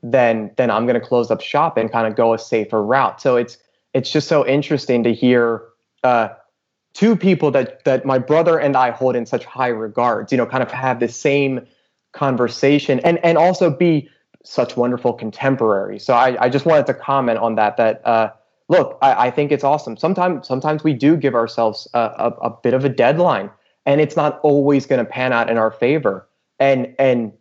[0.04, 3.22] then then I'm going to close up shop and kind of go a safer route.
[3.22, 3.58] So it's
[3.94, 5.64] it's just so interesting to hear
[6.04, 6.30] uh,
[6.94, 10.32] two people that that my brother and I hold in such high regards.
[10.32, 11.66] You know, kind of have the same
[12.14, 14.10] conversation and and also be
[14.44, 16.06] such wonderful contemporaries.
[16.06, 17.78] So I, I just wanted to comment on that.
[17.78, 18.32] That uh,
[18.70, 19.98] look, I, I think it's awesome.
[19.98, 23.50] Sometimes sometimes we do give ourselves a, a, a bit of a deadline,
[23.86, 26.28] and it's not always going to pan out in our favor.
[26.60, 27.34] And and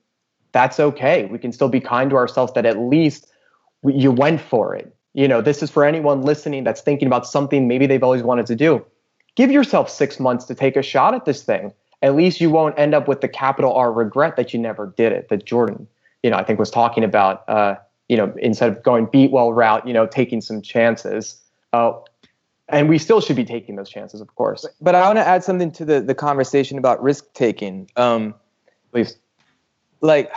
[0.57, 1.27] that's okay.
[1.27, 3.27] We can still be kind to ourselves that at least
[3.85, 4.97] you went for it.
[5.13, 8.47] You know, this is for anyone listening that's thinking about something maybe they've always wanted
[8.47, 8.83] to do.
[9.35, 11.75] Give yourself six months to take a shot at this thing.
[12.01, 15.13] At least you won't end up with the capital R regret that you never did
[15.13, 15.29] it.
[15.29, 15.87] That Jordan,
[16.23, 17.47] you know, I think was talking about.
[17.47, 17.75] Uh,
[18.09, 21.43] you know, instead of going Beatwell route, you know, taking some chances.
[21.73, 21.93] Uh,
[22.69, 24.65] and we still should be taking those chances, of course.
[24.81, 27.91] But I want to add something to the the conversation about risk taking.
[27.97, 28.37] Um,
[28.93, 29.19] Please
[30.01, 30.31] like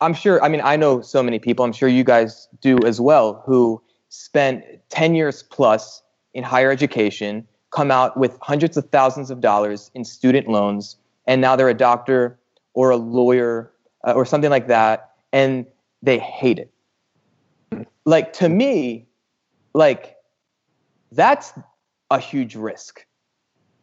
[0.00, 3.00] I'm sure, I mean, I know so many people, I'm sure you guys do as
[3.00, 6.02] well, who spent 10 years plus
[6.32, 11.40] in higher education, come out with hundreds of thousands of dollars in student loans, and
[11.40, 12.38] now they're a doctor
[12.72, 13.70] or a lawyer
[14.06, 15.66] uh, or something like that, and
[16.02, 16.72] they hate it.
[18.06, 19.06] Like, to me,
[19.74, 20.16] like,
[21.12, 21.52] that's
[22.10, 23.04] a huge risk.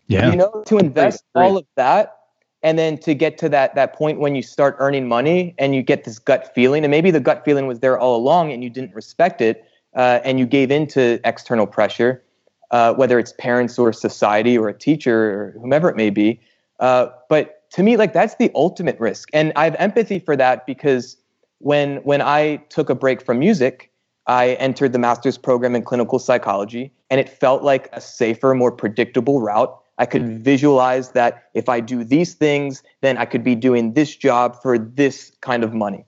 [0.07, 0.31] Yeah.
[0.31, 2.16] You know, to invest all of that
[2.63, 5.81] and then to get to that that point when you start earning money and you
[5.81, 8.69] get this gut feeling and maybe the gut feeling was there all along and you
[8.69, 9.65] didn't respect it
[9.95, 12.23] uh, and you gave in to external pressure
[12.71, 16.39] uh, whether it's parents or society or a teacher or whomever it may be
[16.79, 19.29] uh, but to me like that's the ultimate risk.
[19.33, 21.17] And i have empathy for that because
[21.59, 23.91] when when i took a break from music
[24.27, 28.71] i entered the master's program in clinical psychology and it felt like a safer more
[28.71, 33.55] predictable route I could visualize that if I do these things, then I could be
[33.55, 36.05] doing this job for this kind of money.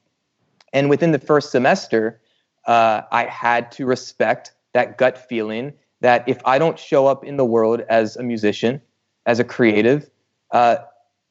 [0.73, 2.21] And within the first semester,
[2.67, 7.37] uh, I had to respect that gut feeling that if I don't show up in
[7.37, 8.81] the world as a musician,
[9.25, 10.09] as a creative,
[10.51, 10.77] uh,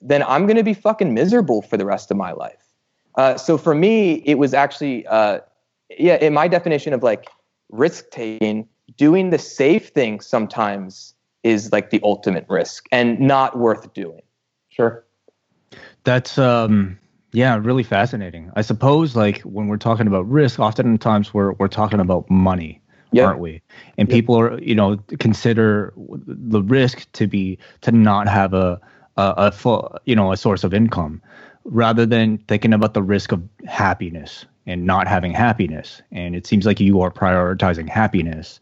[0.00, 2.64] then I'm going to be fucking miserable for the rest of my life.
[3.14, 5.40] Uh, so for me, it was actually, uh,
[5.96, 7.28] yeah, in my definition of like
[7.70, 11.14] risk taking, doing the safe thing sometimes
[11.48, 14.22] is like the ultimate risk and not worth doing.
[14.68, 15.04] Sure.
[16.04, 16.98] That's um
[17.32, 18.50] yeah, really fascinating.
[18.56, 22.80] I suppose like when we're talking about risk, oftentimes we're we're talking about money,
[23.12, 23.26] yep.
[23.26, 23.62] aren't we?
[23.98, 24.14] And yep.
[24.14, 28.80] people are you know consider the risk to be to not have a
[29.16, 31.20] a, a full you know a source of income,
[31.64, 36.02] rather than thinking about the risk of happiness and not having happiness.
[36.12, 38.60] And it seems like you are prioritizing happiness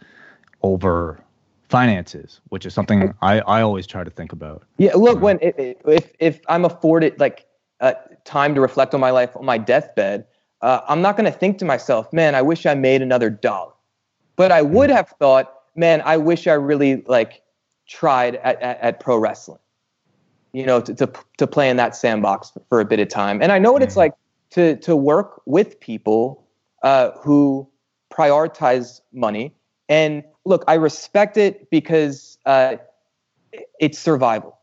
[0.63, 1.21] over
[1.69, 4.65] finances, which is something I, I always try to think about.
[4.79, 7.47] Yeah, look, when if if I'm afforded like
[7.81, 7.95] uh,
[8.25, 10.27] time to reflect on my life on my deathbed,
[10.63, 13.73] uh, I'm not going to think to myself, man, I wish I made another dollar.
[14.37, 17.43] But I would have thought, man, I wish I really like
[17.89, 19.59] tried at, at, at pro wrestling,
[20.53, 23.41] you know, to, to, to play in that sandbox for, for, a bit of time.
[23.41, 24.13] And I know what it's like
[24.51, 26.45] to, to work with people
[26.83, 27.69] uh, who
[28.13, 29.55] prioritize money.
[29.89, 32.77] And look, I respect it because uh,
[33.81, 34.59] it's survival,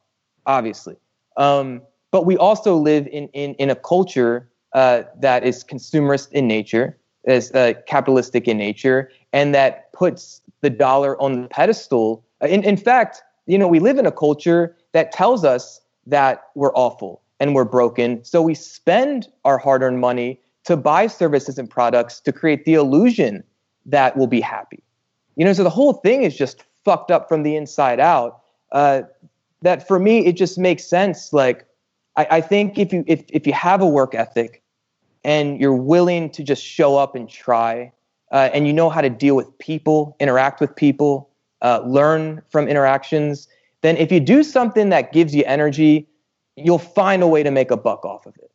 [0.46, 0.96] obviously.
[1.38, 1.82] Um,
[2.12, 6.98] but we also live in, in, in a culture uh, that is consumerist in nature,
[7.26, 12.24] is uh, capitalistic in nature, and that puts the dollar on the pedestal.
[12.42, 16.74] In, in fact, you know, we live in a culture that tells us that we're
[16.74, 18.24] awful and we're broken.
[18.24, 23.44] So we spend our hard-earned money to buy services and products to create the illusion
[23.86, 24.82] that we'll be happy.
[25.36, 28.42] You know, so the whole thing is just fucked up from the inside out.
[28.72, 29.04] Uh,
[29.62, 31.34] that for me, it just makes sense.
[31.34, 31.66] Like
[32.16, 34.62] I, I think if you if if you have a work ethic
[35.24, 37.92] and you're willing to just show up and try,
[38.32, 41.30] uh, and you know how to deal with people, interact with people,
[41.62, 43.48] uh, learn from interactions,
[43.82, 46.08] then if you do something that gives you energy,
[46.58, 48.52] you'll find a way to make a buck off of it.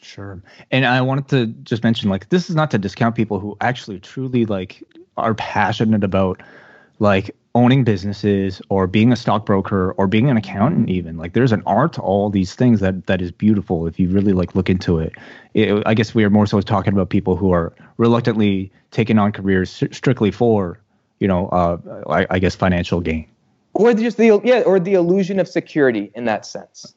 [0.00, 0.42] Sure.
[0.70, 3.98] And I wanted to just mention like this is not to discount people who actually
[3.98, 4.82] truly like
[5.18, 6.42] are passionate about
[6.98, 11.16] like owning businesses or being a stockbroker or being an accountant even.
[11.16, 14.32] Like there's an art to all these things that that is beautiful if you really
[14.32, 15.12] like look into it,
[15.54, 19.32] it i guess we are more so talking about people who are reluctantly taking on
[19.32, 20.80] careers strictly for
[21.18, 21.78] you know uh,
[22.08, 23.26] I, I, guess financial gain.
[23.74, 26.94] Or just the yeah or the illusion of security in that sense.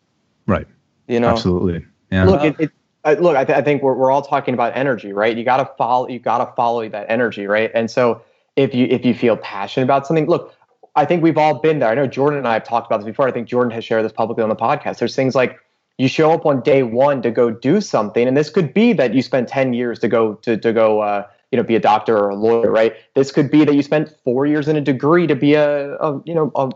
[0.47, 0.67] Right.
[1.07, 1.29] You know?
[1.29, 1.85] Absolutely.
[2.11, 2.25] Yeah.
[2.25, 2.71] Look it, it
[3.03, 5.57] uh, look I, th- I think we're, we're all talking about energy right you got
[5.57, 8.21] to follow you got to follow that energy right and so
[8.55, 10.27] if you if you feel passionate about something.
[10.27, 10.53] Look,
[10.95, 11.89] I think we've all been there.
[11.89, 13.27] I know Jordan and I have talked about this before.
[13.27, 14.99] I think Jordan has shared this publicly on the podcast.
[14.99, 15.57] There's things like
[15.97, 19.13] you show up on day one to go do something, and this could be that
[19.13, 22.17] you spent 10 years to go to to go uh, you know be a doctor
[22.17, 22.95] or a lawyer, right?
[23.15, 26.21] This could be that you spent four years in a degree to be a, a
[26.25, 26.69] you know a,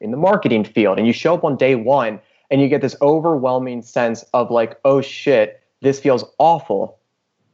[0.00, 2.20] in the marketing field, and you show up on day one
[2.50, 6.98] and you get this overwhelming sense of like, oh shit, this feels awful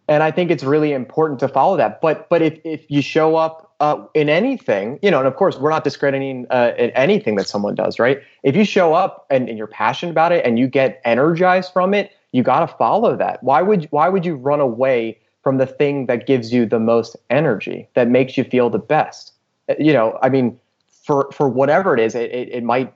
[0.08, 2.00] and I think it's really important to follow that.
[2.00, 5.58] But but if if you show up uh, in anything, you know, and of course
[5.58, 8.20] we're not discrediting uh, anything that someone does, right?
[8.42, 11.94] If you show up and, and you're passionate about it and you get energized from
[11.94, 13.42] it, you got to follow that.
[13.42, 17.16] Why would why would you run away from the thing that gives you the most
[17.30, 19.32] energy, that makes you feel the best?
[19.68, 22.92] Uh, you know, I mean, for for whatever it is, it it, it might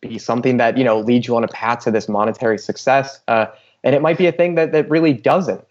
[0.00, 3.46] be something that you know leads you on a path to this monetary success, uh,
[3.84, 5.64] and it might be a thing that that really doesn't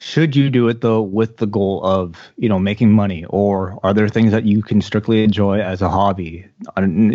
[0.00, 3.92] should you do it though with the goal of you know making money or are
[3.92, 6.46] there things that you can strictly enjoy as a hobby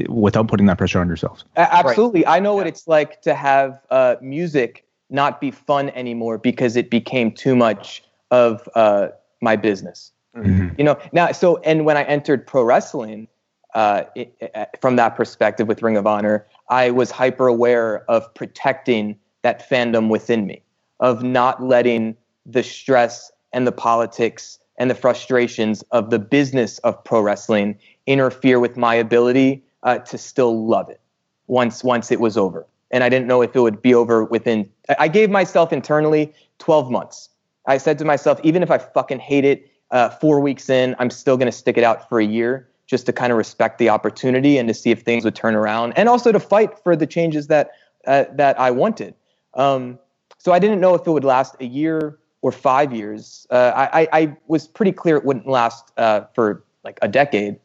[0.10, 2.36] without putting that pressure on yourselves absolutely right.
[2.36, 2.58] i know yeah.
[2.58, 7.56] what it's like to have uh, music not be fun anymore because it became too
[7.56, 9.10] much of uh,
[9.42, 10.70] my business mm-hmm.
[10.78, 13.28] you know now so and when i entered pro wrestling
[13.76, 18.32] uh, it, it, from that perspective with ring of honor i was hyper aware of
[18.34, 20.62] protecting that fandom within me
[21.00, 27.02] of not letting the stress and the politics and the frustrations of the business of
[27.04, 31.00] pro wrestling interfere with my ability uh, to still love it
[31.48, 32.66] once once it was over.
[32.92, 34.70] And I didn't know if it would be over within.
[35.00, 37.30] I gave myself internally 12 months.
[37.66, 41.10] I said to myself, even if I fucking hate it, uh, four weeks in, I'm
[41.10, 43.90] still going to stick it out for a year just to kind of respect the
[43.90, 47.08] opportunity and to see if things would turn around, and also to fight for the
[47.08, 47.72] changes that
[48.06, 49.16] uh, that I wanted.
[49.56, 50.00] Um,
[50.38, 53.48] so I didn't know if it would last a year, or five years.
[53.50, 57.58] Uh, I, I, was pretty clear it wouldn't last uh, for like a decade,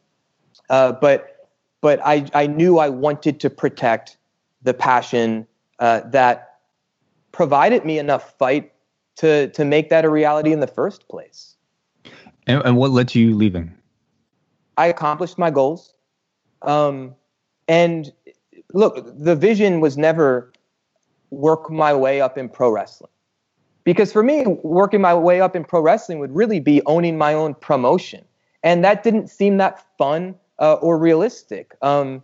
[0.69, 1.49] uh, but
[1.81, 4.17] but I, I knew I wanted to protect
[4.63, 5.45] the passion
[5.79, 6.59] uh, that
[7.31, 8.71] provided me enough fight
[9.17, 11.55] to to make that a reality in the first place.
[12.47, 13.75] And, and what led to you leaving?
[14.77, 15.93] I accomplished my goals,
[16.61, 17.13] um,
[17.67, 18.13] and
[18.73, 20.53] look, the vision was never
[21.31, 23.11] work my way up in pro wrestling
[23.83, 27.33] because for me, working my way up in pro wrestling would really be owning my
[27.33, 28.23] own promotion.
[28.63, 31.75] And that didn't seem that fun uh, or realistic.
[31.81, 32.21] Um,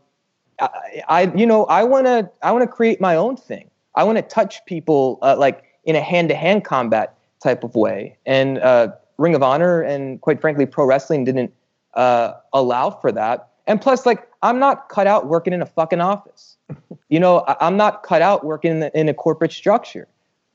[0.59, 3.69] I, I you know, I want to I want to create my own thing.
[3.95, 8.17] I want to touch people uh, like in a hand-to-hand combat type of way.
[8.25, 11.53] And uh, Ring of Honor and quite frankly, pro wrestling didn't
[11.93, 13.49] uh, allow for that.
[13.67, 16.57] And plus, like, I'm not cut out working in a fucking office.
[17.09, 20.07] you know, I, am not cut out working in, the, in a corporate structure.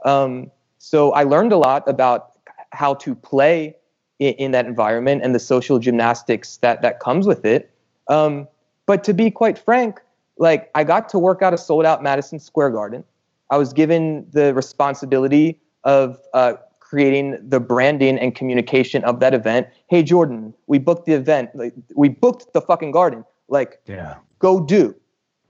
[0.04, 2.32] Um, so I learned a lot about
[2.72, 3.76] how to play
[4.18, 7.70] in, in, that environment and the social gymnastics that that comes with it.
[8.08, 8.48] Um,
[8.86, 10.00] but to be quite frank,
[10.38, 13.04] like I got to work out a sold out Madison Square Garden.
[13.50, 16.54] I was given the responsibility of uh,
[16.90, 19.68] creating the branding and communication of that event.
[19.86, 21.54] Hey, Jordan, we booked the event.
[21.54, 23.24] Like, we booked the fucking garden.
[23.46, 24.96] Like, yeah, go do.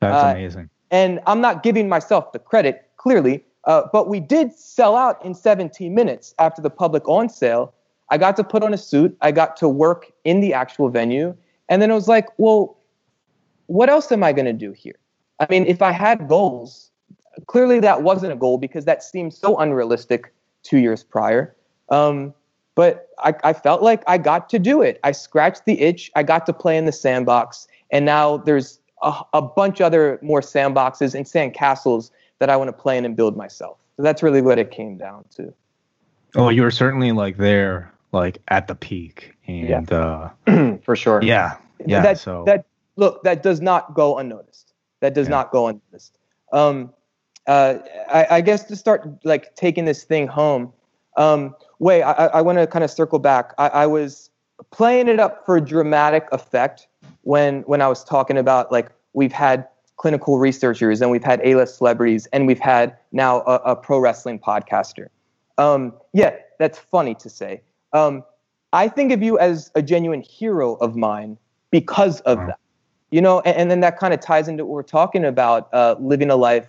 [0.00, 0.68] That's uh, amazing.
[0.90, 5.34] And I'm not giving myself the credit, clearly, uh, but we did sell out in
[5.34, 7.72] 17 minutes after the public on sale.
[8.10, 9.16] I got to put on a suit.
[9.22, 11.34] I got to work in the actual venue.
[11.70, 12.76] And then it was like, well,
[13.64, 14.98] what else am I going to do here?
[15.38, 16.90] I mean, if I had goals,
[17.46, 21.54] clearly that wasn't a goal because that seemed so unrealistic two years prior.
[21.88, 22.34] Um,
[22.74, 25.00] but I, I, felt like I got to do it.
[25.04, 26.10] I scratched the itch.
[26.14, 27.66] I got to play in the sandbox.
[27.90, 32.68] And now there's a, a bunch other more sandboxes and sand castles that I want
[32.68, 33.78] to play in and build myself.
[33.96, 35.52] So that's really what it came down to.
[36.36, 40.30] Oh, you were certainly like there, like at the peak, and yeah.
[40.46, 41.20] uh, for sure.
[41.22, 42.02] Yeah, yeah.
[42.02, 42.66] That, so that
[42.96, 44.72] look, that does not go unnoticed.
[45.00, 45.30] That does yeah.
[45.30, 46.16] not go unnoticed.
[46.52, 46.92] Um,
[47.50, 47.78] uh,
[48.08, 50.72] I, I, guess to start like taking this thing home.
[51.16, 53.54] Um, wait, I, I want to kind of circle back.
[53.58, 54.30] I, I was
[54.70, 56.86] playing it up for dramatic effect
[57.22, 59.66] when when I was talking about like we've had
[59.96, 64.38] clinical researchers and we've had A-list celebrities and we've had now a, a pro wrestling
[64.38, 65.08] podcaster.
[65.58, 67.62] Um, yeah, that's funny to say.
[67.92, 68.22] Um,
[68.72, 71.36] I think of you as a genuine hero of mine
[71.72, 72.60] because of that.
[73.10, 75.96] You know, and, and then that kind of ties into what we're talking about, uh,
[75.98, 76.68] living a life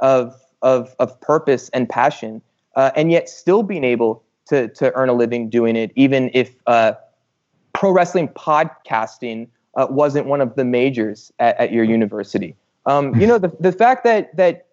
[0.00, 2.42] of of of purpose and passion,
[2.76, 6.54] uh, and yet still being able to to earn a living doing it, even if
[6.66, 6.92] uh,
[7.72, 12.56] pro wrestling podcasting uh, wasn't one of the majors at, at your university.
[12.86, 14.66] Um, you know, the, the fact that that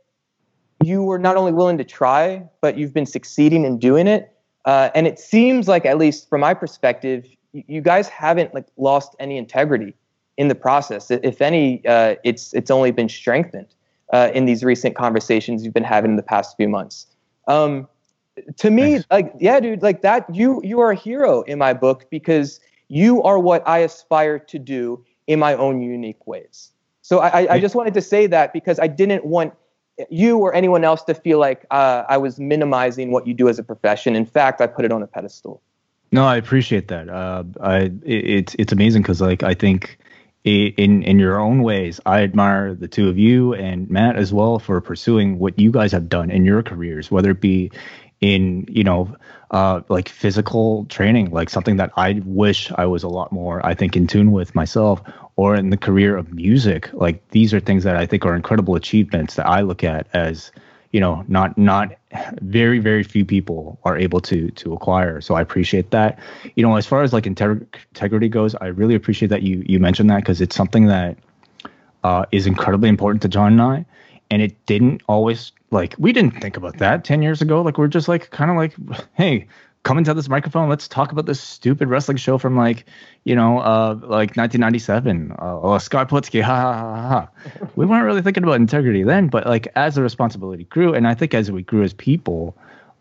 [0.83, 4.35] you were not only willing to try, but you've been succeeding in doing it.
[4.65, 8.65] Uh, and it seems like, at least from my perspective, you, you guys haven't like
[8.77, 9.93] lost any integrity
[10.37, 11.11] in the process.
[11.11, 13.67] If any, uh, it's it's only been strengthened
[14.11, 17.07] uh, in these recent conversations you've been having in the past few months.
[17.47, 17.87] Um,
[18.57, 19.07] to me, Thanks.
[19.11, 23.21] like, yeah, dude, like that, you you are a hero in my book because you
[23.23, 26.71] are what I aspire to do in my own unique ways.
[27.01, 29.53] So I, I just wanted to say that because I didn't want
[30.09, 33.59] you or anyone else to feel like uh, I was minimizing what you do as
[33.59, 34.15] a profession.
[34.15, 35.61] In fact, I put it on a pedestal.
[36.11, 37.09] No, I appreciate that.
[37.09, 39.97] Uh, I it, it's it's amazing because like I think
[40.43, 44.59] in in your own ways, I admire the two of you and Matt as well
[44.59, 47.71] for pursuing what you guys have done in your careers, whether it be
[48.21, 49.15] in you know
[49.51, 53.75] uh, like physical training, like something that I wish I was a lot more, I
[53.75, 55.01] think, in tune with myself,
[55.35, 56.89] or in the career of music.
[56.93, 60.51] Like these are things that I think are incredible achievements that I look at as
[60.91, 61.93] you know not not
[62.41, 65.21] very very few people are able to to acquire.
[65.21, 66.19] So i appreciate that.
[66.55, 70.09] You know as far as like integrity goes i really appreciate that you you mentioned
[70.09, 71.17] that because it's something that
[72.03, 73.85] uh, is incredibly important to john and i.
[74.29, 77.61] And it didn't always like we didn't think about that 10 years ago.
[77.61, 78.73] Like we're just like kind of like
[79.13, 79.47] hey
[79.83, 82.85] come into this microphone let's talk about this stupid wrestling show from like
[83.23, 88.05] you know uh like 1997 uh oh, scott Putski, ha ha ha ha we weren't
[88.05, 91.51] really thinking about integrity then but like as the responsibility grew and i think as
[91.51, 92.55] we grew as people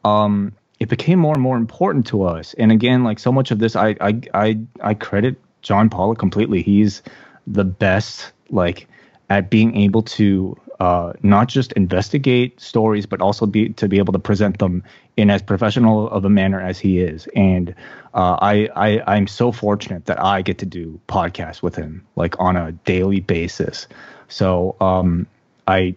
[0.04, 2.54] um it became more and more important to us.
[2.54, 6.62] And again like so much of this i i i, I credit john pollock completely.
[6.62, 7.02] He's
[7.46, 8.88] the best like
[9.28, 14.14] at being able to uh, not just investigate stories, but also be to be able
[14.14, 14.82] to present them
[15.20, 17.28] in as professional of a manner as he is.
[17.34, 17.74] And
[18.14, 22.38] uh, I, I I'm so fortunate that I get to do podcasts with him like
[22.38, 23.86] on a daily basis.
[24.28, 25.26] So um,
[25.66, 25.94] I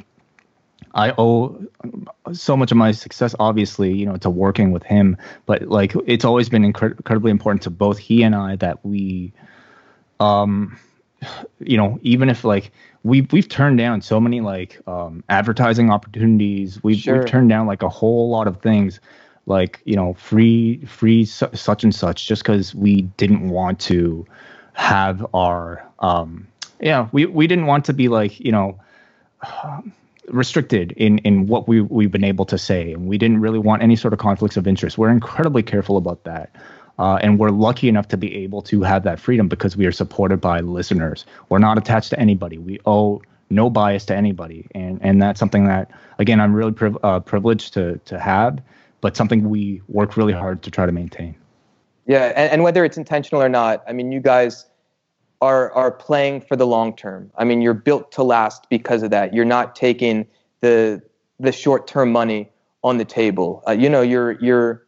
[0.93, 1.65] I owe
[2.33, 5.17] so much of my success, obviously, you know, to working with him.
[5.45, 9.33] But like, it's always been incred- incredibly important to both he and I that we,
[10.19, 10.77] um,
[11.59, 12.71] you know, even if like
[13.03, 16.83] we've we've turned down so many like um, advertising opportunities.
[16.83, 17.19] We've sure.
[17.19, 18.99] we've turned down like a whole lot of things,
[19.45, 24.25] like you know, free free su- such and such, just because we didn't want to
[24.73, 26.47] have our um,
[26.79, 28.79] yeah, we we didn't want to be like you know.
[30.29, 33.83] restricted in in what we we've been able to say and we didn't really want
[33.83, 36.49] any sort of conflicts of interest we're incredibly careful about that
[36.99, 39.91] uh, and we're lucky enough to be able to have that freedom because we are
[39.91, 41.25] supported by listeners.
[41.49, 42.57] We're not attached to anybody.
[42.57, 46.97] We owe no bias to anybody, and and that's something that again I'm really priv-
[47.03, 48.61] uh, privileged to to have,
[49.01, 51.35] but something we work really hard to try to maintain.
[52.05, 54.65] Yeah, and, and whether it's intentional or not, I mean, you guys
[55.41, 57.31] are are playing for the long term.
[57.37, 59.33] I mean, you're built to last because of that.
[59.33, 60.25] You're not taking
[60.61, 61.01] the
[61.39, 62.49] the short term money
[62.83, 63.63] on the table.
[63.67, 64.82] Uh, you know, you're you're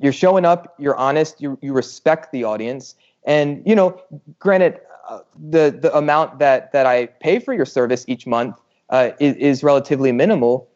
[0.00, 0.74] you're showing up.
[0.78, 1.40] You're honest.
[1.40, 2.94] You you respect the audience,
[3.24, 4.00] and you know,
[4.38, 5.20] granted, uh,
[5.50, 8.56] the the amount that that I pay for your service each month
[8.90, 10.68] uh, is, is relatively minimal.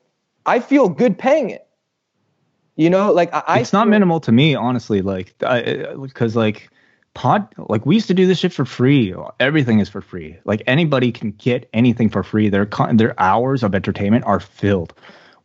[0.44, 1.66] I feel good paying it.
[2.76, 3.60] You know, like I.
[3.60, 5.00] It's not minimal to me, honestly.
[5.02, 6.70] Like, because like
[7.14, 9.14] pod, like we used to do this shit for free.
[9.40, 10.36] Everything is for free.
[10.44, 12.50] Like anybody can get anything for free.
[12.50, 14.92] Their con- their hours of entertainment are filled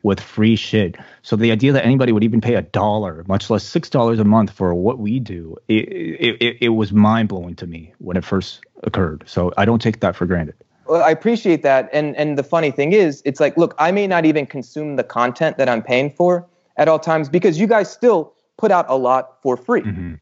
[0.03, 0.95] with free shit.
[1.22, 4.23] So the idea that anybody would even pay a dollar, much less six dollars a
[4.23, 8.26] month for what we do, it, it, it was mind blowing to me when it
[8.26, 9.23] first occurred.
[9.26, 10.56] So I don't take that for granted.
[10.88, 11.90] Well, I appreciate that.
[11.94, 15.03] And and the funny thing is, it's like, look, I may not even consume the
[15.03, 16.48] content that I'm paying for,
[16.78, 19.82] at all times because you guys still put out a lot for free.
[19.82, 20.14] Mm-hmm.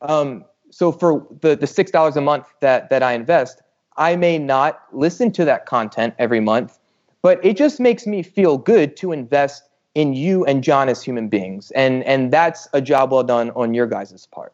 [0.00, 3.62] Um, so for the the six dollars a month that that I invest,
[3.96, 6.78] I may not listen to that content every month,
[7.22, 9.62] but it just makes me feel good to invest
[9.94, 13.74] in you and John as human beings, and and that's a job well done on
[13.74, 14.52] your guys' part.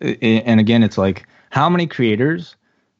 [0.00, 2.56] And again, it's like how many creators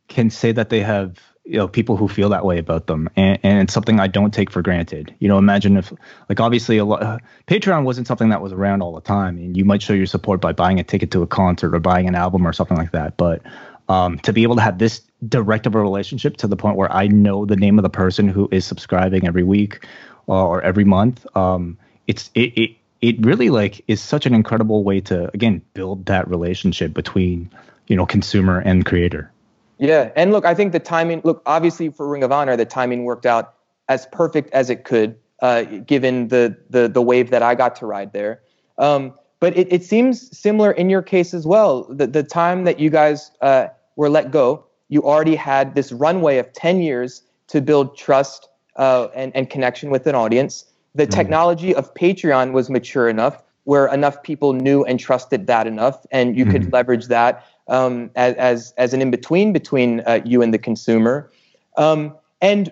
[0.08, 3.08] can say that they have you know people who feel that way about them?
[3.16, 5.14] And, and it's something i don't take for granted.
[5.18, 5.92] You know imagine if
[6.28, 9.36] like obviously a lot uh, patreon wasn't something that was around all the time.
[9.38, 12.08] And you might show your support by buying a ticket to a concert or buying
[12.08, 13.16] an album or something like that.
[13.16, 13.42] But
[13.88, 16.92] um, to be able to have this direct of a relationship to the point where
[16.92, 19.86] i know the name of the person who is subscribing every week
[20.26, 22.70] or every month um, it's it, it
[23.00, 27.50] it really like is such an incredible way to again build that relationship between
[27.86, 29.30] you know consumer and creator
[29.78, 31.20] yeah, and look, I think the timing.
[31.24, 33.54] Look, obviously for Ring of Honor, the timing worked out
[33.88, 37.86] as perfect as it could, uh, given the the the wave that I got to
[37.86, 38.40] ride there.
[38.78, 41.84] Um, but it, it seems similar in your case as well.
[41.84, 46.38] The the time that you guys uh, were let go, you already had this runway
[46.38, 50.66] of ten years to build trust uh, and and connection with an audience.
[50.94, 51.10] The mm.
[51.10, 56.36] technology of Patreon was mature enough where enough people knew and trusted that enough, and
[56.36, 56.52] you mm.
[56.52, 56.74] could mm-hmm.
[56.74, 61.30] leverage that um, as, as, as an in between between uh, you and the consumer.
[61.76, 62.70] Um, and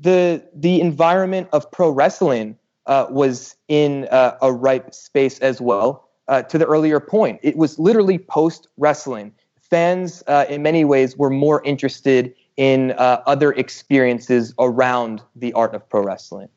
[0.00, 6.08] the the environment of pro wrestling uh, was in uh, a ripe space as well.
[6.28, 9.32] Uh, to the earlier point, it was literally post wrestling.
[9.60, 15.74] Fans, uh, in many ways, were more interested in uh, other experiences around the art
[15.74, 16.48] of pro wrestling.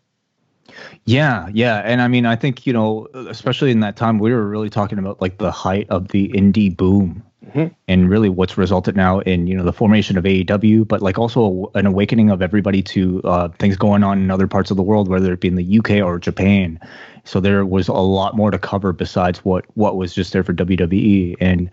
[1.05, 4.47] Yeah, yeah, and I mean, I think you know, especially in that time, we were
[4.47, 7.73] really talking about like the height of the indie boom Mm-hmm.
[7.87, 11.71] and really what's resulted now in you know the formation of AEW, but like also
[11.73, 15.07] an awakening of everybody to uh, things going on in other parts of the world,
[15.07, 16.79] whether it be in the UK or Japan.
[17.23, 20.53] So there was a lot more to cover besides what what was just there for
[20.53, 21.37] WWE.
[21.39, 21.71] And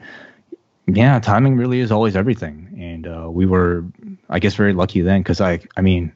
[0.87, 2.75] yeah, timing really is always everything.
[2.79, 3.85] And uh, we were,
[4.31, 6.13] I guess, very lucky then because I, I mean,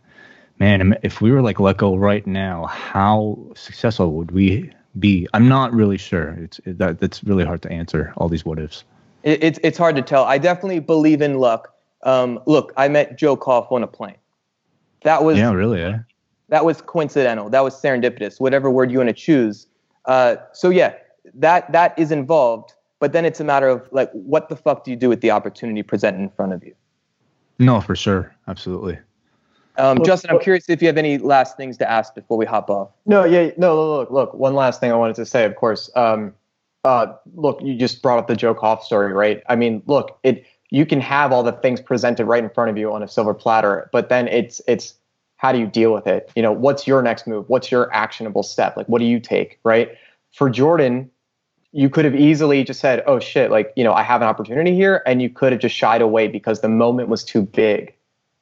[0.59, 5.29] man, if we were like let go right now, how successful would we be?
[5.35, 6.31] I'm not really sure.
[6.39, 8.85] It's that that's really hard to answer all these what ifs
[9.23, 10.25] it, it's it's hard to tell.
[10.25, 11.75] I definitely believe in luck.
[12.03, 14.17] Um, look, I met Joe Koff on a plane.
[15.03, 16.01] That was yeah, really, yeah.
[16.49, 17.49] That was coincidental.
[17.51, 18.41] That was serendipitous.
[18.41, 19.67] Whatever word you want to choose.
[20.07, 20.95] Uh, so yeah,
[21.35, 22.75] that that is involved.
[22.99, 25.31] But then it's a matter of like, what the fuck do you do with the
[25.31, 26.75] opportunity presented in front of you?
[27.59, 28.99] No, for sure, absolutely.
[29.79, 32.37] Um, look, Justin, I'm look, curious if you have any last things to ask before
[32.37, 32.91] we hop off.
[33.07, 34.35] No, yeah, no, look, look.
[34.35, 35.91] One last thing I wanted to say, of course.
[35.97, 36.35] Um,
[36.85, 39.43] uh, look, you just brought up the Joe Koff story, right?
[39.49, 42.79] I mean, look, it you can have all the things presented right in front of
[42.79, 44.95] you on a silver platter, but then it's it's
[45.37, 46.31] how do you deal with it?
[46.37, 47.49] You know, what's your next move?
[47.49, 48.77] What's your actionable step?
[48.77, 49.91] Like, what do you take, right?
[50.33, 51.11] For Jordan,
[51.73, 54.75] you could have easily just said, "Oh shit!" Like, you know, I have an opportunity
[54.75, 57.95] here, and you could have just shied away because the moment was too big,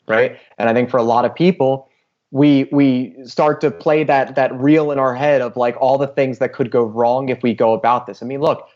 [0.06, 0.38] right?
[0.58, 1.87] And I think for a lot of people,
[2.30, 6.06] we we start to play that that reel in our head of like all the
[6.06, 8.22] things that could go wrong if we go about this.
[8.22, 8.68] I mean, look,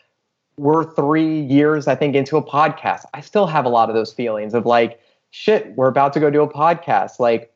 [0.57, 3.03] we're three years, I think, into a podcast.
[3.13, 4.99] I still have a lot of those feelings of like,
[5.31, 7.19] shit, we're about to go do a podcast.
[7.19, 7.51] Like,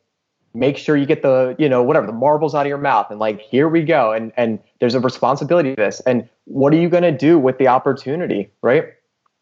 [0.53, 3.07] make sure you get the, you know, whatever, the marbles out of your mouth.
[3.09, 4.11] And like, here we go.
[4.11, 5.99] And and there's a responsibility to this.
[6.01, 8.51] And what are you gonna do with the opportunity?
[8.61, 8.85] Right.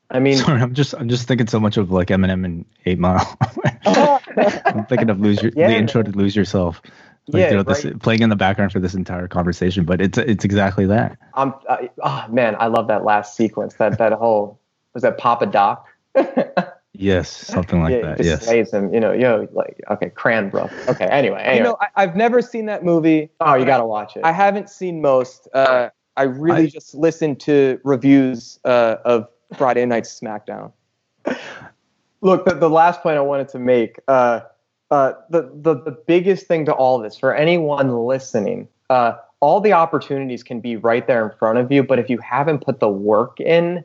[0.10, 3.00] I mean, sorry, I'm just I'm just thinking so much of like Eminem and Eight
[3.00, 3.38] Mile.
[3.86, 6.82] I'm thinking of lose your, yeah, the intro to lose yourself.
[7.28, 10.18] Like, yeah, you know, this, playing in the background for this entire conversation, but it's
[10.18, 11.18] it's exactly that.
[11.34, 13.76] Um, uh, oh man, I love that last sequence.
[13.76, 14.60] That that whole
[14.94, 15.88] was that Papa Doc.
[16.98, 18.18] Yes, something like yeah, that.
[18.18, 18.46] Just Yes.
[18.46, 18.94] slays him.
[18.94, 20.72] You know, yo, like okay, Cranbrook.
[20.88, 21.58] Okay, anyway, anyway.
[21.58, 23.30] You know, I, I've never seen that movie.
[23.42, 24.24] oh, you gotta watch it.
[24.24, 25.48] I haven't seen most.
[25.54, 29.28] Uh, I really I- just listened to reviews uh, of
[29.58, 30.72] Friday Night SmackDown.
[32.22, 34.42] Look, the, the last point I wanted to make, uh,
[34.92, 39.74] uh, the, the, the biggest thing to all this, for anyone listening, uh, all the
[39.74, 42.90] opportunities can be right there in front of you, but if you haven't put the
[42.90, 43.84] work in,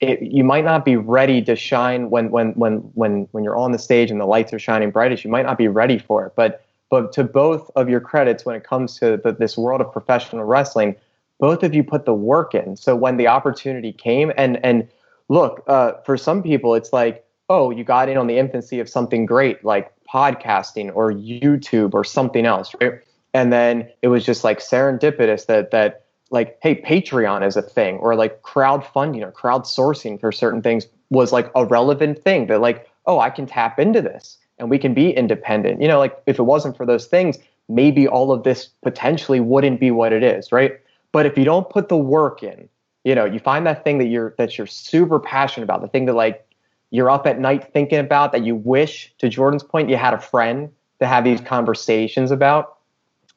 [0.00, 3.72] it, you might not be ready to shine when, when, when, when, when you're on
[3.72, 5.24] the stage and the lights are shining brightest.
[5.24, 6.34] You might not be ready for it.
[6.36, 9.90] But, but to both of your credits, when it comes to the, this world of
[9.90, 10.96] professional wrestling,
[11.38, 12.76] both of you put the work in.
[12.76, 14.88] So when the opportunity came, and and
[15.28, 18.88] look, uh, for some people, it's like, oh, you got in on the infancy of
[18.88, 23.00] something great like podcasting or YouTube or something else, right?
[23.34, 27.98] And then it was just like serendipitous that that like, hey, Patreon is a thing,
[27.98, 32.88] or like crowdfunding or crowdsourcing for certain things was like a relevant thing that like,
[33.06, 35.80] oh, I can tap into this and we can be independent.
[35.80, 37.38] You know, like if it wasn't for those things,
[37.68, 40.80] maybe all of this potentially wouldn't be what it is, right?
[41.16, 42.68] But if you don't put the work in,
[43.02, 46.04] you know, you find that thing that you're that you're super passionate about, the thing
[46.04, 46.46] that like
[46.90, 50.20] you're up at night thinking about that you wish, to Jordan's point, you had a
[50.20, 50.70] friend
[51.00, 52.76] to have these conversations about.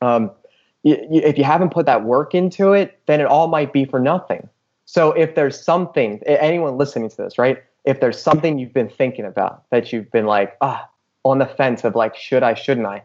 [0.01, 0.29] Um,
[0.83, 4.49] if you haven't put that work into it, then it all might be for nothing.
[4.83, 7.63] So if there's something, anyone listening to this, right?
[7.85, 10.85] If there's something you've been thinking about that you've been like, ah,
[11.23, 13.03] on the fence of like, should I, shouldn't I?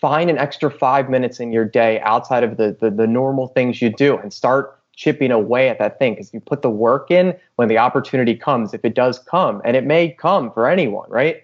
[0.00, 3.80] Find an extra five minutes in your day outside of the the, the normal things
[3.80, 6.14] you do and start chipping away at that thing.
[6.14, 9.76] Because you put the work in when the opportunity comes if it does come and
[9.76, 11.42] it may come for anyone right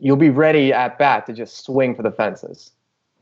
[0.00, 2.72] you'll be ready at bat to just swing for the fences.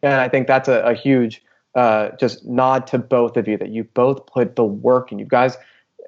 [0.02, 1.42] And i think that's a, a huge
[1.74, 5.18] uh, just nod to both of you that you both put the work in.
[5.18, 5.56] You guys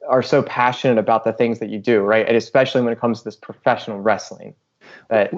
[0.08, 2.26] are so passionate about the things that you do right?
[2.26, 4.54] And especially when it comes to this professional wrestling
[5.08, 5.32] that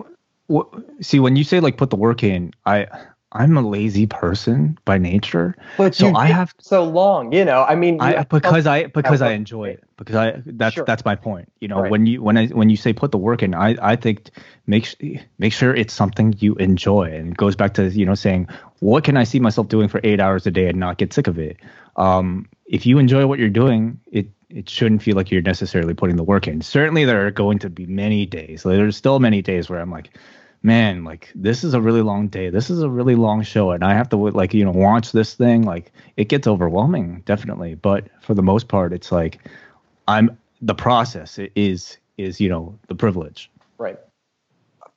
[1.00, 2.86] See, when you say like put the work in, I
[3.34, 5.56] I'm a lazy person by nature.
[5.78, 9.32] but So I have- so long you know i mean I because I because I
[9.32, 10.84] enjoy it because I that's Sure.
[10.84, 11.50] that's my point.
[11.60, 11.90] You know, Right.
[11.90, 14.30] when you when I when you say put the work in, I I think
[14.66, 14.84] make
[15.38, 18.48] make sure it's something you enjoy, and it goes back to you know saying
[18.80, 21.26] what can I see myself doing for eight hours a day and not get sick
[21.26, 21.56] of it.
[21.96, 26.16] Um, if you enjoy what you're doing, it it shouldn't feel like you're necessarily putting
[26.16, 26.60] the work in.
[26.60, 28.66] Certainly, there are going to be many days.
[28.66, 30.10] Like, there's still many days where I'm like,
[30.62, 32.51] man, like this is a really long day.
[32.51, 35.34] This is a really long show, and I have to like you know watch this
[35.34, 35.62] thing.
[35.62, 37.74] Like it gets overwhelming, definitely.
[37.74, 39.39] But for the most part, it's like
[40.09, 43.51] I'm the process is is you know the privilege.
[43.78, 43.98] right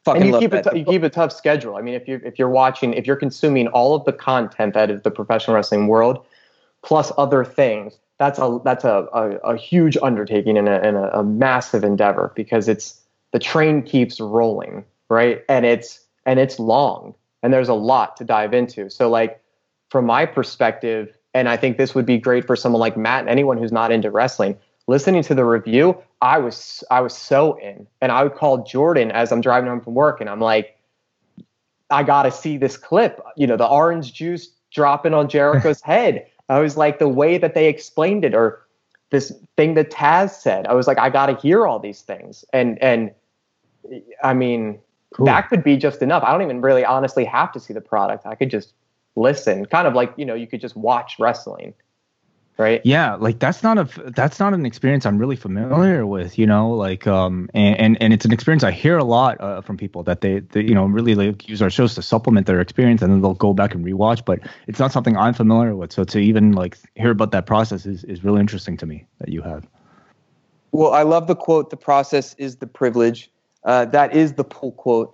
[0.06, 0.72] Fucking and you keep, a that.
[0.72, 1.78] t- you keep a tough schedule.
[1.78, 4.92] I mean, if you're if you're watching, if you're consuming all of the content that
[4.92, 6.24] is the professional wrestling world,
[6.84, 11.20] plus other things, that's a that's a, a, a huge undertaking and, a, and a,
[11.20, 13.02] a massive endeavor because it's
[13.32, 15.44] the train keeps rolling, right?
[15.50, 17.14] And it's and it's long,
[17.44, 18.90] and there's a lot to dive into.
[18.90, 19.42] So, like
[19.90, 23.30] from my perspective, and I think this would be great for someone like Matt and
[23.30, 24.58] anyone who's not into wrestling.
[24.88, 29.12] Listening to the review, I was I was so in, and I would call Jordan
[29.12, 30.78] as I'm driving home from work, and I'm like,
[31.90, 33.20] I got to see this clip.
[33.36, 36.28] You know, the orange juice dropping on Jericho's head.
[36.50, 38.66] I was like, the way that they explained it, or
[39.10, 40.68] this thing that Taz said.
[40.68, 43.12] I was like, I got to hear all these things, and and
[44.24, 44.80] I mean,
[45.16, 45.28] Cool.
[45.28, 46.24] that could be just enough.
[46.26, 48.26] I don't even really honestly have to see the product.
[48.26, 48.74] I could just
[49.16, 51.74] listen, kind of like you know, you could just watch wrestling,
[52.58, 52.82] right?
[52.84, 56.72] Yeah, like that's not a that's not an experience I'm really familiar with, you know,
[56.72, 60.04] like um and and, and it's an experience I hear a lot uh, from people
[60.04, 63.14] that they, they you know really like use our shows to supplement their experience and
[63.14, 65.94] then they'll go back and rewatch, but it's not something I'm familiar with.
[65.94, 69.30] So to even like hear about that process is is really interesting to me that
[69.30, 69.66] you have.
[70.74, 73.32] Well, I love the quote, the process is the privilege.
[73.66, 75.12] Uh, that is the pull quote,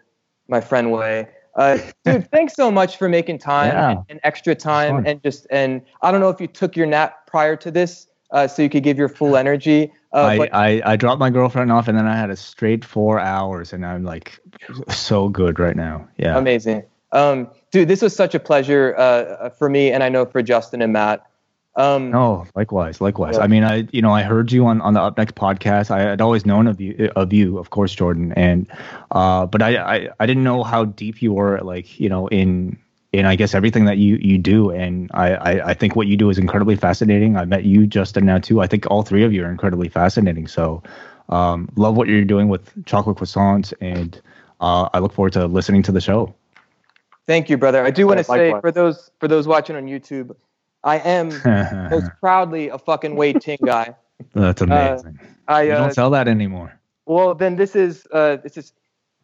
[0.47, 1.27] my friend Wai.
[1.55, 3.89] Uh, dude, thanks so much for making time Yeah.
[3.91, 7.27] and, and extra time and just and I don't know if you took your nap
[7.27, 9.91] prior to this uh, so you could give your full energy.
[10.13, 12.85] Uh, I, but I I dropped my girlfriend off and then I had a straight
[12.85, 14.39] four hours and I'm like
[14.89, 16.07] so good right now.
[16.17, 16.37] Yeah.
[16.37, 16.83] amazing.
[17.13, 20.81] Um, dude, this was such a pleasure uh, for me and I know for Justin
[20.81, 21.25] and Matt.
[21.75, 23.37] Um, No, likewise, likewise.
[23.37, 23.43] Yeah.
[23.43, 25.89] I mean, I you know I heard you on, on the Up Next podcast.
[25.89, 28.67] I had always known of you of you, of course, Jordan, and
[29.11, 32.77] uh, but I, I I didn't know how deep you were, like you know, in
[33.13, 36.17] in I guess everything that you you do, and I, I I think what you
[36.17, 37.37] do is incredibly fascinating.
[37.37, 38.59] I met you, Justin, now too.
[38.61, 40.47] I think all three of you are incredibly fascinating.
[40.47, 40.83] So,
[41.29, 44.21] um, love what you're doing with chocolate croissants, and
[44.59, 46.33] uh, I look forward to listening to the show.
[47.27, 47.83] Thank you, brother.
[47.85, 50.35] I do want to say for those for those watching on YouTube,
[50.83, 51.45] I am
[51.89, 53.95] most proudly a fucking Wai Ting guy.
[54.33, 55.19] That's amazing.
[55.47, 56.79] I you uh, don't sell that anymore.
[57.05, 58.73] well, then this is uh, this is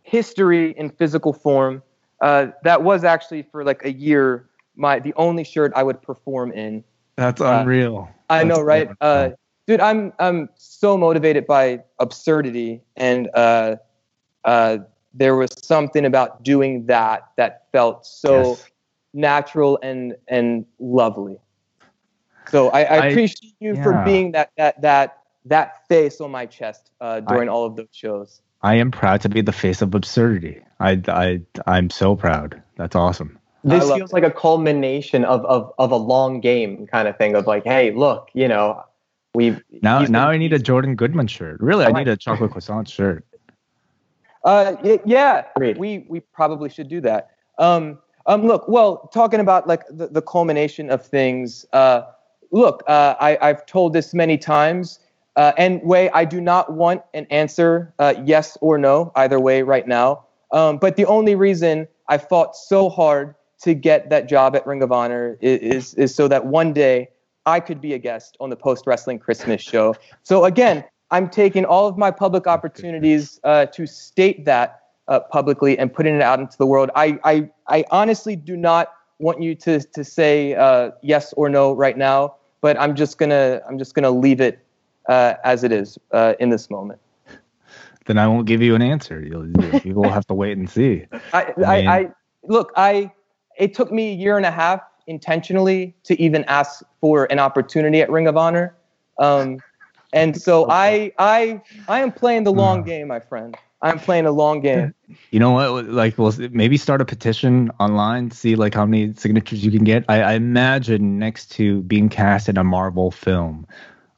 [0.04, 1.84] history in physical form.
[2.22, 6.52] Uh, that was actually for like a year my the only shirt I would perform
[6.52, 6.84] in.
[7.16, 8.10] That's unreal.
[8.30, 8.90] I That's know, right?
[9.02, 9.30] Uh,
[9.68, 13.76] dude, I'm I'm so motivated by absurdity, and uh,
[14.44, 14.80] uh,
[15.14, 18.70] there was something about doing that that felt so Yes.
[19.14, 21.40] natural and and lovely.
[22.50, 26.46] So I, I I- appreciate you for being that that that that face on my
[26.46, 28.42] chest uh, during all of those shows.
[28.64, 30.62] I am proud to be the face of absurdity.
[30.80, 32.62] I, I, I'm so proud.
[32.76, 33.38] That's awesome.
[33.64, 37.18] This I love feels like a culmination of, of of a long game kind of
[37.18, 38.84] thing of like, hey, look, you know,
[39.34, 41.60] we've Now, now been- I need a Jordan Goodman shirt.
[41.62, 43.26] Really, I need a chocolate croissant shirt.
[44.44, 45.78] Uh, y- yeah, Agreed.
[45.78, 47.32] we we probably should do that.
[47.60, 51.66] Um, um, look, well, talking about like the, the culmination of things.
[51.74, 52.04] Uh,
[52.52, 55.00] look, uh, I I've told this many times,
[55.36, 59.62] uh, and Wai I do not want an answer, uh, yes or no, either way
[59.64, 60.26] right now.
[60.52, 64.82] Um, but the only reason I fought so hard to get that job at Ring
[64.82, 67.10] of Honor is is, is so that one day
[67.46, 69.96] I could be a guest on the post wrestling Christmas show.
[70.24, 75.78] So again, I'm taking all of my public opportunities uh, to state that uh, publicly
[75.80, 76.90] and putting it out into the world.
[76.96, 81.74] I, I, I honestly do not want you to, to say uh, yes or no
[81.74, 84.60] right now, but I'm just gonna I'm just gonna leave it
[85.10, 87.00] uh, as it is uh, in this moment.
[88.06, 89.22] Then I won't give you an answer.
[89.22, 89.52] You'll,
[89.94, 91.06] will have to wait and see.
[91.34, 92.10] I, mean- I, I
[92.44, 92.72] look.
[92.78, 93.12] I
[93.58, 98.02] it took me a year and a half intentionally to even ask for an opportunity
[98.02, 98.76] at Ring of Honor,
[99.20, 99.62] um,
[100.14, 103.58] and so I I I am playing the long game, my friend.
[103.82, 104.94] I'm playing a long game.
[105.32, 105.86] You know what?
[105.86, 110.04] Like, we'll maybe start a petition online, see like how many signatures you can get.
[110.10, 113.68] I, I imagine next to being cast in a Marvel film,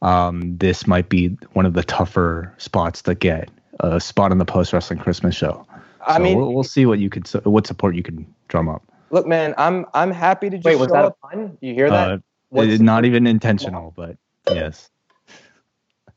[0.02, 3.49] um, this might be one of the tougher spots to get
[3.81, 5.65] a spot on the post wrestling Christmas show.
[6.07, 8.81] I mean, we'll, we'll see what you could, what support you can drum up.
[9.11, 11.18] look, man, I'm I'm happy to just Wait, was show that a up.
[11.22, 11.57] pun?
[11.61, 12.11] You hear that?
[12.11, 12.18] Uh,
[12.49, 14.15] What's- it- not even intentional, but
[14.49, 14.90] yes.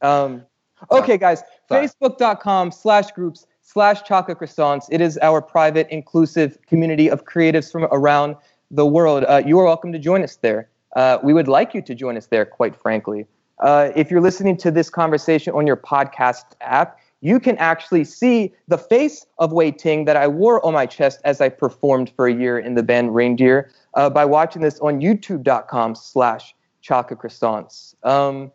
[0.01, 0.45] Um,
[0.91, 4.87] okay, guys, facebook.com slash groups slash chocolate croissants.
[4.91, 8.37] It is our private, inclusive community of creatives from around
[8.71, 9.25] the world.
[9.29, 10.69] Uh, you are welcome to join us there.
[10.97, 13.27] Uh, we would like you to join us there, quite frankly.
[13.61, 18.53] Uh, if you're listening to this conversation on your podcast app, you can actually see
[18.67, 22.27] the face of Wai Ting that I wore on my chest as I performed for
[22.27, 27.95] a year in the band Reindeer uh, by watching this on youtube.com slash chocolate croissants.
[28.05, 28.51] Um,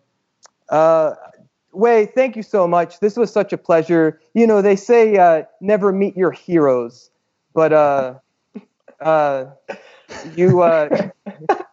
[0.70, 1.14] uh,
[1.72, 3.00] Wai, thank you so much.
[3.00, 4.20] This was such a pleasure.
[4.34, 7.10] You know, they say uh, never meet your heroes,
[7.54, 8.16] but uh,
[9.00, 9.46] uh,
[10.36, 11.10] you, uh,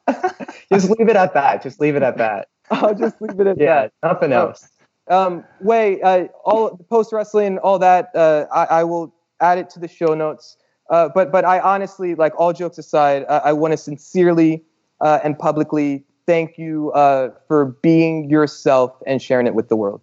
[0.73, 1.62] Just leave it at that.
[1.62, 2.49] Just leave it at that.
[2.71, 3.65] I'll just leave it at that.
[3.65, 3.93] Yeah, that.
[4.03, 4.49] nothing Oh.
[4.49, 4.69] else.
[5.09, 9.79] Um, Wai, uh, all post wrestling, all that, uh, I, I will add it to
[9.79, 10.57] the show notes.
[10.89, 14.62] Uh, but, but I honestly, like all jokes aside, I, I want to sincerely
[15.01, 20.01] uh, and publicly thank you uh, for being yourself and sharing it with the world.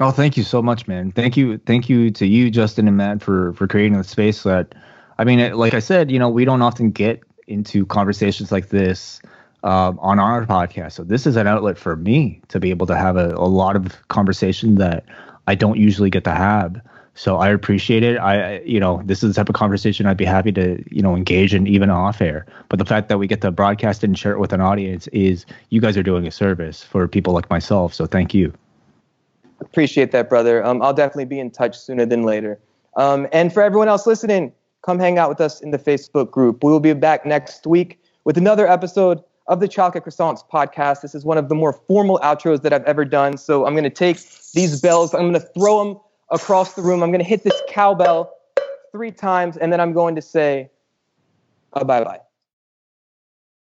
[0.00, 1.10] Oh, thank you so much, man.
[1.10, 4.74] Thank you, thank you to you, Justin and Matt, for for creating the space that.
[5.20, 9.20] I mean, like I said, you know, we don't often get into conversations like this
[9.64, 10.92] um, on our podcast.
[10.92, 13.74] So this is an outlet for me to be able to have a, a lot
[13.74, 15.04] of conversation that
[15.46, 16.80] I don't usually get to have.
[17.18, 18.16] So I appreciate it.
[18.16, 21.16] I, you know, this is the type of conversation I'd be happy to, you know,
[21.16, 22.46] engage in even off air.
[22.68, 25.44] But the fact that we get to broadcast and share it with an audience is
[25.70, 27.92] you guys are doing a service for people like myself.
[27.92, 28.52] So thank you.
[29.60, 30.64] Appreciate that, brother.
[30.64, 32.60] Um, I'll definitely be in touch sooner than later.
[32.96, 36.62] Um, and for everyone else listening, come hang out with us in the Facebook group.
[36.62, 41.00] We will be back next week with another episode of the Chocolate Croissants podcast.
[41.00, 43.38] This is one of the more formal outros that I've ever done.
[43.38, 44.18] So I'm going to take
[44.52, 47.02] these bells, I'm going to throw them across the room.
[47.02, 48.32] I'm going to hit this cowbell
[48.92, 50.70] three times, and then I'm going to say
[51.72, 52.20] uh, bye bye.